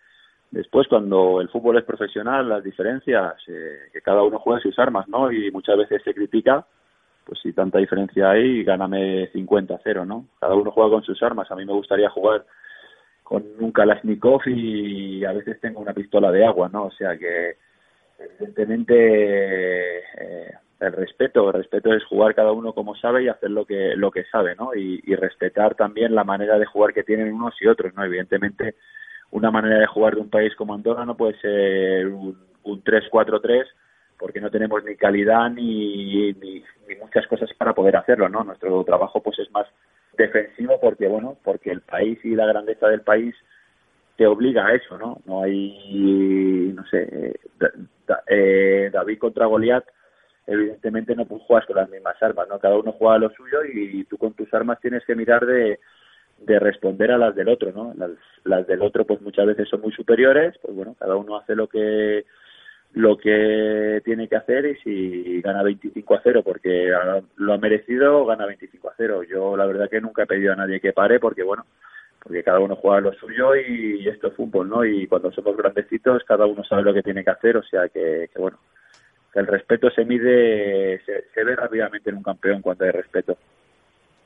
Después, 0.49 0.87
cuando 0.87 1.39
el 1.39 1.49
fútbol 1.49 1.77
es 1.77 1.83
profesional, 1.83 2.49
las 2.49 2.63
diferencias, 2.63 3.35
eh, 3.47 3.89
que 3.93 4.01
cada 4.01 4.23
uno 4.23 4.39
juega 4.39 4.61
sus 4.61 4.79
armas, 4.79 5.07
¿no? 5.07 5.31
Y 5.31 5.51
muchas 5.51 5.77
veces 5.77 6.01
se 6.03 6.15
critica, 6.15 6.65
pues 7.23 7.39
si 7.43 7.53
tanta 7.53 7.77
diferencia 7.77 8.31
hay, 8.31 8.63
gáname 8.63 9.31
50-0, 9.31 10.07
¿no? 10.07 10.25
Cada 10.39 10.55
uno 10.55 10.71
juega 10.71 10.89
con 10.89 11.03
sus 11.03 11.21
armas. 11.21 11.51
A 11.51 11.55
mí 11.55 11.65
me 11.65 11.73
gustaría 11.73 12.09
jugar 12.09 12.43
con 13.27 13.43
un 13.59 13.73
Kalashnikov 13.73 14.39
y 14.45 15.25
a 15.25 15.33
veces 15.33 15.59
tengo 15.59 15.81
una 15.81 15.91
pistola 15.91 16.31
de 16.31 16.45
agua, 16.45 16.69
¿no? 16.71 16.85
O 16.85 16.91
sea 16.91 17.17
que 17.17 17.57
evidentemente 18.17 19.97
eh, 19.97 20.53
el 20.79 20.93
respeto, 20.93 21.49
el 21.49 21.55
respeto 21.55 21.93
es 21.93 22.05
jugar 22.05 22.33
cada 22.33 22.53
uno 22.53 22.71
como 22.71 22.95
sabe 22.95 23.23
y 23.23 23.27
hacer 23.27 23.51
lo 23.51 23.65
que 23.65 23.97
lo 23.97 24.11
que 24.11 24.23
sabe, 24.31 24.55
¿no? 24.55 24.73
Y, 24.73 25.13
respetar 25.15 25.75
también 25.75 26.15
la 26.15 26.23
manera 26.23 26.57
de 26.57 26.65
jugar 26.65 26.93
que 26.93 27.03
tienen 27.03 27.33
unos 27.33 27.53
y 27.59 27.67
otros, 27.67 27.93
¿no? 27.95 28.05
Evidentemente 28.05 28.75
una 29.31 29.51
manera 29.51 29.79
de 29.79 29.87
jugar 29.87 30.15
de 30.15 30.21
un 30.21 30.29
país 30.29 30.55
como 30.55 30.73
Andorra 30.73 31.03
no 31.05 31.17
puede 31.17 31.37
ser 31.41 32.07
un, 32.07 32.37
un 32.63 32.81
3-4-3 32.81 33.65
porque 34.17 34.39
no 34.39 34.49
tenemos 34.49 34.85
ni 34.85 34.95
calidad 34.95 35.49
ni, 35.49 36.31
ni, 36.31 36.63
ni, 36.87 36.95
muchas 36.95 37.27
cosas 37.27 37.49
para 37.57 37.73
poder 37.73 37.97
hacerlo, 37.97 38.29
¿no? 38.29 38.45
Nuestro 38.45 38.81
trabajo 38.85 39.21
pues 39.21 39.37
es 39.39 39.51
más 39.51 39.67
defensivo 40.17 40.79
porque, 40.79 41.07
bueno, 41.07 41.37
porque 41.43 41.71
el 41.71 41.81
país 41.81 42.19
y 42.23 42.35
la 42.35 42.45
grandeza 42.45 42.87
del 42.87 43.01
país 43.01 43.35
te 44.15 44.25
obliga 44.25 44.67
a 44.67 44.73
eso, 44.73 44.97
¿no? 44.97 45.21
No 45.25 45.43
hay, 45.43 46.73
no 46.75 46.85
sé, 46.87 47.35
eh, 48.27 48.89
David 48.91 49.19
contra 49.19 49.45
Goliat, 49.45 49.85
evidentemente 50.47 51.15
no 51.15 51.25
juegas 51.25 51.65
con 51.67 51.75
las 51.75 51.89
mismas 51.89 52.21
armas, 52.21 52.47
¿no? 52.49 52.59
Cada 52.59 52.77
uno 52.77 52.93
juega 52.93 53.19
lo 53.19 53.29
suyo 53.29 53.59
y 53.71 54.03
tú 54.05 54.17
con 54.17 54.33
tus 54.33 54.51
armas 54.53 54.79
tienes 54.81 55.05
que 55.05 55.15
mirar 55.15 55.45
de, 55.45 55.79
de 56.39 56.59
responder 56.59 57.11
a 57.11 57.17
las 57.17 57.35
del 57.35 57.49
otro, 57.49 57.71
¿no? 57.71 57.93
Las, 57.95 58.11
las 58.43 58.67
del 58.67 58.81
otro 58.81 59.05
pues 59.05 59.21
muchas 59.21 59.45
veces 59.47 59.67
son 59.69 59.81
muy 59.81 59.91
superiores, 59.91 60.55
pues 60.61 60.75
bueno, 60.75 60.95
cada 60.99 61.15
uno 61.15 61.37
hace 61.37 61.55
lo 61.55 61.67
que 61.67 62.25
lo 62.97 63.15
que 63.15 64.01
tiene 64.03 64.27
que 64.27 64.35
hacer 64.35 64.65
y 64.65 64.75
si 64.77 65.41
gana 65.41 65.61
25 65.61 66.15
a 66.15 66.21
0 66.23 66.41
porque 66.43 66.91
lo 67.35 67.53
ha 67.53 67.57
merecido, 67.57 68.25
gana 68.25 68.47
25 68.47 68.89
a 68.89 68.93
0. 68.97 69.23
Yo 69.23 69.55
la 69.55 69.67
verdad 69.67 69.89
que 69.89 70.01
nunca 70.01 70.23
he 70.23 70.27
pedido 70.27 70.53
a 70.53 70.55
nadie 70.55 70.79
que 70.79 70.93
pare 70.93 71.19
porque 71.19 71.43
bueno, 71.43 71.65
porque 72.23 72.43
cada 72.43 72.59
uno 72.59 72.75
juega 72.75 73.01
lo 73.01 73.13
suyo 73.13 73.55
y, 73.55 74.07
esto 74.07 74.27
es 74.27 74.33
fútbol, 74.33 74.67
¿no? 74.67 74.83
Y 74.83 75.05
cuando 75.05 75.31
somos 75.31 75.55
grandecitos 75.55 76.23
cada 76.23 76.47
uno 76.47 76.63
sabe 76.63 76.81
lo 76.81 76.93
que 76.93 77.03
tiene 77.03 77.23
que 77.23 77.29
hacer, 77.29 77.57
o 77.57 77.63
sea 77.63 77.87
que, 77.87 78.29
bueno, 78.35 78.57
que 79.31 79.39
el 79.41 79.47
respeto 79.47 79.91
se 79.91 80.03
mide, 80.03 80.99
se, 81.05 81.43
ve 81.43 81.55
rápidamente 81.55 82.09
en 82.09 82.17
un 82.17 82.23
campeón 82.23 82.61
cuando 82.61 82.85
hay 82.85 82.91
respeto 82.91 83.37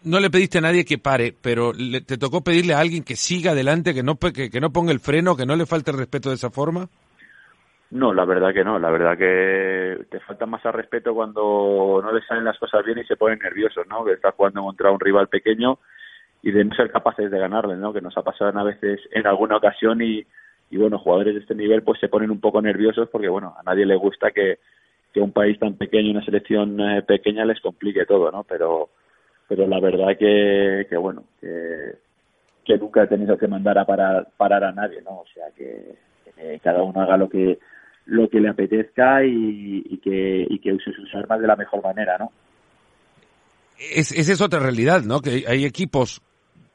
no 0.03 0.19
le 0.19 0.31
pediste 0.31 0.57
a 0.57 0.62
nadie 0.62 0.84
que 0.84 0.97
pare, 0.97 1.31
pero 1.39 1.73
le, 1.73 2.01
te 2.01 2.17
tocó 2.17 2.41
pedirle 2.41 2.73
a 2.73 2.79
alguien 2.79 3.03
que 3.03 3.15
siga 3.15 3.51
adelante, 3.51 3.93
que 3.93 4.01
no, 4.01 4.17
que, 4.17 4.49
que, 4.49 4.60
no 4.60 4.73
ponga 4.73 4.91
el 4.91 4.99
freno, 4.99 5.38
que 5.38 5.45
no 5.45 5.55
le 5.55 5.67
falte 5.67 5.91
el 5.91 5.97
respeto 5.99 6.29
de 6.29 6.36
esa 6.38 6.49
forma. 6.49 6.89
No, 7.91 8.13
la 8.13 8.23
verdad 8.23 8.54
que 8.54 8.63
no. 8.63 8.80
La 8.80 8.89
verdad 8.89 9.17
que 9.17 10.06
te 10.10 10.19
falta 10.21 10.45
más 10.45 10.65
al 10.65 10.73
respeto 10.73 11.13
cuando 11.13 12.01
no 12.01 12.12
le 12.13 12.21
salen 12.25 12.45
las 12.45 12.58
cosas 12.58 12.86
bien 12.86 12.99
y 12.99 13.04
se 13.04 13.17
ponen 13.17 13.39
nerviosos, 13.39 13.86
¿no? 13.88 14.06
Que 14.06 14.13
está 14.13 14.32
jugando 14.32 14.63
contra 14.63 14.91
un 14.91 14.99
rival 14.99 15.27
pequeño 15.27 15.77
y 16.41 16.51
de 16.51 16.63
no 16.63 16.73
ser 16.73 16.89
capaces 16.89 17.30
de 17.30 17.38
ganarle, 17.38 17.75
¿no? 17.75 17.91
Que 17.91 18.01
nos 18.01 18.17
ha 18.17 18.23
pasado 18.23 18.58
a 18.58 18.63
veces 18.63 19.01
en 19.12 19.27
alguna 19.27 19.58
ocasión 19.58 20.01
y, 20.01 20.25
y 20.69 20.77
bueno, 20.77 20.99
jugadores 20.99 21.36
de 21.36 21.41
este 21.41 21.54
nivel 21.54 21.84
pues 21.84 21.99
se 21.99 22.08
ponen 22.08 22.32
un 22.32 22.39
poco 22.39 22.62
nerviosos 22.62 23.10
porque, 23.10 23.27
bueno, 23.27 23.56
a 23.60 23.63
nadie 23.63 23.86
le 23.86 23.95
gusta 23.95 24.32
que, 24.32 24.60
que 25.13 25.19
un 25.19 25.34
país 25.34 25.60
tan 25.60 25.75
pequeño, 25.75 26.12
una 26.12 26.23
selección 26.23 26.80
eh, 26.80 27.01
pequeña 27.04 27.43
les 27.43 27.60
complique 27.60 28.06
todo, 28.06 28.32
¿no? 28.32 28.45
Pero, 28.45 28.89
pero 29.49 29.67
la 29.67 29.82
verdad 29.82 30.17
que, 30.17 30.88
que 30.89 30.95
bueno, 30.95 31.25
que, 31.41 31.95
que 32.63 32.77
nunca 32.77 33.04
he 33.04 33.08
tenido 33.08 33.38
que 33.38 33.49
mandar 33.49 33.77
a 33.77 33.86
parar, 33.86 34.30
parar 34.38 34.63
a 34.63 34.71
nadie, 34.71 35.01
¿no? 35.01 35.19
O 35.19 35.25
sea, 35.34 35.47
que 35.58 35.97
cada 36.63 36.82
uno 36.82 37.01
haga 37.01 37.17
lo 37.17 37.30
que 37.30 37.60
lo 38.05 38.29
que 38.29 38.39
le 38.39 38.49
apetezca 38.49 39.23
y, 39.23 39.99
que, 40.03 40.45
y 40.49 40.59
que 40.59 40.73
use 40.73 40.91
sus 40.93 41.13
armas 41.15 41.39
de 41.39 41.47
la 41.47 41.55
mejor 41.55 41.83
manera, 41.83 42.17
¿no? 42.17 42.31
Es, 43.77 44.11
esa 44.11 44.33
es 44.33 44.41
otra 44.41 44.59
realidad, 44.59 45.03
¿no? 45.03 45.21
Que 45.21 45.45
hay 45.47 45.65
equipos 45.65 46.21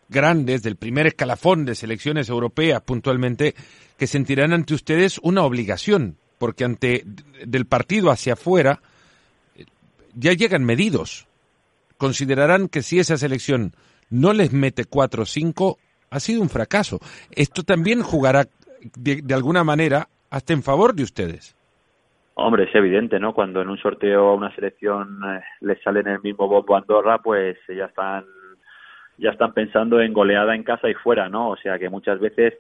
grandes 0.09 0.63
del 0.63 0.77
primer 0.77 1.07
escalafón 1.07 1.65
de 1.65 1.75
selecciones 1.75 2.29
europeas 2.29 2.81
puntualmente 2.83 3.55
que 3.97 4.07
sentirán 4.07 4.53
ante 4.53 4.75
ustedes 4.75 5.19
una 5.23 5.43
obligación, 5.43 6.17
porque 6.39 6.65
ante 6.65 7.05
del 7.45 7.67
partido 7.67 8.11
hacia 8.11 8.35
afuera 8.35 8.81
ya 10.15 10.33
llegan 10.33 10.65
medidos. 10.65 11.27
Considerarán 11.97 12.69
que 12.69 12.83
si 12.83 12.99
esa 12.99 13.17
selección 13.17 13.75
no 14.11 14.33
les 14.33 14.53
mete 14.53 14.85
cuatro 14.85 15.25
o 15.25 15.27
cinco, 15.27 15.79
ha 16.11 16.21
sido 16.21 16.43
un 16.43 16.51
fracaso. 16.51 17.01
Esto 17.31 17.63
también 17.63 18.03
jugará 18.03 18.49
de 18.97 19.35
alguna 19.35 19.65
manera 19.65 20.09
hasta 20.31 20.53
en 20.53 20.63
favor 20.63 20.95
de 20.95 21.03
ustedes. 21.03 21.57
Hombre, 22.35 22.65
es 22.65 22.75
evidente, 22.75 23.19
¿no? 23.19 23.33
Cuando 23.33 23.63
en 23.63 23.69
un 23.71 23.79
sorteo 23.79 24.29
a 24.29 24.35
una 24.35 24.55
selección 24.55 25.21
eh, 25.27 25.41
les 25.61 25.81
sale 25.83 26.01
en 26.01 26.09
el 26.09 26.21
mismo 26.21 26.47
bombo 26.49 26.77
Andorra, 26.77 27.19
pues 27.19 27.57
ya 27.69 27.87
están 27.87 28.25
ya 29.19 29.31
están 29.31 29.55
pensando 29.55 30.01
en 30.01 30.13
goleada 30.13 30.55
en 30.55 30.63
casa 30.63 30.91
y 30.91 30.95
fuera, 30.95 31.29
¿no? 31.29 31.49
O 31.51 31.57
sea 31.57 31.79
que 31.79 31.89
muchas 31.89 32.21
veces 32.21 32.55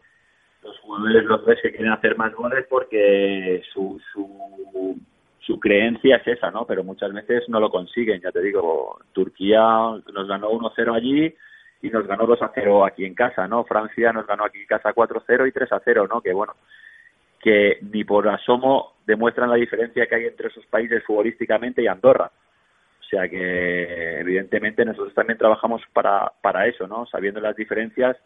los 0.62 0.79
jugadores 0.81 1.24
los 1.24 1.44
ves 1.44 1.59
que 1.62 1.72
quieren 1.72 1.92
hacer 1.92 2.16
más 2.16 2.33
goles 2.33 2.66
porque 2.70 3.62
su, 3.72 4.00
su, 4.12 4.98
su 5.40 5.61
creencia 5.61 6.16
es 6.16 6.26
esa, 6.26 6.50
¿no? 6.50 6.66
Pero 6.66 6.83
muchas 6.83 7.12
veces 7.12 7.44
no 7.48 7.61
lo 7.61 7.70
consiguen, 7.70 8.20
ya 8.20 8.33
te 8.33 8.40
digo, 8.40 8.98
Turquía 9.12 9.61
nos 9.61 10.26
ganó 10.26 10.50
1-0 10.50 10.94
allí 10.94 11.35
y 11.83 11.90
nos 11.90 12.07
ganó 12.07 12.26
2-0 12.26 12.87
aquí 12.88 13.05
en 13.05 13.14
casa, 13.14 13.46
¿no? 13.46 13.64
Francia 13.64 14.12
nos 14.12 14.26
ganó 14.26 14.44
aquí 14.44 14.61
en 14.61 14.66
casa 14.66 14.94
4-0 14.94 15.48
y 15.48 15.52
3-0, 15.52 16.09
¿no? 16.09 16.20
Que 16.20 16.33
bueno, 16.33 16.55
que 17.46 17.78
ni 17.92 18.02
por 18.02 18.28
asomo 18.28 18.94
demuestran 19.06 19.48
la 19.48 19.54
diferencia 19.54 20.04
que 20.09 20.16
hay 20.16 20.24
entre 20.24 20.48
esos 20.48 20.66
países 20.66 21.04
futbolísticamente 21.04 21.80
y 21.80 21.87
Andorra. 21.87 22.28
O 22.98 23.04
sea 23.09 23.28
que 23.28 24.18
evidentemente 24.18 24.85
nosotros 24.85 25.14
también 25.14 25.38
trabajamos 25.38 25.80
para, 25.92 26.32
para 26.42 26.66
eso, 26.66 26.88
¿no? 26.88 27.06
Sabiendo 27.06 27.38
las 27.38 27.54
diferencias, 27.54 28.16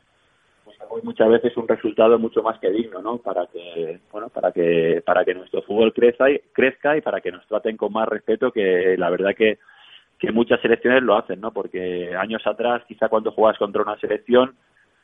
pues 0.88 1.04
muchas 1.04 1.28
veces 1.28 1.54
un 1.58 1.68
resultado 1.68 2.18
mucho 2.18 2.42
más 2.42 2.58
que 2.60 2.70
digno, 2.70 3.02
¿no? 3.02 3.18
Para 3.18 3.46
que, 3.48 4.00
bueno, 4.10 4.30
para 4.30 4.52
que, 4.52 5.02
para 5.04 5.22
que 5.22 5.34
nuestro 5.34 5.60
fútbol 5.64 5.92
crezca 5.92 6.30
y, 6.30 6.38
crezca 6.54 6.96
y 6.96 7.02
para 7.02 7.20
que 7.20 7.30
nos 7.30 7.46
traten 7.46 7.76
con 7.76 7.92
más 7.92 8.08
respeto 8.08 8.50
que 8.50 8.96
la 8.96 9.10
verdad 9.10 9.34
que, 9.36 9.58
que 10.18 10.32
muchas 10.32 10.62
selecciones 10.62 11.02
lo 11.02 11.14
hacen, 11.14 11.42
¿no? 11.42 11.52
Porque 11.52 12.16
años 12.16 12.46
atrás, 12.46 12.84
quizá 12.88 13.10
cuando 13.10 13.32
jugabas 13.32 13.58
contra 13.58 13.82
una 13.82 13.98
selección, 13.98 14.56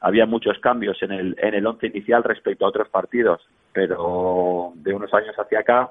había 0.06 0.24
muchos 0.24 0.56
cambios 0.60 0.96
en 1.02 1.10
el, 1.10 1.36
en 1.42 1.54
el 1.54 1.66
once 1.66 1.88
inicial 1.88 2.22
respecto 2.22 2.64
a 2.64 2.68
otros 2.68 2.88
partidos, 2.88 3.40
pero 3.72 4.72
de 4.76 4.94
unos 4.94 5.12
años 5.12 5.34
hacia 5.36 5.58
acá 5.58 5.90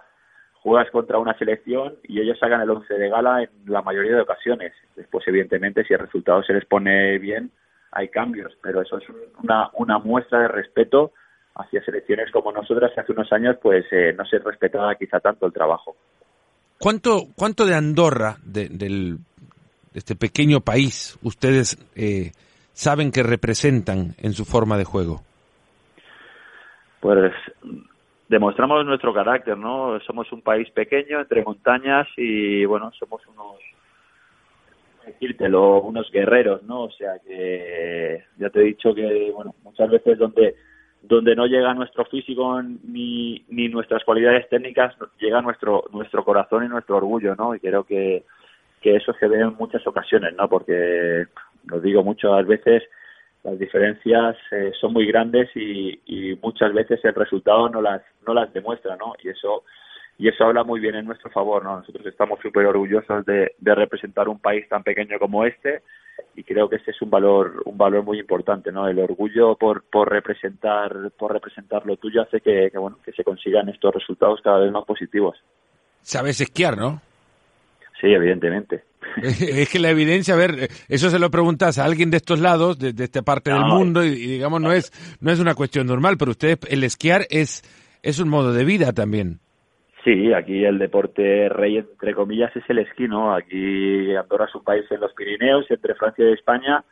juegas 0.62 0.90
contra 0.90 1.18
una 1.18 1.38
selección 1.38 1.96
y 2.04 2.22
ellos 2.22 2.40
sacan 2.40 2.62
el 2.62 2.70
once 2.70 2.94
de 2.94 3.10
gala 3.10 3.44
en 3.44 3.50
la 3.66 3.82
mayoría 3.82 4.16
de 4.16 4.22
ocasiones. 4.22 4.72
Después, 4.96 5.28
evidentemente, 5.28 5.84
si 5.84 5.94
el 5.94 6.00
resultado 6.00 6.42
se 6.44 6.54
les 6.54 6.64
pone 6.64 7.18
bien, 7.18 7.52
hay 7.92 8.08
cambios, 8.08 8.54
pero 8.62 8.82
eso 8.82 9.00
es 9.00 9.04
una, 9.44 9.70
una 9.74 10.00
muestra 10.00 10.40
de 10.40 10.48
respeto 10.48 11.12
hacia 11.56 11.84
selecciones 11.84 12.32
como 12.32 12.54
nosotras 12.54 12.94
que 12.96 13.02
hace 13.02 13.12
unos 13.12 13.32
años 13.34 13.58
pues 13.62 13.84
eh, 13.92 14.14
no 14.18 14.26
se 14.26 14.40
respetaba 14.40 14.96
quizá 14.96 15.20
tanto 15.20 15.46
el 15.46 15.52
trabajo. 15.52 15.98
¿Cuánto, 16.80 17.28
cuánto 17.36 17.66
de 17.66 17.76
Andorra, 17.76 18.38
de, 18.46 18.70
del, 18.70 19.18
de 19.92 20.00
este 20.00 20.16
pequeño 20.16 20.62
país, 20.62 21.20
ustedes 21.22 21.78
eh, 21.98 22.32
saben 22.76 23.12
que 23.12 23.24
representan 23.24 24.16
en 24.22 24.34
su 24.34 24.46
forma 24.46 24.78
de 24.78 24.84
juego? 24.84 25.22
Pues 27.00 27.34
demostramos 28.28 28.86
nuestro 28.86 29.14
carácter, 29.14 29.58
¿no? 29.58 30.00
Somos 30.02 30.32
un 30.32 30.42
país 30.42 30.70
pequeño 30.72 31.22
entre 31.22 31.44
montañas 31.44 32.08
y 32.18 32.66
bueno, 32.66 32.92
somos 33.00 33.26
unos 33.28 33.58
decírtelo, 35.06 35.82
unos 35.82 36.12
guerreros, 36.12 36.64
¿no? 36.64 36.84
O 36.84 36.92
sea 36.92 37.20
que 37.26 38.24
ya 38.38 38.50
te 38.50 38.60
he 38.60 38.64
dicho 38.64 38.94
que 38.94 39.32
bueno, 39.34 39.56
muchas 39.64 39.90
veces 39.90 40.18
donde 40.18 40.56
donde 41.02 41.36
no 41.36 41.46
llega 41.46 41.76
nuestro 41.76 42.04
físico 42.06 42.60
ni, 42.64 43.46
ni 43.50 43.70
nuestras 43.70 44.04
cualidades 44.04 44.50
técnicas, 44.50 44.96
llega 45.20 45.42
nuestro 45.42 45.84
nuestro 45.94 46.26
corazón 46.26 46.66
y 46.66 46.68
nuestro 46.68 46.98
orgullo, 46.98 47.36
¿no? 47.36 47.54
Y 47.54 47.60
creo 47.60 47.84
que, 47.84 48.24
que 48.82 48.96
eso 48.96 49.14
se 49.14 49.28
ve 49.28 49.42
en 49.42 49.56
muchas 49.56 49.86
ocasiones, 49.86 50.34
¿no? 50.36 50.50
Porque 50.50 51.28
lo 51.68 51.80
digo 51.80 52.04
muchas 52.04 52.46
veces, 52.46 52.84
las 53.44 53.60
diferencias 53.60 54.36
eh, 54.52 54.72
son 54.80 54.94
muy 54.94 55.06
grandes 55.06 55.50
y, 55.56 56.00
muchas 56.42 56.74
veces 56.74 57.00
el 57.04 57.14
resultado 57.14 57.70
no 57.70 57.82
las 57.82 58.02
no 58.28 58.34
las 58.34 58.52
demuestra, 58.54 58.96
¿no? 58.98 59.14
Y 59.24 59.30
eso 59.30 59.64
y 60.18 60.28
eso 60.28 60.46
habla 60.46 60.64
muy 60.64 60.80
bien 60.80 60.96
en 60.96 61.06
nuestro 61.06 61.30
favor, 61.30 61.64
¿no? 61.64 61.78
Nosotros 61.78 62.06
estamos 62.06 62.40
súper 62.42 62.66
orgullosos 62.66 63.26
de, 63.26 63.52
representar 63.60 64.30
un 64.30 64.40
país 64.40 64.68
tan 64.70 64.84
pequeño 64.84 65.20
como 65.20 65.46
este 65.46 65.82
y 66.36 66.44
creo 66.44 66.70
que 66.70 66.78
ese 66.78 66.92
es 66.92 67.02
un 67.02 67.10
valor 67.10 67.62
un 67.66 67.78
valor 67.78 68.04
muy 68.04 68.20
importante, 68.20 68.72
¿no? 68.72 68.88
El 68.88 69.00
orgullo 69.00 69.56
por, 69.56 69.84
por 69.84 70.10
representar 70.10 71.12
por 71.18 71.34
representar 71.34 71.86
lo 71.86 71.98
tuyo 71.98 72.22
hace 72.22 72.42
que, 72.42 72.70
que 72.72 72.78
bueno 72.78 72.98
que 73.04 73.12
se 73.12 73.24
consigan 73.24 73.70
estos 73.70 73.94
resultados 73.94 74.42
cada 74.42 74.60
vez 74.60 74.72
más 74.72 74.86
positivos. 74.86 75.38
Sabes 76.02 76.42
esquiar, 76.42 76.78
¿no? 76.78 77.02
Sí, 78.00 78.08
evidentemente. 78.14 78.84
Es 79.22 79.70
que 79.70 79.80
la 79.80 79.90
evidencia, 79.90 80.34
a 80.34 80.38
ver, 80.38 80.70
eso 80.90 81.10
se 81.10 81.20
lo 81.20 81.32
preguntas 81.32 81.78
a 81.78 81.86
alguien 81.86 82.12
de 82.12 82.18
estos 82.18 82.40
lados, 82.40 82.78
de, 82.80 82.94
esta 83.04 83.22
parte 83.22 83.52
del 83.52 83.66
mundo, 83.66 84.04
y, 84.04 84.16
digamos, 84.16 84.62
no 84.62 84.72
es, 84.72 84.92
no 85.22 85.32
es 85.32 85.40
una 85.40 85.56
cuestión 85.56 85.88
normal, 85.88 86.18
pero 86.18 86.32
ustedes, 86.32 86.60
el 86.70 86.84
esquiar 86.84 87.26
es, 87.30 87.62
es 88.04 88.20
un 88.20 88.30
modo 88.30 88.54
de 88.54 88.66
vida 88.66 88.94
también. 88.94 89.40
Sí, 90.04 90.32
aquí 90.34 90.64
el 90.64 90.78
deporte 90.78 91.50
rey, 91.50 91.78
entre 91.78 92.14
comillas, 92.14 92.56
es 92.56 92.64
el 92.70 92.78
esquí, 92.78 93.08
¿no? 93.08 93.34
Aquí 93.34 94.16
Andorra 94.16 94.46
es 94.46 94.54
un 94.54 94.64
país 94.64 94.86
en 94.92 95.00
los 95.00 95.12
Pirineos, 95.14 95.66
entre 95.72 95.96
Francia 95.96 96.30
y 96.30 96.34
España, 96.34 96.84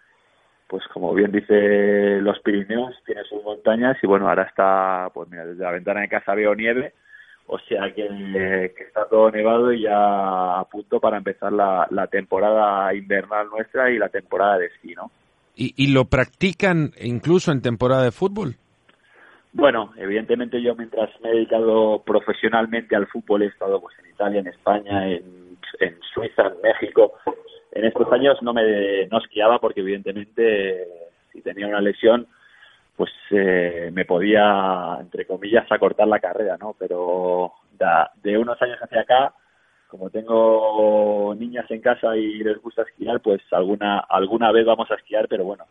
pues 0.68 0.84
como 0.92 1.14
bien 1.14 1.32
dice 1.32 2.20
los 2.22 2.40
Pirineos, 2.40 2.96
tiene 3.06 3.24
sus 3.26 3.44
montañas 3.44 3.98
y 4.02 4.08
bueno, 4.08 4.28
ahora 4.28 4.44
está, 4.44 5.12
pues 5.14 5.30
mira, 5.30 5.46
desde 5.46 5.64
la 5.64 5.72
ventana 5.72 6.02
de 6.02 6.10
casa 6.10 6.34
veo 6.34 6.56
nieve, 6.56 6.94
o 7.48 7.60
sea 7.60 7.92
que, 7.94 8.74
está 8.88 9.08
todo 9.10 9.30
nevado 9.32 9.74
y 9.74 9.82
ya 9.82 10.60
a 10.60 10.64
punto 10.66 11.00
para 11.00 11.18
empezar 11.18 11.52
la, 11.52 12.08
temporada 12.12 12.94
invernal 12.94 13.50
nuestra 13.50 13.92
y 13.92 13.98
la 13.98 14.10
temporada 14.10 14.58
de 14.58 14.68
esquí, 14.68 14.94
¿no? 14.96 15.12
¿Y, 15.56 15.74
¿Y 15.76 15.94
lo 15.94 16.06
practican 16.06 16.92
incluso 17.00 17.52
en 17.52 17.62
temporada 17.62 18.04
de 18.04 18.12
fútbol? 18.12 18.56
Bueno, 19.52 19.94
evidentemente 19.98 20.62
yo 20.62 20.76
mientras 20.76 21.10
me 21.22 21.30
he 21.30 21.36
dedicado 21.36 22.02
profesionalmente 22.04 22.96
al 22.96 23.08
fútbol 23.08 23.44
he 23.44 23.48
estado 23.48 23.80
pues 23.80 23.96
en 24.00 24.10
Italia, 24.10 24.40
en 24.40 24.48
España, 24.48 25.08
en, 25.08 25.58
en 25.80 26.00
Suiza, 26.12 26.48
en 26.48 26.62
México, 26.64 27.14
en 27.72 27.86
estos 27.86 28.12
años 28.12 28.42
no 28.42 28.54
me 28.54 29.06
no 29.08 29.20
esquiaba 29.20 29.60
porque 29.60 29.82
evidentemente 29.82 30.88
si 31.32 31.42
tenía 31.42 31.68
una 31.68 31.82
lesión 31.82 32.28
pues 32.96 33.12
eh, 33.32 33.90
me 33.94 34.06
podía 34.06 34.98
entre 35.00 35.26
comillas 35.26 35.70
acortar 35.72 36.08
la 36.08 36.20
carrera 36.20 36.58
no 36.58 36.76
pero 36.78 37.54
de 38.22 38.38
unos 38.38 38.62
años 38.62 38.80
hacia 38.82 39.02
acá 39.02 39.34
como 39.88 40.10
tengo 40.10 41.36
niñas 41.38 41.70
en 41.70 41.82
casa 41.82 42.16
y 42.16 42.44
les 42.44 42.62
gusta 42.62 42.84
esquiar 42.84 43.20
pues 43.20 43.42
alguna 43.52 44.00
alguna 44.00 44.52
vez 44.52 44.66
vamos 44.66 44.90
a 44.92 44.96
esquiar 44.96 45.28
pero 45.28 45.44
bueno 45.44 45.66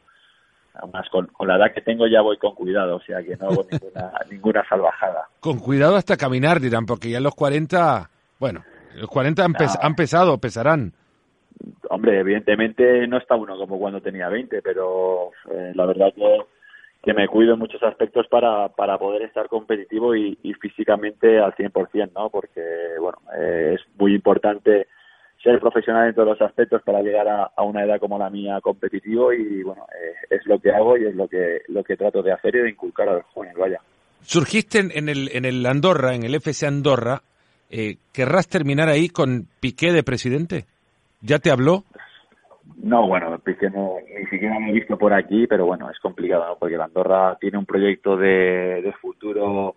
además 0.74 1.08
con, 1.10 1.28
la 1.46 1.56
edad 1.56 1.72
que 1.74 1.82
tengo 1.82 2.06
ya 2.06 2.20
voy 2.20 2.38
con 2.38 2.54
cuidado, 2.54 2.96
o 2.96 3.00
sea 3.00 3.22
que 3.22 3.36
no 3.36 3.48
hago 3.48 3.66
ninguna, 3.70 4.12
ninguna 4.30 4.64
salvajada. 4.68 5.28
Con 5.40 5.58
cuidado 5.58 5.96
hasta 5.96 6.16
caminar, 6.16 6.60
dirán, 6.60 6.86
porque 6.86 7.10
ya 7.10 7.20
los 7.20 7.34
40, 7.34 8.08
bueno, 8.38 8.64
los 8.94 9.08
40 9.08 9.44
han, 9.44 9.54
han 9.80 9.94
pesado, 9.94 10.38
pesarán. 10.38 10.92
Hombre, 11.90 12.20
evidentemente 12.20 13.06
no 13.06 13.18
está 13.18 13.36
uno 13.36 13.56
como 13.56 13.78
cuando 13.78 14.00
tenía 14.00 14.28
20, 14.28 14.62
pero 14.62 15.30
eh, 15.50 15.72
la 15.74 15.86
verdad 15.86 16.12
que, 16.14 16.46
que, 17.02 17.14
me 17.14 17.28
cuido 17.28 17.54
en 17.54 17.58
muchos 17.58 17.82
aspectos 17.82 18.26
para, 18.28 18.68
para 18.68 18.98
poder 18.98 19.22
estar 19.22 19.48
competitivo 19.48 20.14
y, 20.14 20.36
físicamente 20.60 21.38
al 21.38 21.54
100%, 21.54 22.12
¿no? 22.14 22.30
Porque, 22.30 22.62
bueno, 23.00 23.18
eh, 23.36 23.76
es 23.76 23.80
muy 23.98 24.14
importante 24.14 24.86
ser 25.42 25.58
profesional 25.58 26.08
en 26.08 26.14
todos 26.14 26.28
los 26.28 26.42
aspectos 26.42 26.82
para 26.82 27.02
llegar 27.02 27.26
a, 27.28 27.62
una 27.62 27.84
edad 27.84 27.98
como 27.98 28.18
la 28.18 28.30
mía 28.30 28.60
competitivo 28.60 29.32
y, 29.32 29.62
bueno, 29.62 29.86
eh, 29.92 30.14
es 30.30 30.46
lo 30.46 30.58
que 30.60 30.70
hago 30.70 30.96
y 30.96 31.06
es 31.06 31.14
lo 31.14 31.26
que, 31.26 31.62
lo 31.68 31.82
que 31.82 31.96
trato 31.96 32.22
de 32.22 32.32
hacer 32.32 32.54
y 32.54 32.62
de 32.62 32.70
inculcar 32.70 33.08
a 33.08 33.14
los 33.14 33.24
jóvenes, 33.26 33.56
vaya. 33.56 33.80
Surgiste 34.22 34.78
en 34.78 35.08
el, 35.08 35.30
en 35.32 35.44
el 35.44 35.66
Andorra, 35.66 36.14
en 36.14 36.22
el 36.22 36.36
FC 36.36 36.66
Andorra, 36.66 37.22
eh, 37.70 37.96
¿querrás 38.12 38.48
terminar 38.48 38.88
ahí 38.88 39.08
con 39.08 39.48
Piqué 39.58 39.92
de 39.92 40.02
presidente? 40.02 40.66
¿Ya 41.22 41.38
te 41.38 41.50
habló? 41.50 41.84
No, 42.76 43.06
bueno, 43.06 43.30
no, 43.30 43.40
ni 43.44 44.26
siquiera 44.26 44.58
me 44.58 44.70
he 44.70 44.72
visto 44.72 44.96
por 44.98 45.12
aquí, 45.12 45.46
pero 45.46 45.66
bueno, 45.66 45.90
es 45.90 45.98
complicado, 45.98 46.46
¿no? 46.46 46.56
Porque 46.58 46.76
la 46.76 46.84
Andorra 46.84 47.36
tiene 47.40 47.58
un 47.58 47.66
proyecto 47.66 48.16
de, 48.16 48.92
futuro 49.00 49.76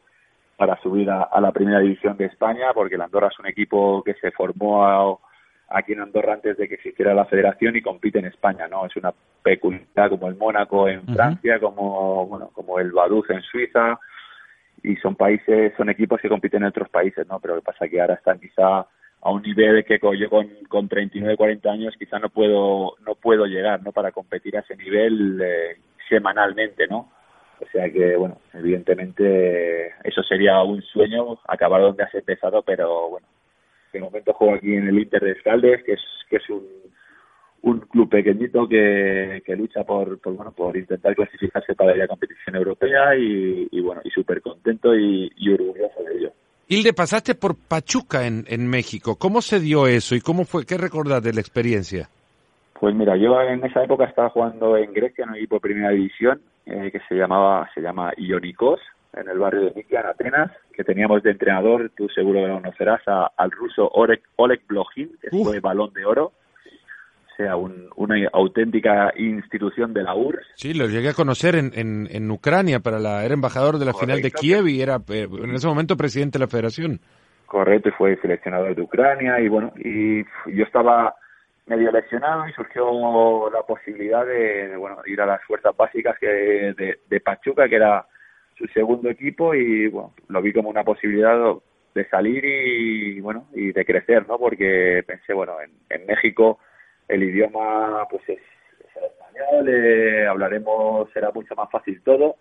para 0.58 0.80
subir 0.82 1.10
a, 1.10 1.30
la 1.40 1.52
primera 1.52 1.80
división 1.80 2.18
de 2.18 2.26
España, 2.26 2.68
porque 2.74 2.98
la 2.98 3.06
Andorra 3.06 3.28
es 3.28 3.40
un 3.40 3.48
equipo 3.48 4.04
que 4.04 4.14
se 4.16 4.32
formó 4.32 5.20
aquí 5.70 5.94
en 5.94 6.02
Andorra 6.02 6.34
antes 6.34 6.58
de 6.58 6.68
que 6.68 6.76
existiera 6.76 7.14
la 7.14 7.26
federación 7.26 7.76
y 7.76 7.82
compite 7.82 8.20
en 8.20 8.26
España, 8.26 8.68
¿no? 8.68 8.86
Es 8.86 8.96
una 8.96 9.14
peculiaridad 9.44 10.10
como 10.10 10.28
el 10.28 10.36
Mónaco 10.36 10.88
en 10.88 11.06
Francia, 11.08 11.60
como 11.60 12.26
bueno, 12.28 12.50
como 12.54 12.80
el 12.80 12.92
Vaduz 12.92 13.30
en 13.30 13.42
Suiza, 13.42 14.00
y 14.84 14.96
son 14.98 15.16
países, 15.16 15.74
son 15.76 15.90
equipos 15.90 16.22
que 16.22 16.30
compiten 16.30 16.64
en 16.64 16.70
otros 16.70 16.90
países, 16.90 17.28
¿no? 17.28 17.40
Pero 17.40 17.56
lo 17.56 17.62
que 17.62 17.66
pasa 17.66 17.86
es 17.86 17.92
que 17.92 18.02
ahora 18.02 18.14
están 18.16 18.40
quizá 18.40 18.88
a 19.26 19.32
un 19.32 19.42
nivel 19.42 19.84
que 19.84 20.00
yo 20.20 20.30
con, 20.30 20.48
con 20.70 20.88
39, 20.88 21.36
40 21.36 21.72
años 21.72 21.96
quizá 21.98 22.20
no 22.20 22.30
puedo, 22.30 22.94
no 23.04 23.16
puedo 23.16 23.48
llegar, 23.48 23.82
¿no? 23.82 23.92
Para 23.92 24.12
competir 24.12 24.56
a 24.56 24.60
ese 24.60 24.76
nivel 24.76 25.42
eh, 25.44 25.78
semanalmente, 26.08 26.86
¿no? 26.88 27.12
O 27.60 27.66
sea 27.72 27.90
que, 27.92 28.16
bueno, 28.16 28.38
evidentemente 28.54 29.88
eso 30.04 30.22
sería 30.22 30.62
un 30.62 30.80
sueño, 30.84 31.40
acabar 31.48 31.82
donde 31.82 32.04
has 32.04 32.14
empezado, 32.14 32.62
pero 32.62 33.10
bueno, 33.10 33.26
de 33.92 34.00
momento 34.00 34.32
juego 34.34 34.54
aquí 34.54 34.76
en 34.76 34.90
el 34.90 35.00
Inter 35.00 35.24
de 35.24 35.32
Escaldes, 35.32 35.84
que 35.84 35.94
es, 35.94 36.02
que 36.30 36.36
es 36.36 36.48
un, 36.52 36.68
un 37.64 37.80
club 37.80 38.08
pequeñito 38.08 38.68
que, 38.70 39.42
que 39.44 39.56
lucha 39.56 39.84
por, 39.84 40.20
por, 40.20 40.36
bueno 40.36 40.52
por 40.52 40.78
intentar 40.78 41.16
clasificarse 41.16 41.74
para 41.74 41.96
la 41.96 42.08
competición 42.08 42.58
europea 42.58 43.16
y, 43.16 43.82
bueno 43.82 44.02
y 44.04 44.12
súper 44.12 44.44
contento 44.44 44.96
y, 44.96 45.32
orgulloso 45.52 46.04
de 46.04 46.16
ello. 46.16 46.32
Hilde, 46.68 46.94
pasaste 46.94 47.36
por 47.36 47.56
Pachuca 47.56 48.26
en, 48.26 48.46
en 48.48 48.68
México. 48.68 49.18
¿Cómo 49.18 49.42
se 49.42 49.60
dio 49.60 49.86
eso 49.86 50.16
y 50.16 50.22
cómo 50.22 50.46
fue? 50.46 50.66
¿Qué 50.66 50.78
recordás 50.78 51.22
de 51.22 51.34
la 51.34 51.42
experiencia? 51.42 52.10
Pues 52.80 52.96
mira, 52.96 53.16
yo 53.16 53.40
en 53.42 53.64
esa 53.64 53.84
época 53.84 54.06
estaba 54.06 54.30
jugando 54.30 54.76
en 54.76 54.92
Grecia 54.92 55.24
en 55.24 55.30
un 55.30 55.36
equipo 55.36 55.56
de 55.56 55.62
primera 55.62 55.90
división 55.92 56.42
eh, 56.66 56.90
que 56.92 57.00
se 57.08 57.16
llamaba 57.16 57.70
se 57.74 57.82
llama 57.82 58.12
Ionikos 58.18 58.80
en 59.14 59.30
el 59.30 59.40
barrio 59.40 59.62
de 59.62 59.74
Nikia, 59.76 60.02
en 60.02 60.08
Atenas, 60.08 60.52
que 60.74 60.84
teníamos 60.84 61.24
de 61.24 61.32
entrenador, 61.32 61.90
tú 61.96 62.10
seguro 62.10 62.42
que 62.42 62.48
lo 62.48 62.56
conocerás, 62.56 63.02
al 63.38 63.52
ruso 63.52 63.88
Oleg, 63.94 64.22
Oleg 64.36 64.62
Blochin, 64.68 65.10
que 65.22 65.30
fue 65.30 65.62
balón 65.62 65.94
de 65.94 66.06
oro 66.06 66.34
sea 67.38 67.56
una 67.56 68.16
auténtica 68.34 69.14
institución 69.18 69.94
de 69.94 70.04
la 70.04 70.16
URSS. 70.16 70.48
Sí, 70.56 70.74
lo 70.74 70.88
llegué 70.88 71.10
a 71.10 71.14
conocer 71.14 71.56
en, 71.56 71.72
en, 71.74 72.32
Ucrania, 72.32 72.80
para 72.80 73.00
la, 73.00 73.26
era 73.26 73.34
embajador 73.34 73.78
de 73.78 73.86
la 73.86 73.94
final 73.94 74.22
de 74.22 74.32
Kiev 74.32 74.68
y 74.68 74.82
era 74.82 74.98
eh, 75.10 75.28
en 75.32 75.54
ese 75.54 75.68
momento 75.68 75.98
presidente 75.98 76.38
de 76.38 76.46
la 76.46 76.50
federación. 76.50 77.00
Correcto, 77.46 77.90
y 77.90 77.92
fue 77.94 78.18
seleccionador 78.22 78.76
de 78.76 78.82
Ucrania 78.82 79.40
y 79.40 79.48
bueno, 79.48 79.72
y 79.78 80.24
yo 80.24 80.64
estaba 80.64 81.16
medio 81.68 81.92
lesionado 81.92 82.48
y 82.48 82.54
surgió 82.54 83.50
la 83.50 83.62
posibilidad 83.64 84.26
de, 84.26 84.76
bueno 84.78 84.98
ir 85.06 85.20
a 85.22 85.26
las 85.26 85.44
fuerzas 85.44 85.76
básicas 85.76 86.18
que 86.20 86.28
de, 86.28 87.00
de, 87.08 87.20
Pachuca, 87.20 87.68
que 87.68 87.76
era 87.76 88.06
su 88.58 88.68
segundo 88.68 89.10
equipo 89.10 89.54
y 89.54 89.88
bueno, 89.88 90.14
lo 90.28 90.42
vi 90.42 90.54
como 90.54 90.70
una 90.70 90.84
posibilidad 90.84 91.38
de 91.94 92.08
salir 92.10 92.44
y 92.46 93.20
bueno 93.20 93.48
y 93.54 93.72
de 93.72 93.86
crecer, 93.86 94.28
¿no? 94.28 94.38
Porque 94.38 95.04
pensé 95.08 95.34
bueno 95.34 95.54
en, 95.62 95.72
en 95.90 96.06
México 96.06 96.60
el 97.08 97.24
idioma 97.24 98.08
pues 98.10 98.22
es, 98.28 98.40
el 98.96 99.04
español, 99.04 99.70
eh, 99.70 100.28
hablaremos, 100.28 101.10
será 101.12 101.32
mucho 101.32 101.56
más 101.56 101.70
fácil 101.70 102.02
todo 102.04 102.38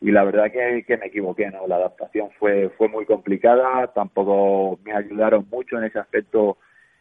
y 0.00 0.10
la 0.10 0.24
verdad 0.24 0.50
que, 0.52 0.84
que 0.86 0.96
me 0.96 1.06
equivoqué, 1.06 1.50
¿no? 1.50 1.66
La 1.66 1.76
adaptación 1.76 2.30
fue, 2.38 2.70
fue 2.76 2.88
muy 2.88 3.06
complicada, 3.06 3.86
tampoco 3.94 4.78
me 4.84 4.92
ayudaron 4.92 5.46
mucho 5.50 5.78
en 5.78 5.84
ese 5.84 5.98
aspecto 5.98 6.58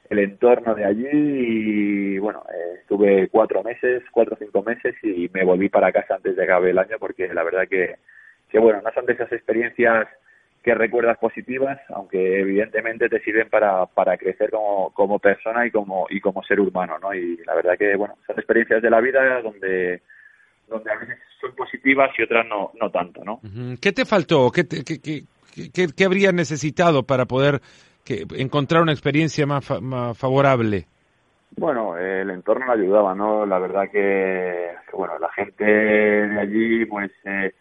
el 0.09 0.19
entorno 0.19 0.75
de 0.75 0.85
allí 0.85 1.09
y 1.11 2.17
bueno, 2.19 2.43
eh, 2.53 2.79
estuve 2.81 3.27
cuatro 3.29 3.63
meses, 3.63 4.03
cuatro 4.11 4.35
o 4.35 4.37
cinco 4.37 4.63
meses 4.63 4.95
y 5.03 5.29
me 5.33 5.43
volví 5.43 5.67
para 5.69 5.91
casa 5.91 6.15
antes 6.15 6.35
de 6.35 6.43
acabar 6.43 6.69
el 6.69 6.77
año 6.77 6.97
porque 6.99 7.33
la 7.33 7.43
verdad 7.43 7.67
que, 7.67 7.95
que 8.49 8.59
bueno, 8.59 8.81
no 8.81 8.91
son 8.93 9.05
de 9.05 9.13
esas 9.13 9.31
experiencias 9.31 10.07
que 10.65 10.73
recuerdas 10.73 11.19
positivas, 11.19 11.79
aunque 11.89 12.39
evidentemente 12.39 13.07
te 13.07 13.19
sirven 13.19 13.47
para, 13.51 13.85
para 13.85 14.17
crecer 14.17 14.49
como, 14.49 14.89
como 14.93 15.19
persona 15.19 15.63
y 15.67 15.69
como, 15.69 16.07
y 16.09 16.19
como 16.19 16.41
ser 16.41 16.59
humano, 16.59 16.97
¿no? 16.99 17.13
Y 17.13 17.37
la 17.45 17.53
verdad 17.53 17.77
que, 17.77 17.95
bueno, 17.95 18.15
son 18.25 18.35
experiencias 18.37 18.81
de 18.81 18.89
la 18.89 18.99
vida 18.99 19.43
donde, 19.43 20.01
donde 20.67 20.91
a 20.91 20.97
veces 20.97 21.17
son 21.39 21.53
positivas 21.53 22.09
y 22.17 22.23
otras 22.23 22.47
no, 22.47 22.71
no 22.81 22.89
tanto, 22.89 23.23
¿no? 23.23 23.41
¿Qué 23.79 23.91
te 23.91 24.05
faltó? 24.05 24.49
¿Qué, 24.49 24.67
qué, 24.67 24.99
qué, 24.99 25.87
qué, 25.95 26.03
habrías 26.03 26.33
necesitado 26.33 27.03
para 27.03 27.25
poder 27.25 27.61
que, 28.03 28.25
encontrar 28.35 28.81
una 28.81 28.91
experiencia 28.91 29.45
más, 29.45 29.69
más 29.83 30.17
favorable? 30.17 30.87
Bueno, 31.55 31.95
el 31.95 32.31
entorno 32.31 32.71
ayudaba, 32.71 33.13
¿no? 33.13 33.45
La 33.45 33.59
verdad 33.59 33.83
que, 33.91 34.71
que 34.89 34.97
bueno, 34.97 35.19
la 35.19 35.29
gente 35.29 35.63
de 35.63 36.39
allí, 36.39 36.85
pues... 36.85 37.11
Eh, 37.23 37.53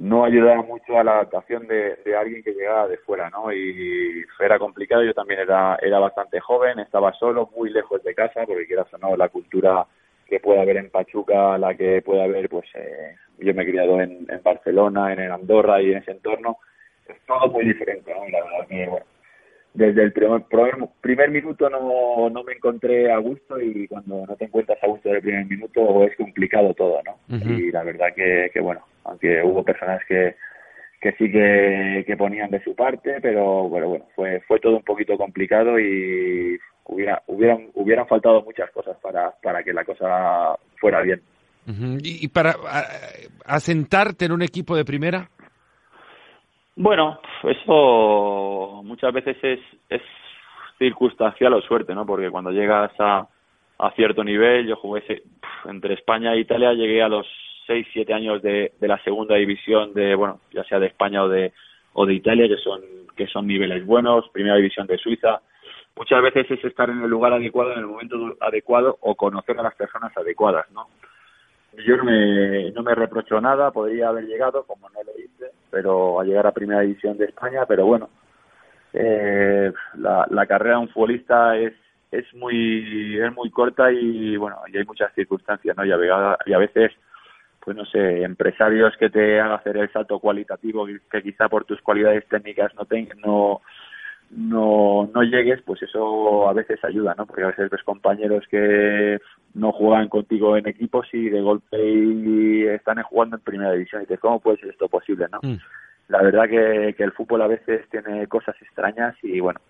no 0.00 0.24
ayudaba 0.24 0.62
mucho 0.62 0.98
a 0.98 1.04
la 1.04 1.12
adaptación 1.12 1.66
de, 1.66 1.96
de, 1.96 2.16
alguien 2.16 2.42
que 2.42 2.52
llegaba 2.54 2.88
de 2.88 2.96
fuera, 2.96 3.28
¿no? 3.28 3.52
Y 3.52 4.24
era 4.38 4.58
complicado, 4.58 5.04
yo 5.04 5.12
también 5.12 5.40
era, 5.40 5.78
era 5.82 5.98
bastante 5.98 6.40
joven, 6.40 6.78
estaba 6.78 7.12
solo, 7.12 7.50
muy 7.54 7.68
lejos 7.68 8.02
de 8.02 8.14
casa, 8.14 8.46
porque 8.46 8.66
quieras 8.66 8.86
o 8.94 8.98
no, 8.98 9.14
la 9.14 9.28
cultura 9.28 9.86
que 10.26 10.40
puede 10.40 10.62
haber 10.62 10.78
en 10.78 10.88
Pachuca, 10.88 11.58
la 11.58 11.74
que 11.74 12.00
puede 12.00 12.24
haber, 12.24 12.48
pues 12.48 12.64
eh, 12.76 13.14
yo 13.40 13.52
me 13.52 13.62
he 13.62 13.66
criado 13.66 14.00
en, 14.00 14.26
Barcelona, 14.42 15.12
en 15.12 15.30
Andorra 15.30 15.82
y 15.82 15.92
en 15.92 15.98
ese 15.98 16.12
entorno, 16.12 16.56
es 17.06 17.20
todo 17.26 17.48
muy 17.48 17.66
diferente, 17.66 18.14
¿no? 18.14 18.26
Y 18.26 18.30
la 18.30 18.42
verdad 18.42 18.66
que, 18.68 18.86
bueno, 18.86 19.06
desde 19.72 20.02
el 20.02 20.12
primer, 20.12 20.42
primer 21.00 21.30
minuto 21.30 21.70
no, 21.70 22.28
no 22.28 22.44
me 22.44 22.54
encontré 22.54 23.10
a 23.10 23.18
gusto 23.18 23.60
y 23.60 23.86
cuando 23.86 24.26
no 24.26 24.36
te 24.36 24.46
encuentras 24.46 24.82
a 24.82 24.86
gusto 24.86 25.08
del 25.08 25.22
primer 25.22 25.46
minuto 25.46 26.04
es 26.04 26.16
complicado 26.16 26.74
todo, 26.74 27.00
¿no? 27.04 27.18
Y 27.38 27.70
la 27.70 27.84
verdad 27.84 28.08
que, 28.14 28.50
que, 28.52 28.60
bueno, 28.60 28.84
aunque 29.04 29.42
hubo 29.42 29.62
personas 29.62 30.00
que, 30.08 30.34
que 31.00 31.12
sí 31.12 31.30
que, 31.30 32.04
que 32.06 32.16
ponían 32.16 32.50
de 32.50 32.62
su 32.62 32.74
parte, 32.74 33.20
pero 33.20 33.68
bueno, 33.68 33.88
bueno, 33.88 34.06
fue, 34.14 34.40
fue 34.40 34.58
todo 34.58 34.76
un 34.76 34.82
poquito 34.82 35.16
complicado 35.16 35.78
y 35.78 36.58
hubiera, 36.84 37.22
hubieran, 37.26 37.68
hubieran 37.74 38.06
faltado 38.06 38.42
muchas 38.42 38.70
cosas 38.72 38.96
para, 39.00 39.30
para 39.42 39.62
que 39.62 39.72
la 39.72 39.84
cosa 39.84 40.56
fuera 40.78 41.00
bien. 41.02 41.22
¿Y, 42.02 42.26
para 42.28 42.56
asentarte 43.44 44.24
en 44.24 44.32
un 44.32 44.42
equipo 44.42 44.74
de 44.76 44.84
primera? 44.84 45.30
Bueno, 46.76 47.20
eso 47.42 48.82
muchas 48.84 49.12
veces 49.12 49.36
es, 49.42 49.60
es 49.88 50.02
circunstancial 50.78 51.52
o 51.54 51.60
suerte, 51.62 51.94
¿no? 51.94 52.06
Porque 52.06 52.30
cuando 52.30 52.50
llegas 52.50 52.92
a, 52.98 53.28
a 53.78 53.90
cierto 53.92 54.24
nivel, 54.24 54.66
yo 54.66 54.76
jugué 54.76 55.22
entre 55.66 55.94
España 55.94 56.32
e 56.34 56.40
Italia, 56.40 56.72
llegué 56.72 57.02
a 57.02 57.08
los 57.08 57.26
6, 57.66 57.86
7 57.92 58.14
años 58.14 58.42
de, 58.42 58.72
de 58.80 58.88
la 58.88 59.02
segunda 59.04 59.36
división 59.36 59.92
de, 59.94 60.14
bueno, 60.14 60.40
ya 60.52 60.64
sea 60.64 60.78
de 60.78 60.86
España 60.86 61.22
o 61.22 61.28
de, 61.28 61.52
o 61.92 62.06
de 62.06 62.14
Italia, 62.14 62.48
que 62.48 62.56
son, 62.56 62.80
que 63.16 63.26
son 63.26 63.46
niveles 63.46 63.84
buenos, 63.84 64.28
primera 64.30 64.56
división 64.56 64.86
de 64.86 64.98
Suiza. 64.98 65.40
Muchas 65.96 66.22
veces 66.22 66.50
es 66.50 66.64
estar 66.64 66.88
en 66.88 67.02
el 67.02 67.10
lugar 67.10 67.32
adecuado, 67.32 67.72
en 67.72 67.80
el 67.80 67.86
momento 67.86 68.36
adecuado 68.40 68.96
o 69.00 69.14
conocer 69.16 69.58
a 69.58 69.62
las 69.62 69.74
personas 69.74 70.16
adecuadas, 70.16 70.70
¿no? 70.72 70.88
Yo 71.86 71.96
no 71.96 72.04
me, 72.04 72.70
no 72.72 72.82
me 72.82 72.94
reprocho 72.94 73.40
nada, 73.40 73.70
podría 73.70 74.08
haber 74.08 74.24
llegado, 74.24 74.64
como 74.64 74.88
no 74.90 75.02
lo 75.02 75.12
hice, 75.18 75.52
pero 75.70 76.20
a 76.20 76.24
llegar 76.24 76.46
a 76.46 76.52
Primera 76.52 76.80
División 76.80 77.16
de 77.16 77.26
España, 77.26 77.64
pero 77.66 77.86
bueno, 77.86 78.10
eh, 78.92 79.72
la, 79.94 80.26
la 80.30 80.46
carrera 80.46 80.76
de 80.76 80.82
un 80.82 80.88
futbolista 80.88 81.56
es, 81.56 81.72
es 82.10 82.34
muy 82.34 83.18
es 83.20 83.32
muy 83.34 83.50
corta 83.50 83.90
y 83.92 84.36
bueno 84.36 84.56
y 84.66 84.76
hay 84.76 84.84
muchas 84.84 85.12
circunstancias 85.14 85.76
no 85.76 85.84
y 85.84 85.92
a, 85.92 86.36
y 86.44 86.52
a 86.52 86.58
veces 86.58 86.90
pues 87.60 87.76
no 87.76 87.84
sé 87.84 88.22
empresarios 88.22 88.96
que 88.96 89.10
te 89.10 89.38
hagan 89.38 89.52
hacer 89.52 89.76
el 89.76 89.92
salto 89.92 90.18
cualitativo 90.18 90.86
que 90.86 91.22
quizá 91.22 91.48
por 91.48 91.64
tus 91.64 91.80
cualidades 91.82 92.26
técnicas 92.26 92.74
no 92.74 92.84
te, 92.84 93.08
no 93.24 93.60
no 94.30 95.10
no 95.12 95.22
llegues 95.22 95.60
pues 95.62 95.82
eso 95.82 96.48
a 96.48 96.52
veces 96.52 96.82
ayuda 96.84 97.14
no 97.18 97.26
porque 97.26 97.42
a 97.42 97.48
veces 97.48 97.68
ves 97.70 97.82
compañeros 97.82 98.44
que 98.48 99.18
no 99.54 99.72
juegan 99.72 100.08
contigo 100.08 100.56
en 100.56 100.68
equipos 100.68 101.06
y 101.12 101.28
de 101.28 101.40
golpe 101.40 101.76
y 101.82 102.64
están 102.64 103.02
jugando 103.02 103.36
en 103.36 103.42
primera 103.42 103.72
división 103.72 104.02
y 104.02 104.04
dices 104.04 104.20
cómo 104.20 104.38
puede 104.38 104.58
ser 104.58 104.70
esto 104.70 104.88
posible 104.88 105.26
no 105.32 105.40
mm. 105.42 105.58
la 106.08 106.22
verdad 106.22 106.48
que, 106.48 106.94
que 106.96 107.02
el 107.02 107.12
fútbol 107.12 107.42
a 107.42 107.48
veces 107.48 107.88
tiene 107.90 108.26
cosas 108.28 108.54
extrañas 108.62 109.16
y 109.22 109.40
bueno 109.40 109.60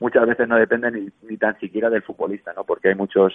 muchas 0.00 0.26
veces 0.26 0.48
no 0.48 0.56
depende 0.56 0.90
ni, 0.90 1.08
ni 1.28 1.36
tan 1.36 1.58
siquiera 1.60 1.88
del 1.88 2.02
futbolista, 2.02 2.52
¿no? 2.54 2.64
Porque 2.64 2.88
hay 2.88 2.94
muchos 2.96 3.32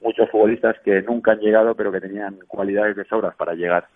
muchos 0.00 0.30
futbolistas 0.30 0.76
que 0.84 1.02
nunca 1.02 1.32
han 1.32 1.40
llegado, 1.40 1.74
pero 1.74 1.90
que 1.90 2.00
tenían 2.00 2.38
cualidades 2.46 2.96
de 2.96 3.04
sobras 3.06 3.34
para 3.34 3.54
llegar. 3.54 3.88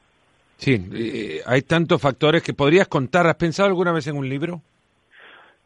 Sí, 0.57 0.89
eh, 0.93 1.41
hay 1.47 1.63
tantos 1.63 2.01
factores 2.01 2.43
que 2.43 2.55
podrías 2.55 2.89
contar. 2.89 3.27
¿Has 3.27 3.37
pensado 3.37 3.69
alguna 3.69 3.93
vez 3.93 4.07
en 4.07 4.17
un 4.17 4.29
libro? 4.29 4.63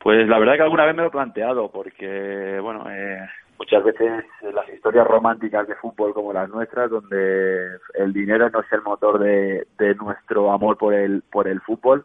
Pues 0.04 0.28
la 0.28 0.38
verdad 0.38 0.56
que 0.56 0.62
alguna 0.62 0.84
vez 0.84 0.94
me 0.94 1.00
lo 1.00 1.08
he 1.08 1.10
planteado, 1.10 1.70
porque, 1.70 2.60
bueno, 2.60 2.84
eh, 2.90 3.26
muchas 3.58 3.82
veces 3.82 4.22
las 4.52 4.68
historias 4.68 5.06
románticas 5.06 5.66
de 5.66 5.76
fútbol 5.76 6.12
como 6.12 6.30
las 6.30 6.46
nuestras, 6.50 6.90
donde 6.90 7.78
el 7.94 8.12
dinero 8.12 8.50
no 8.50 8.60
es 8.60 8.70
el 8.70 8.82
motor 8.82 9.18
de, 9.18 9.66
de 9.78 9.94
nuestro 9.94 10.52
amor 10.52 10.76
por 10.76 10.92
el, 10.92 11.22
por 11.32 11.48
el 11.48 11.58
fútbol, 11.62 12.04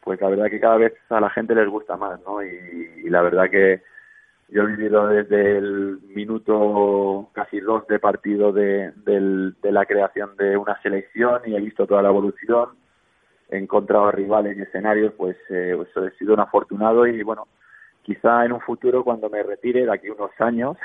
pues 0.00 0.22
la 0.22 0.30
verdad 0.30 0.48
que 0.48 0.58
cada 0.58 0.78
vez 0.78 0.94
a 1.10 1.20
la 1.20 1.28
gente 1.28 1.54
les 1.54 1.68
gusta 1.68 1.98
más, 1.98 2.18
¿no? 2.22 2.42
Y, 2.42 3.10
la 3.10 3.20
verdad 3.20 3.50
que 3.50 3.82
yo 4.48 4.62
he 4.62 4.66
vivido 4.66 5.06
desde 5.06 5.58
el 5.58 5.98
minuto 6.14 7.28
casi 7.34 7.60
dos 7.60 7.86
de 7.88 7.98
partido 7.98 8.52
de, 8.54 8.90
la 9.62 9.84
creación 9.84 10.34
de 10.38 10.56
una 10.56 10.80
selección 10.80 11.42
y 11.44 11.56
he 11.56 11.60
visto 11.60 11.86
toda 11.86 12.00
la 12.00 12.08
evolución, 12.08 12.70
he 13.52 13.58
encontrado 13.58 14.10
rivales 14.10 14.56
y 14.56 14.62
escenarios, 14.62 15.12
pues, 15.16 15.36
eh, 15.50 15.74
pues 15.76 15.88
he 15.96 16.16
sido 16.18 16.34
un 16.34 16.40
afortunado 16.40 17.06
y 17.06 17.22
bueno, 17.22 17.46
quizá 18.02 18.44
en 18.44 18.52
un 18.52 18.60
futuro 18.60 19.04
cuando 19.04 19.28
me 19.28 19.42
retire, 19.42 19.84
de 19.84 19.92
aquí 19.92 20.08
unos 20.08 20.32
años, 20.40 20.76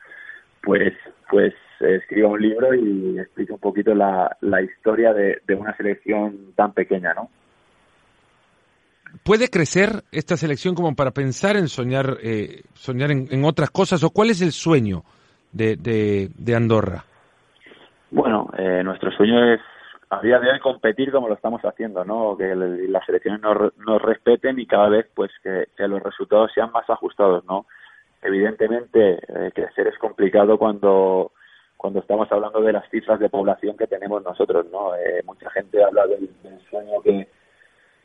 pues 0.62 0.94
pues 1.28 1.54
escriba 1.80 2.28
un 2.28 2.40
libro 2.40 2.74
y 2.74 3.18
explique 3.18 3.52
un 3.52 3.58
poquito 3.58 3.94
la, 3.94 4.36
la 4.42 4.60
historia 4.60 5.12
de, 5.12 5.40
de 5.46 5.54
una 5.54 5.74
selección 5.76 6.52
tan 6.54 6.72
pequeña, 6.72 7.14
¿no? 7.14 7.30
¿Puede 9.24 9.48
crecer 9.48 10.02
esta 10.10 10.36
selección 10.36 10.74
como 10.74 10.94
para 10.94 11.10
pensar 11.10 11.56
en 11.56 11.68
soñar, 11.68 12.16
eh, 12.22 12.62
soñar 12.74 13.10
en, 13.10 13.44
otras 13.44 13.70
cosas? 13.70 14.02
¿O 14.04 14.10
cuál 14.10 14.30
es 14.30 14.40
el 14.40 14.52
sueño 14.52 15.02
de, 15.52 15.76
de, 15.76 16.56
Andorra? 16.56 17.04
Bueno, 18.10 18.50
eh, 18.56 18.82
nuestro 18.82 19.10
sueño 19.12 19.52
es 19.52 19.60
a 20.12 20.20
día 20.20 20.38
de 20.38 20.60
competir 20.60 21.10
como 21.10 21.26
lo 21.26 21.34
estamos 21.34 21.62
haciendo, 21.62 22.04
¿no? 22.04 22.36
Que 22.36 22.54
las 22.54 23.06
selecciones 23.06 23.40
nos, 23.40 23.74
nos, 23.78 24.02
respeten 24.02 24.60
y 24.60 24.66
cada 24.66 24.90
vez 24.90 25.06
pues 25.14 25.30
que, 25.42 25.66
los 25.88 26.02
resultados 26.02 26.52
sean 26.54 26.70
más 26.70 26.88
ajustados, 26.90 27.42
¿no? 27.46 27.64
Evidentemente 28.20 29.14
eh, 29.14 29.50
crecer 29.54 29.86
es 29.86 29.96
complicado 29.98 30.58
cuando 30.58 31.32
cuando 31.78 32.00
estamos 32.00 32.30
hablando 32.30 32.60
de 32.60 32.74
las 32.74 32.88
cifras 32.90 33.18
de 33.18 33.30
población 33.30 33.76
que 33.76 33.86
tenemos 33.86 34.22
nosotros, 34.22 34.66
¿no? 34.70 34.94
Eh, 34.94 35.22
mucha 35.24 35.50
gente 35.50 35.82
habla 35.82 36.06
del 36.06 36.28
sueño 36.68 37.00
que 37.02 37.26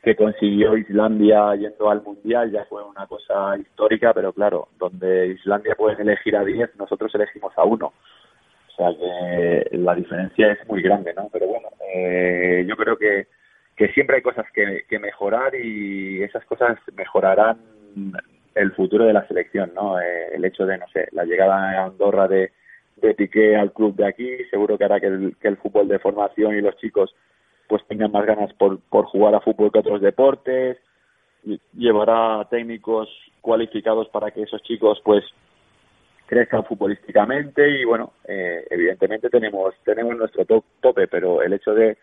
que 0.02 0.16
consiguió 0.16 0.76
Islandia 0.78 1.54
yendo 1.56 1.90
al 1.90 2.02
Mundial 2.02 2.50
ya 2.50 2.64
fue 2.64 2.82
una 2.82 3.06
cosa 3.06 3.58
histórica, 3.58 4.14
pero 4.14 4.32
claro, 4.32 4.68
donde 4.78 5.28
Islandia 5.28 5.74
puede 5.74 6.00
elegir 6.00 6.36
a 6.36 6.44
10, 6.44 6.76
nosotros 6.76 7.14
elegimos 7.14 7.52
a 7.58 7.64
uno. 7.64 7.92
Sea 8.78 8.94
que 8.96 9.76
la 9.76 9.94
diferencia 9.94 10.52
es 10.52 10.68
muy 10.68 10.80
grande, 10.80 11.12
¿no? 11.12 11.28
Pero 11.30 11.48
bueno, 11.48 11.68
eh, 11.94 12.64
yo 12.66 12.76
creo 12.76 12.96
que, 12.96 13.26
que 13.76 13.88
siempre 13.88 14.16
hay 14.16 14.22
cosas 14.22 14.46
que, 14.54 14.84
que 14.88 14.98
mejorar 14.98 15.54
y 15.54 16.22
esas 16.22 16.44
cosas 16.46 16.78
mejorarán 16.96 17.58
el 18.54 18.72
futuro 18.72 19.04
de 19.04 19.12
la 19.12 19.26
selección, 19.26 19.72
¿no? 19.74 20.00
Eh, 20.00 20.34
el 20.34 20.44
hecho 20.44 20.64
de, 20.64 20.78
no 20.78 20.86
sé, 20.92 21.08
la 21.12 21.24
llegada 21.24 21.72
a 21.72 21.84
Andorra 21.86 22.28
de, 22.28 22.52
de 22.96 23.14
Piqué 23.14 23.56
al 23.56 23.72
club 23.72 23.96
de 23.96 24.06
aquí, 24.06 24.44
seguro 24.50 24.78
que 24.78 24.84
hará 24.84 25.00
que 25.00 25.06
el, 25.06 25.36
que 25.40 25.48
el 25.48 25.56
fútbol 25.56 25.88
de 25.88 25.98
formación 25.98 26.54
y 26.54 26.60
los 26.60 26.76
chicos 26.76 27.14
pues 27.68 27.84
tengan 27.86 28.12
más 28.12 28.24
ganas 28.24 28.52
por, 28.54 28.80
por 28.88 29.06
jugar 29.06 29.34
a 29.34 29.40
fútbol 29.40 29.70
que 29.70 29.80
otros 29.80 30.00
deportes, 30.00 30.78
llevará 31.74 32.46
técnicos 32.48 33.08
cualificados 33.40 34.08
para 34.08 34.30
que 34.30 34.42
esos 34.42 34.62
chicos 34.62 35.00
pues 35.04 35.24
crezcan 36.28 36.64
futbolísticamente 36.64 37.80
y 37.80 37.84
bueno, 37.84 38.12
eh, 38.26 38.64
evidentemente 38.70 39.30
tenemos 39.30 39.74
tenemos 39.84 40.16
nuestro 40.16 40.44
tope, 40.44 41.08
pero 41.08 41.42
el 41.42 41.54
hecho 41.54 41.72
de, 41.72 41.96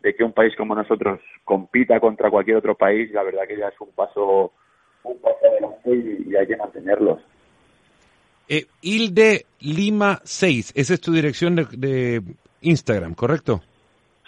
de, 0.00 0.14
que 0.14 0.24
un 0.24 0.32
país 0.32 0.54
como 0.56 0.74
nosotros 0.74 1.20
compita 1.44 1.98
contra 2.00 2.30
cualquier 2.30 2.56
otro 2.56 2.76
país, 2.76 3.12
la 3.12 3.24
verdad 3.24 3.42
que 3.48 3.58
ya 3.58 3.68
es 3.68 3.80
un 3.80 3.90
paso 3.90 4.52
un 5.02 5.18
paso 5.18 5.36
adelante 5.50 6.24
y, 6.26 6.34
hay 6.36 6.46
que 6.46 6.56
mantenerlos. 6.56 7.20
Eh, 8.48 8.66
Hilde 8.80 9.46
Lima 9.60 10.20
6, 10.22 10.72
esa 10.76 10.94
es 10.94 11.00
tu 11.00 11.12
dirección 11.12 11.56
de 11.56 12.22
Instagram, 12.60 13.14
¿correcto? 13.14 13.60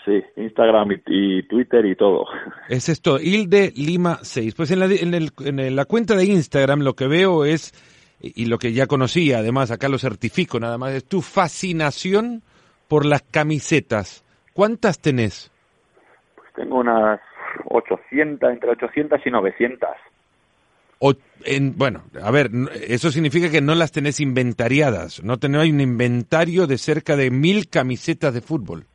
Sí, 0.07 0.23
Instagram 0.37 1.03
y, 1.07 1.43
Twitter 1.43 1.85
y 1.85 1.97
todo. 1.97 2.27
Es 2.69 2.89
esto, 2.89 3.19
Hilde 3.21 3.73
Lima 3.77 4.19
6. 4.23 4.55
Pues 4.55 4.71
en 4.71 4.79
la, 4.79 4.87
en, 4.87 5.15
el, 5.15 5.31
en 5.45 5.77
la 5.77 5.85
cuenta 5.85 6.15
de 6.17 6.25
Instagram 6.25 6.81
lo 6.81 6.95
que 6.95 7.09
veo 7.09 7.45
es, 7.45 7.73
y 8.21 8.47
lo 8.47 8.59
que 8.59 8.73
ya 8.73 8.87
conocía, 8.87 9.39
además 9.39 9.71
acá 9.71 9.89
lo 9.89 9.99
certifico 9.99 10.59
nada 10.59 10.79
más, 10.79 10.93
es 10.93 11.05
tu 11.05 11.23
fascinación 11.23 12.43
por 12.89 13.05
las 13.05 13.23
camisetas. 13.23 14.25
¿Cuántas 14.53 15.01
tenés? 15.01 15.51
Pues 16.35 16.49
tengo 16.55 16.79
unas 16.79 17.21
800, 17.67 18.51
entre 18.51 18.71
800 18.71 19.21
y 19.25 19.31
900. 19.31 19.89
O, 20.99 21.13
en, 21.45 21.77
bueno, 21.77 22.05
a 22.23 22.31
ver, 22.31 22.51
eso 22.89 23.11
significa 23.11 23.51
que 23.51 23.61
no 23.61 23.75
las 23.75 23.93
tenés 23.93 24.19
inventariadas, 24.21 25.23
no, 25.23 25.37
tenés, 25.37 25.61
hay 25.61 25.71
un 25.71 25.83
inventario 25.83 26.67
de 26.67 26.79
cerca 26.79 27.17
de 27.17 27.31
mil 27.31 27.69
camisetas 27.69 28.33
de 28.33 28.41
fútbol. 28.41 28.87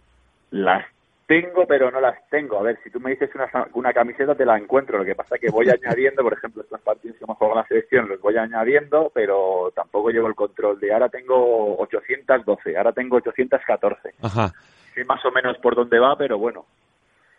Las 0.50 0.84
tengo, 1.32 1.66
pero 1.66 1.90
no 1.90 2.02
las 2.02 2.18
tengo. 2.30 2.60
A 2.60 2.64
ver, 2.64 2.78
si 2.84 2.90
tú 2.90 3.00
me 3.00 3.12
dices 3.12 3.30
una, 3.34 3.50
una 3.74 3.94
camiseta, 3.94 4.36
te 4.36 4.44
la 4.44 4.58
encuentro. 4.58 4.98
Lo 4.98 5.06
que 5.06 5.16
pasa 5.16 5.36
es 5.36 5.42
que 5.42 5.50
voy 5.50 5.66
añadiendo, 5.70 6.24
por 6.24 6.34
ejemplo, 6.34 6.62
estos 6.62 6.82
partidos 6.82 7.18
que 7.18 7.24
hemos 7.24 7.38
jugado 7.38 7.56
en 7.56 7.62
la 7.62 7.68
selección, 7.70 8.10
los 8.10 8.20
voy 8.20 8.36
añadiendo, 8.36 9.10
pero 9.14 9.72
tampoco 9.74 10.10
llevo 10.10 10.28
el 10.28 10.36
control 10.36 10.78
de 10.82 10.92
ahora 10.92 11.08
tengo 11.08 11.78
812, 11.80 12.76
ahora 12.76 12.92
tengo 12.92 13.16
814. 13.16 14.14
Ajá. 14.22 14.52
Sí, 14.94 15.06
más 15.06 15.24
o 15.24 15.32
menos 15.32 15.58
por 15.60 15.74
dónde 15.74 16.00
va, 16.00 16.18
pero 16.18 16.38
bueno, 16.38 16.66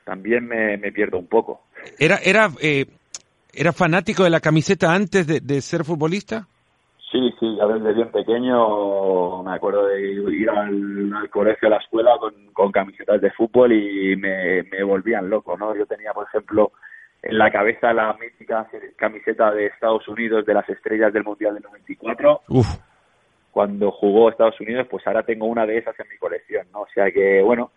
también 0.05 0.47
me, 0.47 0.79
pierdo 0.91 1.19
un 1.19 1.27
poco. 1.27 1.61
¿Era, 1.99 2.17
era, 2.25 2.49
eh, 2.63 2.87
¿Era 3.53 3.75
fanático 3.75 4.25
de 4.25 4.31
la 4.31 4.41
camiseta 4.41 4.95
antes 4.95 5.27
de 5.27 5.61
ser 5.61 5.85
futbolista? 5.85 6.47
Sí, 7.13 7.35
sí, 7.39 7.57
ya 7.59 7.67
desde 7.67 7.93
bien 7.93 8.11
pequeño 8.11 9.43
me 9.43 9.53
acuerdo 9.53 9.87
de 9.87 10.01
ir 10.01 10.49
al, 10.49 11.29
colegio, 11.29 11.69
a 11.69 11.73
la 11.73 11.77
escuela 11.77 12.13
con, 12.55 12.73
camisetas 12.73 13.21
de 13.21 13.31
fútbol 13.33 13.71
y 13.75 14.17
me, 14.17 14.63
me 14.63 14.83
volvían 14.83 15.29
loco, 15.29 15.55
¿no? 15.59 15.77
Yo 15.77 15.85
tenía, 15.85 16.15
por 16.15 16.27
ejemplo, 16.27 16.73
en 17.21 17.37
la 17.37 17.51
cabeza 17.51 17.93
la 17.93 18.15
mítica 18.15 18.67
camiseta 18.97 19.53
de 19.53 19.67
Estados 19.67 20.09
Unidos 20.09 20.47
de 20.47 20.55
las 20.55 20.67
estrellas 20.71 21.13
del 21.13 21.25
Mundial 21.25 21.53
del 21.53 21.65
94. 21.65 22.41
Uf. 22.49 22.67
Cuando 23.51 23.91
jugó 23.91 24.31
Estados 24.31 24.59
Unidos, 24.63 24.87
pues 24.91 25.07
ahora 25.07 25.23
tengo 25.23 25.45
una 25.45 25.67
de 25.67 25.77
esas 25.77 25.99
en 26.01 26.09
mi 26.09 26.17
colección, 26.17 26.67
¿no? 26.73 26.81
O 26.81 26.89
sea 26.95 27.11
que, 27.11 27.43
bueno, 27.43 27.73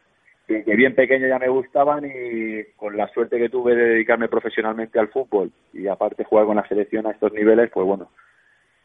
que 0.48 0.64
bien 0.78 0.96
pequeño 0.96 1.28
ya 1.28 1.40
me 1.40 1.50
gustaban 1.50 2.06
y 2.06 2.64
con 2.78 2.96
la 2.96 3.10
suerte 3.10 3.38
que 3.38 3.50
tuve 3.50 3.76
de 3.76 3.90
dedicarme 3.90 4.30
profesionalmente 4.30 4.98
al 4.98 5.10
fútbol 5.10 5.52
y 5.74 5.88
aparte 5.88 6.24
jugar 6.24 6.46
con 6.46 6.56
la 6.56 6.68
selección 6.70 7.06
a 7.06 7.12
estos 7.12 7.34
niveles, 7.34 7.70
pues 7.74 7.86
bueno, 7.86 8.10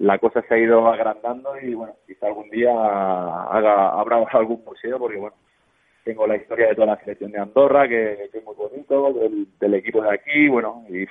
la 0.01 0.19
cosa 0.19 0.43
se 0.43 0.55
ha 0.55 0.59
ido 0.59 0.89
agrandando 0.89 1.53
y 1.61 1.75
bueno, 1.75 1.95
quizá 2.07 2.27
algún 2.27 2.49
día 2.51 2.71
haga, 2.71 3.91
habrá 3.91 4.17
algún 4.33 4.63
museo 4.65 4.99
porque 4.99 5.19
bueno, 5.19 5.37
tengo 6.05 6.27
la 6.27 6.37
historia 6.37 6.69
de 6.69 6.75
toda 6.75 6.89
la 6.89 7.01
selección 7.01 7.31
de 7.31 7.39
Andorra 7.39 7.87
que, 7.87 8.31
es 8.33 8.45
muy 8.45 8.55
bonito, 8.57 9.13
del, 9.61 9.75
equipo 9.75 10.03
de 10.03 10.15
aquí, 10.15 10.49
bueno, 10.49 10.85
y, 10.89 11.07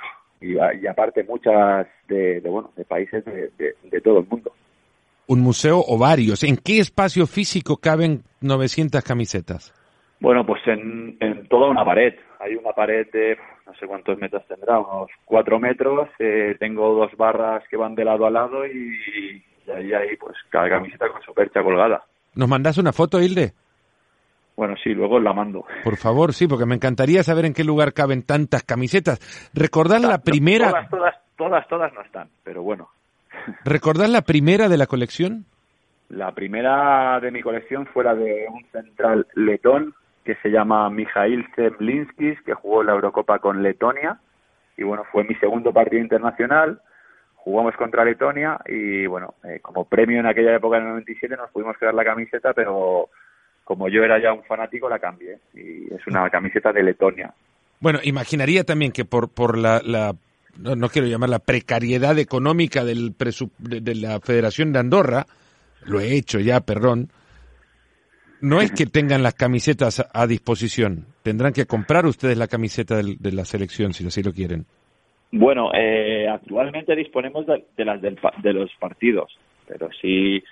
y, 0.46 0.88
aparte 0.88 1.24
muchas 1.24 1.88
de, 2.08 2.42
bueno, 2.42 2.72
de 2.76 2.84
países 2.84 3.24
de, 3.26 3.52
de, 3.58 4.02
todo 4.02 4.20
el 4.20 4.28
mundo. 4.28 4.52
Un 5.28 5.42
museo 5.42 5.84
o 5.88 6.00
varios. 6.00 6.44
¿En 6.44 6.58
qué 6.58 6.80
espacio 6.80 7.28
físico 7.28 7.78
caben 7.78 8.24
900 8.42 9.04
camisetas? 9.04 9.72
Bueno, 10.20 10.44
pues 10.48 10.66
en, 10.66 11.16
en 11.20 11.48
toda 11.48 11.70
una 11.70 11.86
pared. 11.86 12.16
Hay 12.40 12.56
una 12.56 12.72
pared 12.72 13.06
de 13.14 13.38
no 13.70 13.76
sé 13.76 13.86
cuántos 13.86 14.18
metros 14.18 14.44
tendrá, 14.48 14.80
unos 14.80 15.12
cuatro 15.26 15.60
metros. 15.60 16.10
Eh, 16.18 16.56
tengo 16.60 16.94
dos 16.96 17.16
barras 17.16 17.64
que 17.70 17.78
van 17.78 17.94
de 17.94 18.04
lado 18.04 18.26
a 18.26 18.32
lado 18.32 18.66
y, 18.66 19.44
ahí 19.74 19.94
hay 19.94 20.18
pues 20.18 20.36
cada 20.50 20.70
camiseta 20.70 21.08
con 21.10 21.22
su 21.22 21.34
percha 21.34 21.62
colgada. 21.62 22.04
¿Nos 22.34 22.50
mandas 22.50 22.80
una 22.80 22.92
foto, 22.92 23.22
Hilde? 23.22 23.54
Bueno, 24.56 24.76
sí, 24.84 24.90
luego 24.90 25.20
la 25.20 25.34
mando. 25.34 25.66
Por 25.84 25.98
favor, 25.98 26.34
sí, 26.34 26.48
porque 26.48 26.66
me 26.66 26.76
encantaría 26.76 27.22
saber 27.22 27.46
en 27.46 27.54
qué 27.54 27.64
lugar 27.64 27.94
caben 27.94 28.24
tantas 28.24 28.64
camisetas. 28.64 29.20
Recordar 29.54 30.02
la 30.02 30.18
primera... 30.18 30.70
Todas, 30.70 30.90
todas, 30.90 31.16
todas, 31.38 31.68
todas 31.68 31.94
no 31.94 32.02
están, 32.02 32.30
pero 32.44 32.64
bueno. 32.64 32.90
¿Recordás 33.66 34.10
la 34.10 34.24
primera 34.24 34.68
de 34.68 34.78
la 34.78 34.88
colección? 34.88 35.46
La 36.10 36.34
primera 36.34 37.20
de 37.20 37.32
mi 37.32 37.42
colección 37.42 37.86
fue 37.86 38.04
la 38.04 38.16
de 38.16 38.48
un 38.52 38.66
central 38.72 39.28
letón 39.36 39.94
que 40.30 40.36
se 40.44 40.52
llama 40.52 40.88
Mijail 40.92 41.44
Zemlinskis, 41.56 42.40
que 42.44 42.54
jugó 42.54 42.84
la 42.84 42.92
Eurocopa 42.92 43.40
con 43.40 43.64
Letonia. 43.64 44.20
Y 44.78 44.84
bueno, 44.84 45.04
fue 45.12 45.24
mi 45.24 45.34
segundo 45.36 45.74
partido 45.74 46.04
internacional. 46.04 46.80
Jugamos 47.34 47.76
contra 47.76 48.06
Letonia 48.06 48.60
y 48.68 49.08
bueno, 49.08 49.34
eh, 49.44 49.60
como 49.60 49.86
premio 49.86 50.20
en 50.20 50.28
aquella 50.28 50.56
época, 50.56 50.78
en 50.78 50.84
el 50.84 50.90
97, 50.90 51.36
nos 51.36 51.50
pudimos 51.50 51.76
quedar 51.80 51.96
la 51.96 52.04
camiseta, 52.04 52.54
pero 52.54 53.10
como 53.64 53.90
yo 53.90 54.04
era 54.04 54.22
ya 54.22 54.32
un 54.32 54.44
fanático, 54.44 54.88
la 54.88 55.00
cambié. 55.00 55.40
Y 55.56 55.92
es 55.92 56.06
una 56.06 56.30
camiseta 56.30 56.72
de 56.72 56.84
Letonia. 56.84 57.34
Bueno, 57.80 57.98
imaginaría 58.04 58.64
también 58.64 58.92
que 58.92 59.06
por, 59.06 59.34
por 59.34 59.58
la, 59.58 59.82
la 59.84 60.14
no, 60.60 60.90
quiero 60.90 61.08
llamar 61.08 61.30
la 61.30 61.40
precariedad 61.40 62.20
económica 62.20 62.86
del 62.86 63.16
de, 63.58 63.96
la 63.96 64.20
Federación 64.20 64.74
de 64.74 64.80
Andorra, 64.80 65.26
lo 65.86 66.00
he 66.00 66.14
hecho 66.14 66.40
ya, 66.40 66.60
perdón, 66.60 67.10
no 68.42 68.62
es 68.62 68.72
que 68.72 68.86
tengan 68.86 69.24
las 69.24 69.36
camisetas 69.36 70.06
a, 70.14 70.28
disposición, 70.28 71.06
tendrán 71.24 71.54
que 71.54 71.66
comprar 71.66 72.06
ustedes 72.06 72.38
la 72.38 72.48
camiseta 72.48 72.98
de, 72.98 73.32
la 73.32 73.46
selección 73.46 73.94
si 73.94 74.06
así 74.06 74.24
lo 74.24 74.34
quieren. 74.34 74.66
Bueno, 75.32 75.72
eh, 75.74 76.28
actualmente 76.28 76.96
disponemos 76.96 77.46
de, 77.46 77.86
las 77.86 78.02
de 78.02 78.54
los 78.54 78.72
partidos, 78.80 79.38
pero 79.68 79.90
si 80.02 80.44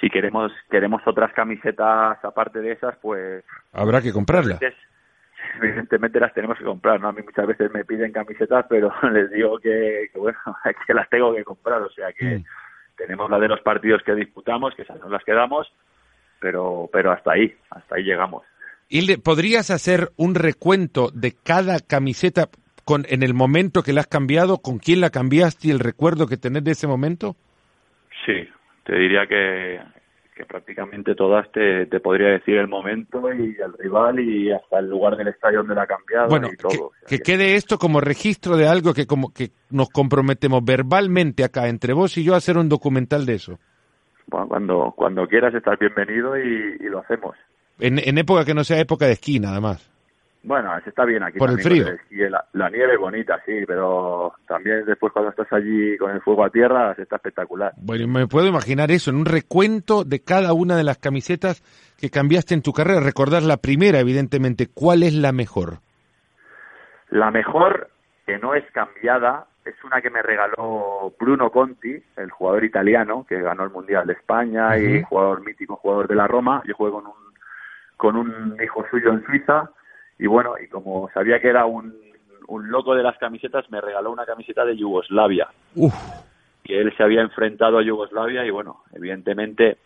si 0.00 0.10
queremos 0.10 0.50
queremos 0.68 1.00
otras 1.06 1.32
camisetas 1.32 2.18
aparte 2.24 2.60
de 2.60 2.72
esas, 2.72 2.96
pues 3.00 3.44
habrá 3.72 4.00
que 4.00 4.12
comprarlas 4.12 4.58
evidentemente 5.60 6.20
las 6.20 6.32
tenemos 6.32 6.58
que 6.58 6.64
comprar, 6.64 7.00
¿no? 7.00 7.08
A 7.08 7.12
mí 7.12 7.22
muchas 7.22 7.46
veces 7.46 7.72
me 7.72 7.84
piden 7.84 8.12
camisetas, 8.12 8.66
pero 8.68 8.92
les 9.12 9.30
digo 9.30 9.58
que, 9.58 10.10
bueno, 10.14 10.38
que 10.86 10.94
las 10.94 11.08
tengo 11.08 11.34
que 11.34 11.44
comprar, 11.44 11.82
o 11.82 11.90
sea 11.90 12.12
que 12.12 12.38
mm. 12.38 12.44
tenemos 12.96 13.30
la 13.30 13.38
de 13.38 13.48
los 13.48 13.60
partidos 13.60 14.02
que 14.02 14.14
disputamos, 14.14 14.74
que 14.74 14.82
esas 14.82 15.00
no 15.00 15.08
las 15.08 15.24
quedamos, 15.24 15.72
pero, 16.42 16.90
pero 16.92 17.12
hasta 17.12 17.32
ahí, 17.32 17.54
hasta 17.70 17.94
ahí 17.94 18.02
llegamos. 18.02 18.42
¿Y 18.88 19.16
podrías 19.18 19.70
hacer 19.70 20.10
un 20.16 20.34
recuento 20.34 21.10
de 21.14 21.32
cada 21.32 21.78
camiseta 21.78 22.48
con, 22.84 23.06
en 23.08 23.22
el 23.22 23.32
momento 23.32 23.82
que 23.82 23.92
la 23.94 24.02
has 24.02 24.08
cambiado, 24.08 24.58
con 24.58 24.78
quién 24.78 25.00
la 25.00 25.10
cambiaste 25.10 25.68
y 25.68 25.70
el 25.70 25.78
recuerdo 25.78 26.26
que 26.26 26.36
tenés 26.36 26.64
de 26.64 26.72
ese 26.72 26.86
momento? 26.86 27.36
Sí, 28.26 28.46
te 28.84 28.94
diría 28.94 29.26
que 29.26 29.80
que 30.34 30.46
prácticamente 30.46 31.14
todas 31.14 31.50
te, 31.52 31.86
te, 31.86 32.00
podría 32.00 32.28
decir 32.28 32.56
el 32.56 32.66
momento 32.66 33.32
y 33.32 33.54
el 33.60 33.72
rival 33.78 34.18
y 34.18 34.50
hasta 34.50 34.78
el 34.78 34.88
lugar 34.88 35.16
del 35.16 35.28
estadio 35.28 35.58
donde 35.58 35.74
la 35.74 35.82
ha 35.82 35.86
cambiado 35.86 36.28
bueno, 36.28 36.48
y 36.50 36.56
todo. 36.56 36.92
Que, 37.06 37.18
quede 37.18 37.54
esto 37.54 37.78
como 37.78 38.00
registro 38.00 38.56
de 38.56 38.66
algo 38.66 38.94
que 38.94 39.06
como 39.06 39.32
que 39.32 39.50
nos 39.70 39.90
comprometemos 39.90 40.64
verbalmente 40.64 41.44
acá 41.44 41.68
entre 41.68 41.92
vos 41.92 42.16
y 42.16 42.24
yo 42.24 42.34
a 42.34 42.38
hacer 42.38 42.56
un 42.56 42.68
documental 42.70 43.26
de 43.26 43.34
eso. 43.34 43.58
Cuando, 44.52 44.92
cuando 44.94 45.26
quieras 45.26 45.54
estás 45.54 45.78
bienvenido 45.78 46.36
y, 46.36 46.76
y 46.78 46.84
lo 46.90 46.98
hacemos. 46.98 47.34
En, 47.80 47.98
en 47.98 48.18
época 48.18 48.44
que 48.44 48.52
no 48.52 48.64
sea 48.64 48.80
época 48.80 49.06
de 49.06 49.12
esquina, 49.12 49.48
además. 49.48 49.90
Bueno, 50.42 50.76
está 50.84 51.06
bien 51.06 51.22
aquí. 51.22 51.38
Por 51.38 51.52
el 51.52 51.62
frío. 51.62 51.86
La, 52.10 52.44
la, 52.52 52.68
nieve 52.68 52.98
bonita, 52.98 53.40
sí, 53.46 53.64
pero 53.66 54.34
también 54.46 54.84
después 54.84 55.10
cuando 55.10 55.30
estás 55.30 55.50
allí 55.54 55.96
con 55.96 56.10
el 56.10 56.20
fuego 56.20 56.44
a 56.44 56.50
tierra, 56.50 56.94
está 56.98 57.16
espectacular. 57.16 57.72
Bueno, 57.78 58.06
me 58.08 58.26
puedo 58.26 58.46
imaginar 58.46 58.90
eso, 58.90 59.10
en 59.10 59.16
un 59.16 59.24
recuento 59.24 60.04
de 60.04 60.22
cada 60.22 60.52
una 60.52 60.76
de 60.76 60.84
las 60.84 60.98
camisetas 60.98 61.62
que 61.98 62.10
cambiaste 62.10 62.52
en 62.52 62.60
tu 62.60 62.74
carrera. 62.74 63.00
Recordar 63.00 63.44
la 63.44 63.56
primera, 63.56 64.00
evidentemente. 64.00 64.66
¿Cuál 64.66 65.02
es 65.02 65.14
la 65.14 65.32
mejor? 65.32 65.78
La 67.08 67.30
mejor, 67.30 67.88
que 68.26 68.36
no 68.36 68.54
es 68.54 68.70
cambiada, 68.72 69.46
es 69.64 69.84
una 69.84 70.00
que 70.00 70.10
me 70.10 70.22
regaló 70.22 71.12
Bruno 71.18 71.50
Conti, 71.50 72.02
el 72.16 72.30
jugador 72.30 72.64
italiano 72.64 73.24
que 73.28 73.40
ganó 73.40 73.64
el 73.64 73.70
Mundial 73.70 74.06
de 74.06 74.14
España 74.14 74.76
y 74.76 75.02
jugador 75.02 75.44
mítico, 75.44 75.76
jugador 75.76 76.08
de 76.08 76.16
la 76.16 76.26
Roma. 76.26 76.62
Yo 76.66 76.74
jugué 76.74 76.90
con 76.90 77.06
un, 77.06 77.12
con 77.96 78.16
un 78.16 78.56
hijo 78.62 78.84
suyo 78.90 79.10
en 79.10 79.24
Suiza 79.24 79.70
y 80.18 80.26
bueno, 80.26 80.54
y 80.62 80.68
como 80.68 81.08
sabía 81.14 81.40
que 81.40 81.48
era 81.48 81.66
un, 81.66 81.94
un 82.48 82.70
loco 82.70 82.94
de 82.94 83.02
las 83.02 83.16
camisetas, 83.18 83.70
me 83.70 83.80
regaló 83.80 84.10
una 84.10 84.26
camiseta 84.26 84.64
de 84.64 84.76
Yugoslavia. 84.76 85.48
Que 86.64 86.80
él 86.80 86.92
se 86.96 87.02
había 87.02 87.22
enfrentado 87.22 87.78
a 87.78 87.82
Yugoslavia 87.82 88.44
y 88.44 88.50
bueno, 88.50 88.82
evidentemente 88.92 89.78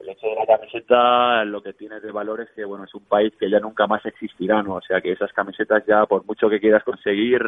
el 0.00 0.08
hecho 0.08 0.26
de 0.26 0.34
la 0.34 0.46
camiseta 0.46 1.44
lo 1.44 1.62
que 1.62 1.72
tiene 1.72 2.00
de 2.00 2.10
valor 2.10 2.40
es 2.40 2.50
que 2.50 2.64
bueno, 2.64 2.84
es 2.84 2.94
un 2.94 3.04
país 3.04 3.32
que 3.38 3.48
ya 3.48 3.60
nunca 3.60 3.86
más 3.86 4.04
existirá, 4.06 4.62
¿no? 4.62 4.74
O 4.76 4.82
sea 4.82 5.00
que 5.00 5.12
esas 5.12 5.32
camisetas 5.32 5.84
ya 5.86 6.06
por 6.06 6.24
mucho 6.26 6.48
que 6.48 6.60
quieras 6.60 6.84
conseguir 6.84 7.42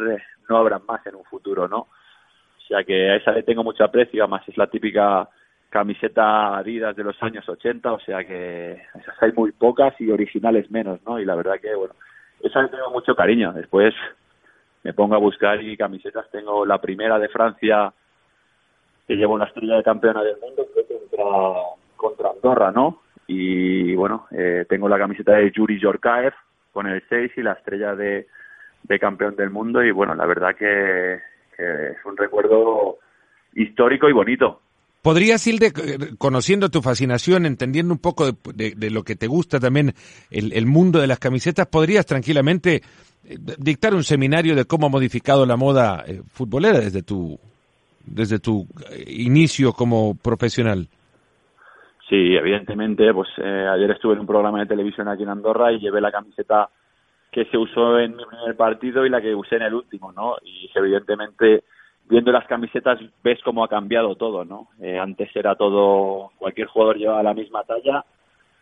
no 0.49 0.57
habrán 0.57 0.85
más 0.85 1.05
en 1.05 1.15
un 1.15 1.25
futuro, 1.25 1.67
¿no? 1.67 1.79
O 1.79 2.67
sea 2.67 2.83
que 2.83 3.11
a 3.11 3.15
esa 3.15 3.31
le 3.31 3.43
tengo 3.43 3.63
mucho 3.63 3.83
aprecio, 3.83 4.23
además 4.23 4.47
es 4.47 4.57
la 4.57 4.67
típica 4.67 5.29
camiseta 5.69 6.57
Adidas 6.57 6.95
de 6.95 7.03
los 7.03 7.21
años 7.21 7.47
80, 7.47 7.91
o 7.91 7.99
sea 7.99 8.23
que 8.23 8.73
esas 8.99 9.21
hay 9.21 9.31
muy 9.33 9.51
pocas 9.51 9.93
y 9.99 10.11
originales 10.11 10.71
menos, 10.71 10.99
¿no? 11.05 11.19
Y 11.19 11.25
la 11.25 11.35
verdad 11.35 11.59
que, 11.61 11.75
bueno, 11.75 11.93
esa 12.41 12.61
le 12.61 12.69
tengo 12.69 12.89
mucho 12.91 13.15
cariño. 13.15 13.53
Después 13.53 13.93
me 14.83 14.93
pongo 14.93 15.15
a 15.15 15.19
buscar 15.19 15.61
y 15.61 15.75
camisetas. 15.75 16.29
Tengo 16.31 16.65
la 16.65 16.79
primera 16.79 17.19
de 17.19 17.29
Francia, 17.29 17.91
que 19.07 19.15
lleva 19.15 19.33
una 19.33 19.45
estrella 19.45 19.77
de 19.77 19.83
campeona 19.83 20.23
del 20.23 20.37
mundo, 20.39 20.65
contra, 20.73 21.25
contra 21.97 22.29
Andorra, 22.29 22.71
¿no? 22.71 23.01
Y 23.27 23.93
bueno, 23.95 24.27
eh, 24.31 24.65
tengo 24.69 24.87
la 24.87 24.97
camiseta 24.97 25.33
de 25.33 25.51
Yuri 25.51 25.79
Yorkaev 25.79 26.33
con 26.71 26.87
el 26.87 27.03
6 27.09 27.31
y 27.35 27.41
la 27.41 27.53
estrella 27.53 27.95
de, 27.95 28.27
de 28.83 28.99
campeón 28.99 29.35
del 29.35 29.49
mundo. 29.49 29.83
Y 29.83 29.91
bueno, 29.91 30.15
la 30.15 30.25
verdad 30.25 30.55
que, 30.55 31.19
que 31.55 31.87
es 31.89 32.05
un 32.05 32.15
recuerdo 32.15 32.99
histórico 33.53 34.07
y 34.07 34.13
bonito. 34.13 34.61
¿Podrías 35.01 35.45
ir 35.47 35.59
de, 35.59 36.17
conociendo 36.17 36.69
tu 36.69 36.81
fascinación, 36.81 37.45
entendiendo 37.45 37.93
un 37.93 37.99
poco 37.99 38.31
de, 38.31 38.89
lo 38.91 39.03
que 39.03 39.15
te 39.15 39.27
gusta 39.27 39.59
también 39.59 39.93
el, 40.29 40.65
mundo 40.65 40.99
de 40.99 41.07
las 41.07 41.19
camisetas, 41.19 41.67
podrías 41.67 42.05
tranquilamente 42.05 42.81
eh, 43.23 43.37
dictar 43.57 43.93
un 43.93 44.03
seminario 44.03 44.55
de 44.55 44.65
cómo 44.65 44.87
ha 44.87 44.89
modificado 44.89 45.45
la 45.45 45.55
moda 45.55 46.03
eh, 46.05 46.21
futbolera 46.33 46.79
desde 46.79 47.03
tu, 47.03 47.39
desde 48.05 48.39
tu 48.39 48.67
eh, 48.91 49.05
inicio 49.07 49.71
como 49.71 50.15
profesional? 50.15 50.89
Sí, 52.09 52.35
evidentemente, 52.35 53.13
pues 53.13 53.27
ayer 53.37 53.91
estuve 53.91 54.13
en 54.13 54.21
un 54.21 54.27
programa 54.27 54.59
de 54.59 54.65
televisión 54.65 55.07
aquí 55.07 55.23
en 55.23 55.29
Andorra 55.29 55.71
y 55.73 55.79
llevé 55.79 55.99
la 55.99 56.11
camiseta 56.11 56.69
que 57.31 57.45
se 57.45 57.57
usó 57.57 57.99
en 57.99 58.15
mi 58.15 58.25
primer 58.25 58.55
partido 58.55 59.05
y 59.05 59.09
la 59.09 59.21
que 59.21 59.35
usé 59.35 59.57
en 59.57 59.63
el 59.63 59.73
último, 59.73 60.11
¿no? 60.11 60.37
Y 60.43 60.69
evidentemente 60.73 61.63
viendo 62.09 62.31
las 62.31 62.47
camisetas 62.47 62.99
ves 63.23 63.39
cómo 63.43 63.63
ha 63.63 63.67
cambiado 63.67 64.15
todo, 64.15 64.45
¿no? 64.45 64.69
Eh, 64.81 64.97
antes 64.97 65.29
era 65.35 65.55
todo, 65.55 66.31
cualquier 66.37 66.67
jugador 66.67 66.97
llevaba 66.97 67.23
la 67.23 67.33
misma 67.33 67.63
talla 67.63 68.05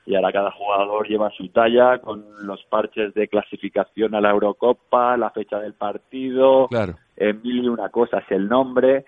y 0.05 0.15
ahora 0.15 0.31
cada 0.31 0.51
jugador 0.51 1.07
lleva 1.07 1.29
su 1.31 1.47
talla 1.49 1.99
con 1.99 2.25
los 2.45 2.63
parches 2.65 3.13
de 3.13 3.27
clasificación 3.27 4.13
a 4.15 4.21
la 4.21 4.31
Eurocopa, 4.31 5.17
la 5.17 5.31
fecha 5.31 5.59
del 5.59 5.73
partido, 5.73 6.67
claro. 6.67 6.95
mil 7.17 7.63
y 7.63 7.67
una 7.67 7.89
cosas, 7.89 8.23
el 8.29 8.47
nombre, 8.47 9.05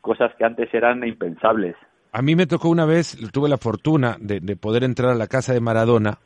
cosas 0.00 0.34
que 0.36 0.44
antes 0.44 0.72
eran 0.72 1.06
impensables. 1.06 1.76
A 2.12 2.22
mí 2.22 2.34
me 2.34 2.46
tocó 2.46 2.68
una 2.68 2.84
vez, 2.84 3.16
tuve 3.32 3.48
la 3.48 3.58
fortuna 3.58 4.16
de, 4.20 4.40
poder 4.56 4.84
entrar 4.84 5.12
a 5.12 5.14
la 5.14 5.28
casa 5.28 5.52
de 5.52 5.60
Maradona 5.60 6.18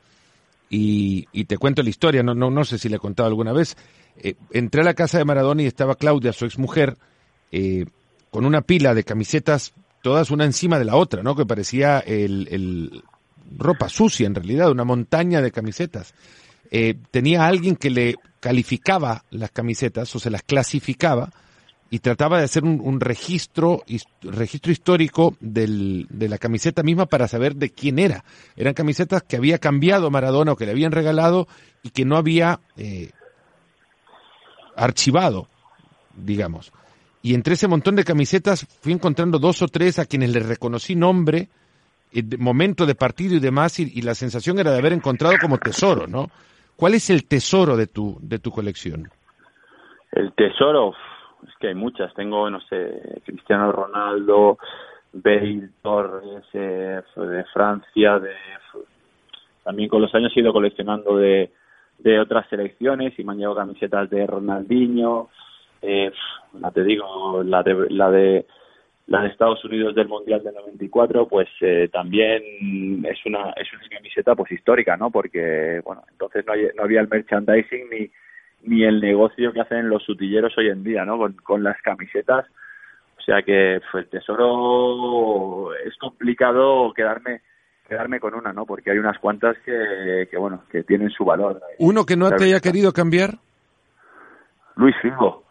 y, 0.71 1.45
te 1.45 1.59
cuento 1.59 1.83
la 1.83 1.91
historia, 1.91 2.23
no, 2.23 2.35
no, 2.35 2.51
no 2.51 2.65
sé 2.65 2.79
si 2.79 2.89
le 2.89 2.97
he 2.97 2.99
contado 2.99 3.29
alguna 3.29 3.53
vez. 3.53 3.77
Eh, 4.17 4.35
entré 4.51 4.81
a 4.81 4.85
la 4.85 4.95
casa 4.95 5.19
de 5.19 5.25
Maradona 5.25 5.63
y 5.63 5.67
estaba 5.67 5.95
Claudia, 5.95 6.33
su 6.33 6.47
exmujer, 6.47 6.91
mujer, 6.91 7.05
eh, 7.53 7.87
con 8.31 8.45
una 8.45 8.63
pila 8.63 8.95
de 8.95 9.05
camisetas, 9.05 9.75
todas 10.03 10.31
una 10.31 10.45
encima 10.45 10.79
de 10.79 10.85
la 10.85 10.97
otra, 10.97 11.23
¿no? 11.23 11.37
Que 11.37 11.47
parecía 11.47 12.01
el, 12.01 13.03
ropa 13.57 13.89
sucia 13.89 14.27
en 14.27 14.35
realidad, 14.35 14.71
una 14.71 14.85
montaña 14.85 15.41
de 15.41 15.53
camisetas. 15.53 16.15
Eh, 16.71 16.97
tenía 17.11 17.47
alguien 17.47 17.77
que 17.77 17.91
le 17.91 18.17
calificaba 18.41 19.25
las 19.31 19.51
camisetas 19.51 20.15
o 20.17 20.19
se 20.19 20.31
las 20.31 20.43
clasificaba 20.43 21.31
y 21.91 22.01
trataba 22.01 22.39
de 22.39 22.45
hacer 22.45 22.65
un, 22.65 23.01
registro, 23.01 23.83
registro 24.23 24.73
histórico 24.73 25.37
del, 25.41 26.07
de 26.11 26.29
la 26.29 26.39
camiseta 26.39 26.83
misma 26.83 27.07
para 27.07 27.29
saber 27.29 27.55
de 27.55 27.71
quién 27.71 27.99
era. 27.99 28.25
Eran 28.57 28.75
camisetas 28.75 29.23
que 29.23 29.37
había 29.37 29.59
cambiado 29.59 30.11
Maradona 30.11 30.53
o 30.53 30.57
que 30.57 30.67
le 30.67 30.73
habían 30.73 30.93
regalado 30.93 31.47
y 31.83 31.91
que 31.91 32.05
no 32.05 32.17
había 32.17 32.61
eh, 32.77 33.11
archivado, 34.77 35.47
digamos 36.17 36.73
y 37.25 37.33
entre 37.33 37.55
ese 37.55 37.69
montón 37.69 37.97
de 37.97 38.05
camisetas 38.05 38.67
fui 38.83 38.93
encontrando 38.93 39.39
dos 39.39 39.63
o 39.63 39.67
tres 39.67 39.99
a 39.99 40.05
quienes 40.05 40.31
les 40.31 40.47
reconocí 40.47 40.95
nombre, 40.95 41.49
eh, 42.13 42.23
momento 42.39 42.85
de 42.85 42.95
partido 42.95 43.35
y 43.35 43.41
demás, 43.41 43.81
y, 43.81 44.03
la 44.03 44.15
sensación 44.15 44.59
era 44.59 44.71
de 44.73 44.79
haber 44.79 44.93
encontrado 44.93 45.37
como 45.41 45.57
tesoro, 45.57 46.07
¿no? 46.07 46.29
¿Cuál 46.77 46.93
es 46.93 47.09
el 47.09 47.25
tesoro 47.25 47.79
de 47.79 47.87
tu, 47.87 48.19
de 48.21 48.39
tu 48.41 48.51
colección? 48.51 49.09
El 50.13 50.35
tesoro, 50.35 50.93
es 51.47 51.55
que 51.59 51.69
hay 51.69 51.75
muchas. 51.75 52.13
Tengo, 52.15 52.49
no 52.51 52.61
sé, 52.63 53.21
Cristiano 53.25 53.71
Ronaldo, 53.73 54.59
Bale, 55.13 55.69
Torres, 55.83 56.45
eh, 56.53 57.01
de 57.17 57.45
Francia, 57.53 58.19
de 58.19 58.33
también 59.65 59.89
con 59.89 60.03
los 60.03 60.15
años 60.15 60.33
he 60.37 60.41
ido 60.41 60.53
coleccionando 60.53 61.17
de, 61.17 61.51
de 61.99 62.21
otras 62.21 62.47
selecciones 62.49 63.19
y 63.19 63.25
me 63.25 63.33
han 63.33 63.39
llevado 63.39 63.57
camisetas 63.57 64.11
de 64.11 64.27
Ronaldinho, 64.27 65.31
eh, 65.81 66.13
la 66.61 66.71
te 66.71 66.85
digo, 66.85 67.43
la 67.43 67.63
de, 67.63 67.87
la 67.91 68.11
de 68.11 68.47
la 69.07 69.21
de 69.21 69.29
Estados 69.29 69.63
Unidos 69.65 69.95
del 69.95 70.09
Mundial 70.09 70.43
del 70.43 70.55
94, 70.55 71.29
pues 71.29 71.49
eh, 71.61 71.89
también 71.93 73.05
es 73.05 73.27
una 73.27 73.51
es 73.51 73.71
una 73.73 73.89
camiseta 73.91 74.35
pues 74.35 74.53
histórica, 74.53 74.97
¿no? 74.97 75.11
Porque 75.11 75.81
bueno, 75.85 76.03
entonces 76.11 76.45
no, 76.47 76.55
no 76.75 76.83
había 76.83 77.01
el 77.01 77.09
merchandising 77.09 77.91
ni 77.91 78.11
ni 78.65 78.85
el 78.85 79.01
negocio 79.01 79.53
que 79.53 79.61
hacen 79.61 79.89
los 79.89 80.03
sutilleros 80.03 80.57
hoy 80.59 80.69
en 80.69 80.83
día, 80.83 81.05
¿no? 81.05 81.19
Con, 81.19 81.35
con 81.35 81.63
las 81.63 81.81
camisetas. 81.83 82.47
O 83.19 83.23
sea 83.23 83.43
que 83.43 83.81
pues, 83.91 84.05
el 84.05 84.11
tesoro 84.11 85.75
es 85.75 85.97
complicado 85.97 86.93
quedarme 86.93 87.41
quedarme 87.89 88.19
con 88.19 88.35
una, 88.35 88.53
¿no? 88.53 88.65
Porque 88.65 88.91
hay 88.91 88.99
unas 88.99 89.19
cuantas 89.19 89.57
que, 89.59 90.27
que 90.31 90.39
bueno, 90.39 90.65
que 90.71 90.83
tienen 90.85 91.11
su 91.11 91.25
valor. 91.25 91.61
¿Uno 91.79 92.07
que 92.07 92.17
no 92.17 92.31
te 92.31 92.45
haya 92.45 92.61
querido 92.61 92.93
cambiar? 92.93 93.35
Luis 94.77 94.97
Figo. 95.03 95.45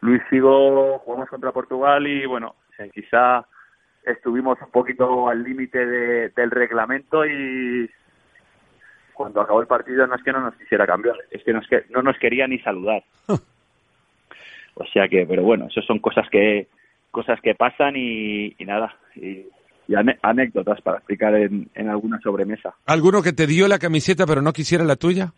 Luis 0.00 0.22
Figo, 0.30 0.98
jugamos 1.00 1.28
contra 1.28 1.52
Portugal 1.52 2.06
y 2.06 2.24
bueno, 2.24 2.54
quizá 2.94 3.44
estuvimos 4.04 4.58
un 4.62 4.70
poquito 4.70 5.28
al 5.28 5.42
límite 5.42 5.84
de, 5.84 6.28
del 6.30 6.50
reglamento 6.50 7.26
y 7.26 7.90
cuando 9.20 9.42
acabó 9.42 9.60
el 9.60 9.66
partido 9.66 10.06
no 10.06 10.14
es 10.14 10.22
que 10.22 10.32
no 10.32 10.40
nos 10.40 10.54
quisiera 10.54 10.86
cambiar, 10.86 11.14
es 11.30 11.44
que, 11.44 11.52
que 11.68 11.84
no 11.90 12.00
nos 12.00 12.16
quería 12.16 12.46
ni 12.46 12.58
saludar. 12.60 13.04
o 13.28 14.86
sea 14.94 15.08
que, 15.08 15.26
pero 15.26 15.42
bueno, 15.42 15.66
eso 15.68 15.82
son 15.82 15.98
cosas 15.98 16.26
que 16.30 16.68
cosas 17.10 17.38
que 17.42 17.54
pasan 17.54 17.96
y, 17.96 18.56
nada, 18.60 18.96
y, 19.14 19.44
anécdotas 20.22 20.80
para 20.80 20.96
explicar 20.96 21.34
en, 21.34 21.68
en 21.74 21.90
alguna 21.90 22.18
sobremesa. 22.20 22.74
¿Alguno 22.86 23.20
que 23.20 23.34
te 23.34 23.46
dio 23.46 23.68
la 23.68 23.78
camiseta 23.78 24.24
pero 24.24 24.40
no 24.40 24.54
quisiera 24.54 24.84
la 24.84 24.96
tuya? 24.96 25.34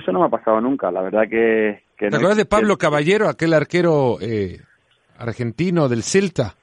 eso 0.00 0.10
no 0.10 0.20
me 0.20 0.26
ha 0.26 0.30
pasado 0.30 0.58
nunca, 0.62 0.90
la 0.90 1.02
verdad 1.02 1.28
que... 1.28 1.82
¿Te 1.98 2.06
acuerdas 2.06 2.38
de 2.38 2.46
Pablo 2.46 2.78
Caballero, 2.78 3.28
aquel 3.28 3.52
arquero 3.52 4.18
eh, 4.22 4.62
argentino 5.18 5.90
del 5.90 6.02
Celta? 6.02 6.54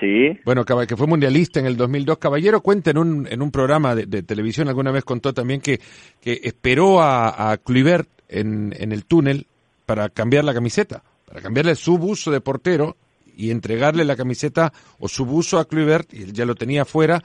Sí. 0.00 0.38
Bueno, 0.44 0.64
que 0.64 0.96
fue 0.96 1.06
mundialista 1.06 1.60
en 1.60 1.66
el 1.66 1.76
2002. 1.76 2.18
Caballero 2.18 2.60
cuenta 2.60 2.90
en 2.90 2.98
un, 2.98 3.28
en 3.30 3.42
un 3.42 3.50
programa 3.50 3.94
de, 3.94 4.22
televisión, 4.22 4.68
alguna 4.68 4.90
vez 4.90 5.04
contó 5.04 5.32
también 5.32 5.60
que, 5.60 5.80
que 6.20 6.40
esperó 6.42 7.00
a, 7.00 7.52
a 7.52 7.58
en, 8.28 8.74
en 8.76 8.92
el 8.92 9.04
túnel 9.04 9.46
para 9.86 10.08
cambiar 10.08 10.44
la 10.44 10.54
camiseta, 10.54 11.02
para 11.26 11.40
cambiarle 11.40 11.74
su 11.76 11.98
buzo 11.98 12.30
de 12.30 12.40
portero 12.40 12.96
y 13.36 13.50
entregarle 13.50 14.04
la 14.04 14.16
camiseta 14.16 14.72
o 14.98 15.08
su 15.08 15.24
buzo 15.26 15.58
a 15.58 15.68
Kluivert, 15.68 16.12
y 16.12 16.22
él 16.22 16.32
ya 16.32 16.44
lo 16.44 16.54
tenía 16.54 16.82
afuera, 16.82 17.22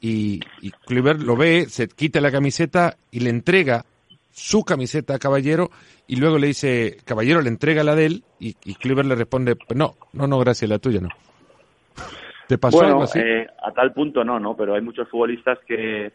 y, 0.00 0.40
y 0.60 0.72
lo 0.88 1.36
ve, 1.36 1.66
se 1.68 1.88
quita 1.88 2.20
la 2.20 2.32
camiseta 2.32 2.96
y 3.10 3.20
le 3.20 3.30
entrega 3.30 3.84
su 4.32 4.64
camiseta 4.64 5.14
a 5.14 5.18
Caballero 5.18 5.70
y 6.08 6.16
luego 6.16 6.38
le 6.38 6.48
dice, 6.48 6.98
Caballero 7.04 7.40
le 7.40 7.48
entrega 7.48 7.84
la 7.84 7.94
de 7.94 8.06
él 8.06 8.24
y, 8.40 8.56
y 8.64 8.76
le 8.84 9.14
responde, 9.14 9.56
no, 9.74 9.94
no, 10.12 10.26
no, 10.26 10.38
gracias, 10.40 10.68
la 10.68 10.78
tuya 10.78 11.00
no. 11.00 11.08
¿Te 12.48 12.58
pasó 12.58 12.84
algo 12.84 13.02
así? 13.02 13.18
Eh, 13.18 13.46
a 13.62 13.72
tal 13.72 13.92
punto 13.92 14.24
no, 14.24 14.38
¿no? 14.38 14.56
Pero 14.56 14.74
hay 14.74 14.82
muchos 14.82 15.08
futbolistas 15.08 15.58
que, 15.66 16.12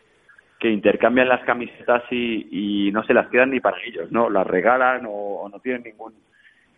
que 0.60 0.70
intercambian 0.70 1.30
las 1.30 1.44
camisetas 1.46 2.04
y, 2.12 2.88
y 2.88 2.92
no 2.92 3.04
se 3.04 3.14
las 3.14 3.28
quedan 3.28 3.52
ni 3.52 3.60
para 3.60 3.78
ellos, 3.84 4.12
¿no? 4.12 4.30
Las 4.30 4.46
regalan 4.46 5.06
o, 5.08 5.48
no 5.50 5.60
tienen 5.60 5.84
ningún 5.84 6.14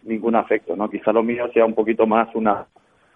ningún 0.03 0.35
afecto, 0.35 0.75
¿no? 0.75 0.89
Quizá 0.89 1.11
lo 1.11 1.23
mío 1.23 1.49
sea 1.53 1.65
un 1.65 1.75
poquito 1.75 2.07
más 2.07 2.33
una 2.33 2.65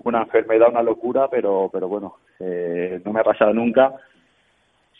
una 0.04 0.24
enfermedad, 0.24 0.70
una 0.70 0.84
locura, 0.84 1.28
pero 1.30 1.70
pero 1.72 1.88
bueno, 1.88 2.18
eh, 2.40 3.02
no 3.06 3.14
me 3.14 3.22
ha 3.22 3.24
pasado 3.24 3.54
nunca 3.54 3.94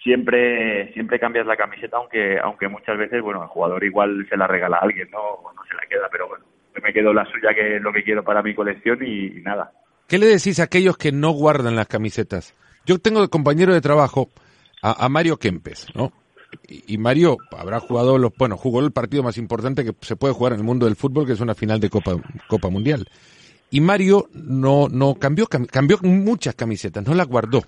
siempre 0.04 0.92
siempre 0.94 1.20
cambias 1.20 1.48
la 1.48 1.56
camiseta 1.56 1.98
aunque 1.98 2.38
aunque 2.38 2.68
muchas 2.68 2.98
veces 2.98 3.22
bueno 3.22 3.42
el 3.42 3.48
jugador 3.48 3.84
igual 3.84 4.28
se 4.30 4.38
la 4.38 4.48
regala 4.48 4.78
a 4.78 4.82
alguien 4.82 5.10
no 5.12 5.20
o 5.20 5.54
no 5.54 5.64
se 5.64 5.74
la 5.76 5.86
queda 5.90 6.10
pero 6.12 6.28
bueno 6.28 6.44
me 6.84 6.94
quedo 6.94 7.14
la 7.14 7.26
suya 7.26 7.54
que 7.54 7.78
es 7.78 7.82
lo 7.82 7.94
que 7.94 8.04
quiero 8.04 8.24
para 8.24 8.44
mi 8.44 8.54
colección 8.54 9.00
y, 9.02 9.30
nada 9.42 9.72
qué 10.08 10.18
le 10.18 10.28
decís 10.28 10.60
a 10.60 10.64
aquellos 10.64 10.98
que 10.98 11.12
no 11.12 11.32
guardan 11.32 11.76
las 11.76 11.88
camisetas 11.88 12.54
yo 12.86 13.00
tengo 13.00 13.22
de 13.22 13.30
compañero 13.30 13.74
de 13.74 13.82
trabajo 13.82 14.30
a, 14.82 15.08
Mario 15.10 15.38
Kempes 15.38 15.88
no 15.96 16.12
y, 16.68 16.98
Mario 16.98 17.38
habrá 17.52 17.80
jugado 17.80 18.18
los 18.18 18.32
bueno 18.38 18.58
jugó 18.58 18.82
el 18.82 18.92
partido 18.92 19.24
más 19.24 19.38
importante 19.38 19.86
que 19.86 19.96
se 20.02 20.16
puede 20.16 20.34
jugar 20.34 20.54
en 20.54 20.60
el 20.60 20.66
mundo 20.66 20.86
del 20.86 20.96
fútbol 20.96 21.26
que 21.26 21.34
es 21.34 21.40
una 21.40 21.56
final 21.56 21.80
de 21.80 21.90
Copa 21.90 22.16
Copa 22.48 22.70
Mundial 22.70 23.08
y 23.72 23.82
Mario 23.82 24.30
no 24.34 24.88
no 24.90 25.16
cambió 25.16 25.48
cambió 25.48 25.98
muchas 26.02 26.56
camisetas 26.56 27.06
no 27.06 27.14
las 27.14 27.28
guardó 27.28 27.64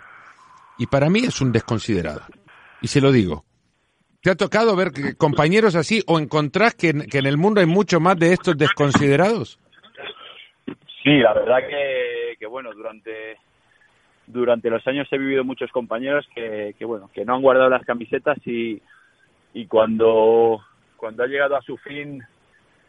y 0.77 0.87
para 0.87 1.09
mí 1.09 1.19
es 1.19 1.41
un 1.41 1.51
desconsiderado. 1.51 2.21
Y 2.81 2.87
se 2.87 3.01
lo 3.01 3.11
digo. 3.11 3.45
¿Te 4.21 4.31
ha 4.31 4.35
tocado 4.35 4.75
ver 4.75 4.91
compañeros 5.17 5.75
así 5.75 6.03
o 6.07 6.19
encontrás 6.19 6.73
que, 6.73 6.89
en 6.89 7.25
el 7.25 7.37
mundo 7.37 7.61
hay 7.61 7.67
mucho 7.67 7.99
más 7.99 8.17
de 8.17 8.33
estos 8.33 8.57
desconsiderados? 8.57 9.59
Sí, 11.05 11.19
la 11.19 11.33
verdad 11.33 11.67
que, 11.67 12.35
que 12.39 12.47
bueno, 12.47 12.73
durante 12.73 13.37
durante 14.25 14.71
los 14.71 14.85
años 14.87 15.07
he 15.11 15.19
vivido 15.19 15.43
muchos 15.43 15.71
compañeros 15.71 16.27
que, 16.33 16.73
que 16.79 16.83
bueno, 16.83 17.11
que 17.13 17.23
no 17.23 17.35
han 17.35 17.43
guardado 17.43 17.69
las 17.69 17.85
camisetas 17.85 18.39
y, 18.47 18.81
y 19.53 19.67
cuando, 19.67 20.65
cuando 20.97 21.21
ha 21.21 21.27
llegado 21.27 21.55
a 21.57 21.61
su 21.61 21.77
fin 21.77 22.23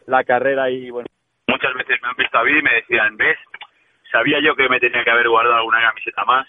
la 0.07 0.25
carrera 0.25 0.71
y 0.71 0.89
bueno, 0.89 1.07
muchas 1.47 1.75
veces 1.75 2.01
me 2.01 2.09
han 2.09 2.17
visto 2.17 2.39
a 2.39 2.45
mí 2.45 2.59
y 2.59 2.63
me 2.63 2.73
decían, 2.77 3.19
ves, 3.19 3.37
sabía 4.11 4.41
yo 4.41 4.57
que 4.57 4.67
me 4.71 4.81
tenía 4.81 5.05
que 5.05 5.11
haber 5.11 5.29
guardado 5.29 5.57
alguna 5.57 5.83
camiseta 5.83 6.25
más 6.25 6.49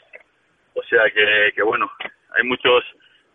o 0.74 0.84
sea 0.84 1.10
que, 1.12 1.52
que 1.54 1.64
bueno, 1.64 1.92
hay 2.38 2.46
muchos 2.46 2.86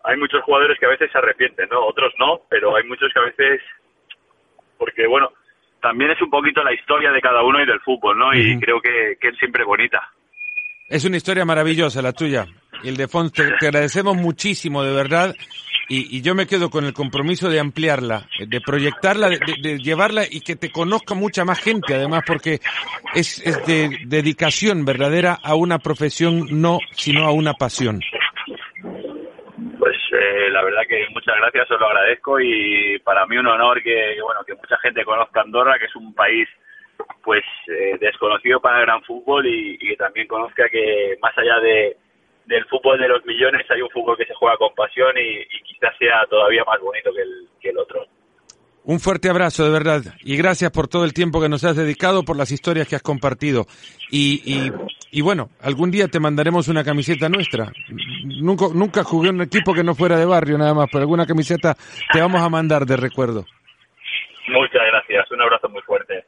hay 0.05 0.17
muchos 0.17 0.43
jugadores 0.45 0.79
que 0.79 0.87
a 0.87 0.91
veces 0.91 1.13
se 1.13 1.19
arrepienten, 1.19 1.69
¿no? 1.69 1.85
Otros 1.85 2.15
no, 2.19 2.41
pero 2.49 2.75
hay 2.77 2.85
muchos 2.85 3.13
que 3.13 3.19
a 3.19 3.25
veces 3.25 3.61
porque 4.79 5.07
bueno, 5.07 5.31
también 5.83 6.13
es 6.13 6.23
un 6.23 6.31
poquito 6.31 6.63
la 6.63 6.73
historia 6.73 7.11
de 7.11 7.21
cada 7.21 7.43
uno 7.43 7.61
y 7.61 7.67
del 7.67 7.81
fútbol, 7.81 8.19
¿no? 8.19 8.33
Y 8.33 8.59
creo 8.61 8.81
que, 8.81 9.19
que 9.21 9.29
es 9.29 9.37
siempre 9.39 9.65
bonita. 9.65 10.01
Es 10.89 11.05
una 11.05 11.17
historia 11.17 11.45
maravillosa 11.45 12.01
la 12.01 12.13
tuya. 12.13 12.47
Ildefonso, 12.85 13.33
te, 13.35 13.51
te 13.59 13.67
agradecemos 13.67 14.17
muchísimo, 14.17 14.83
de 14.83 14.93
verdad. 14.93 15.35
Y, 15.89 16.17
y, 16.17 16.23
yo 16.23 16.35
me 16.35 16.47
quedo 16.47 16.71
con 16.71 16.85
el 16.85 16.93
compromiso 16.93 17.51
de 17.51 17.59
ampliarla, 17.59 18.29
de 18.39 18.61
proyectarla, 18.61 19.29
de, 19.29 19.39
de, 19.61 19.79
llevarla 19.79 20.25
y 20.31 20.41
que 20.41 20.57
te 20.57 20.71
conozca 20.71 21.15
mucha 21.15 21.45
más 21.45 21.59
gente, 21.59 21.95
además, 21.95 22.23
porque 22.27 22.61
es, 23.15 23.45
es 23.45 23.67
de 23.67 23.99
dedicación 24.07 24.85
verdadera 24.85 25.39
a 25.43 25.55
una 25.55 25.79
profesión, 25.79 26.47
no, 26.51 26.79
sino 26.93 27.25
a 27.25 27.33
una 27.33 27.55
pasión. 27.55 28.01
Eh, 30.23 30.51
la 30.51 30.63
verdad 30.63 30.83
que 30.89 31.07
muchas 31.13 31.35
gracias, 31.37 31.71
os 31.71 31.81
lo 31.81 31.87
agradezco 31.87 32.39
y 32.39 32.99
para 33.01 33.27
mí 33.27 33.37
un 33.37 33.47
honor 33.49 33.83
que, 33.83 34.19
bueno 34.23 34.45
que 34.47 34.55
mucha 34.55 34.77
gente 34.79 35.05
conozca 35.05 35.41
Andorra, 35.41 35.79
que 35.79 35.87
es 35.87 35.97
un 35.97 36.15
país 36.15 36.49
pues 37.25 37.43
eh, 37.67 37.97
desconocido 37.99 38.61
para 38.61 38.79
el 38.79 38.87
gran 38.87 39.03
fútbol 39.03 39.45
y, 39.47 39.75
y 39.81 39.89
que 39.89 39.97
también 39.97 40.29
conozca 40.29 40.69
que 40.69 41.19
más 41.21 41.37
allá 41.37 41.59
de 41.59 41.97
del 42.47 42.65
fútbol 42.67 42.99
de 42.99 43.09
los 43.09 43.25
millones 43.25 43.67
hay 43.71 43.81
un 43.81 43.91
fútbol 43.91 44.17
que 44.17 44.27
se 44.27 44.35
juega 44.35 44.57
con 44.57 44.75
pasión 44.75 45.13
y, 45.17 45.47
quizás 45.65 45.97
sea 45.99 46.27
todavía 46.29 46.63
más 46.65 46.81
bonito 46.81 47.11
que 47.13 47.23
el, 47.23 47.49
que 47.61 47.71
el 47.71 47.79
otro. 47.79 48.07
Un 48.85 48.99
fuerte 48.99 49.29
abrazo, 49.29 49.65
de 49.65 49.71
verdad. 49.71 50.03
Y 50.25 50.37
gracias 50.37 50.73
por 50.73 50.89
todo 50.89 51.05
el 51.05 51.13
tiempo 51.15 51.41
que 51.41 51.49
nos 51.49 51.63
has 51.65 51.77
dedicado, 51.77 52.25
por 52.25 52.37
las 52.37 52.51
historias 52.51 52.89
que 52.89 52.97
has 52.97 53.03
compartido. 53.03 53.67
Y, 54.11 54.43
y, 54.45 54.73
y 55.13 55.21
bueno, 55.21 55.51
algún 55.61 55.93
día 55.93 56.09
te 56.09 56.19
mandaremos 56.19 56.67
una 56.67 56.83
camiseta 56.83 57.29
nuestra. 57.29 57.71
Nunca, 58.41 58.67
nunca 58.75 59.05
jugué 59.05 59.31
en 59.31 59.37
un 59.37 59.43
equipo 59.43 59.75
que 59.75 59.85
no 59.85 59.95
fuera 59.95 60.17
de 60.17 60.25
barrio 60.25 60.59
nada 60.59 60.75
más, 60.75 60.89
pero 60.91 61.03
alguna 61.03 61.27
camiseta 61.27 61.75
te 62.13 62.21
vamos 62.21 62.41
a 62.41 62.49
mandar 62.49 62.87
de 62.87 62.97
recuerdo. 62.97 63.45
Muchas 64.49 64.83
gracias. 64.91 65.31
Un 65.31 65.41
abrazo 65.43 65.69
muy 65.69 65.83
fuerte. 65.83 66.25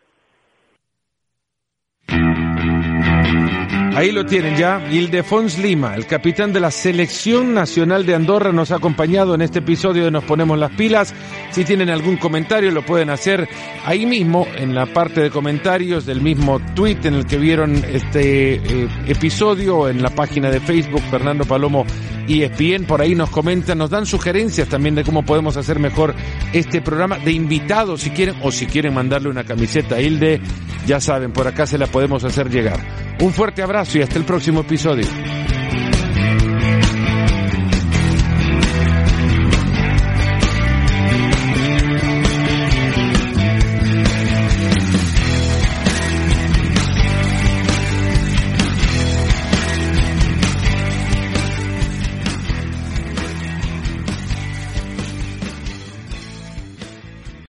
Ahí 3.96 4.10
lo 4.10 4.26
tienen 4.26 4.56
ya. 4.56 4.84
Ildefons 4.90 5.56
Lima, 5.58 5.94
el 5.94 6.06
capitán 6.06 6.52
de 6.52 6.58
la 6.58 6.72
Selección 6.72 7.54
Nacional 7.54 8.04
de 8.04 8.16
Andorra, 8.16 8.50
nos 8.50 8.72
ha 8.72 8.76
acompañado 8.76 9.36
en 9.36 9.40
este 9.40 9.60
episodio 9.60 10.04
de 10.04 10.10
Nos 10.10 10.24
Ponemos 10.24 10.58
las 10.58 10.72
Pilas. 10.72 11.14
Si 11.52 11.64
tienen 11.64 11.90
algún 11.90 12.16
comentario, 12.16 12.72
lo 12.72 12.84
pueden 12.84 13.08
hacer 13.08 13.48
ahí 13.84 14.04
mismo, 14.04 14.48
en 14.56 14.74
la 14.74 14.86
parte 14.86 15.20
de 15.20 15.30
comentarios 15.30 16.06
del 16.06 16.20
mismo 16.20 16.60
tweet 16.74 16.98
en 17.04 17.14
el 17.14 17.24
que 17.24 17.38
vieron 17.38 17.76
este 17.88 18.54
eh, 18.56 18.88
episodio, 19.06 19.88
en 19.88 20.02
la 20.02 20.10
página 20.10 20.50
de 20.50 20.58
Facebook, 20.58 21.02
Fernando 21.08 21.44
Palomo 21.44 21.86
y 22.26 22.42
ESPN. 22.42 22.86
Por 22.86 23.00
ahí 23.00 23.14
nos 23.14 23.30
comentan, 23.30 23.78
nos 23.78 23.90
dan 23.90 24.06
sugerencias 24.06 24.68
también 24.68 24.96
de 24.96 25.04
cómo 25.04 25.24
podemos 25.24 25.56
hacer 25.56 25.78
mejor 25.78 26.16
este 26.52 26.82
programa 26.82 27.18
de 27.18 27.30
invitados, 27.30 28.00
si 28.00 28.10
quieren, 28.10 28.34
o 28.42 28.50
si 28.50 28.66
quieren 28.66 28.92
mandarle 28.92 29.28
una 29.28 29.44
camiseta 29.44 29.94
a 29.94 30.00
Hilde, 30.00 30.40
ya 30.84 31.00
saben, 31.00 31.32
por 31.32 31.46
acá 31.46 31.64
se 31.66 31.78
la 31.78 31.86
podemos 32.05 32.24
hacer 32.24 32.50
llegar. 32.50 32.78
Un 33.20 33.32
fuerte 33.32 33.62
abrazo 33.62 33.96
y 33.96 34.02
hasta 34.02 34.18
el 34.18 34.24
próximo 34.24 34.61
episodio. 34.61 35.07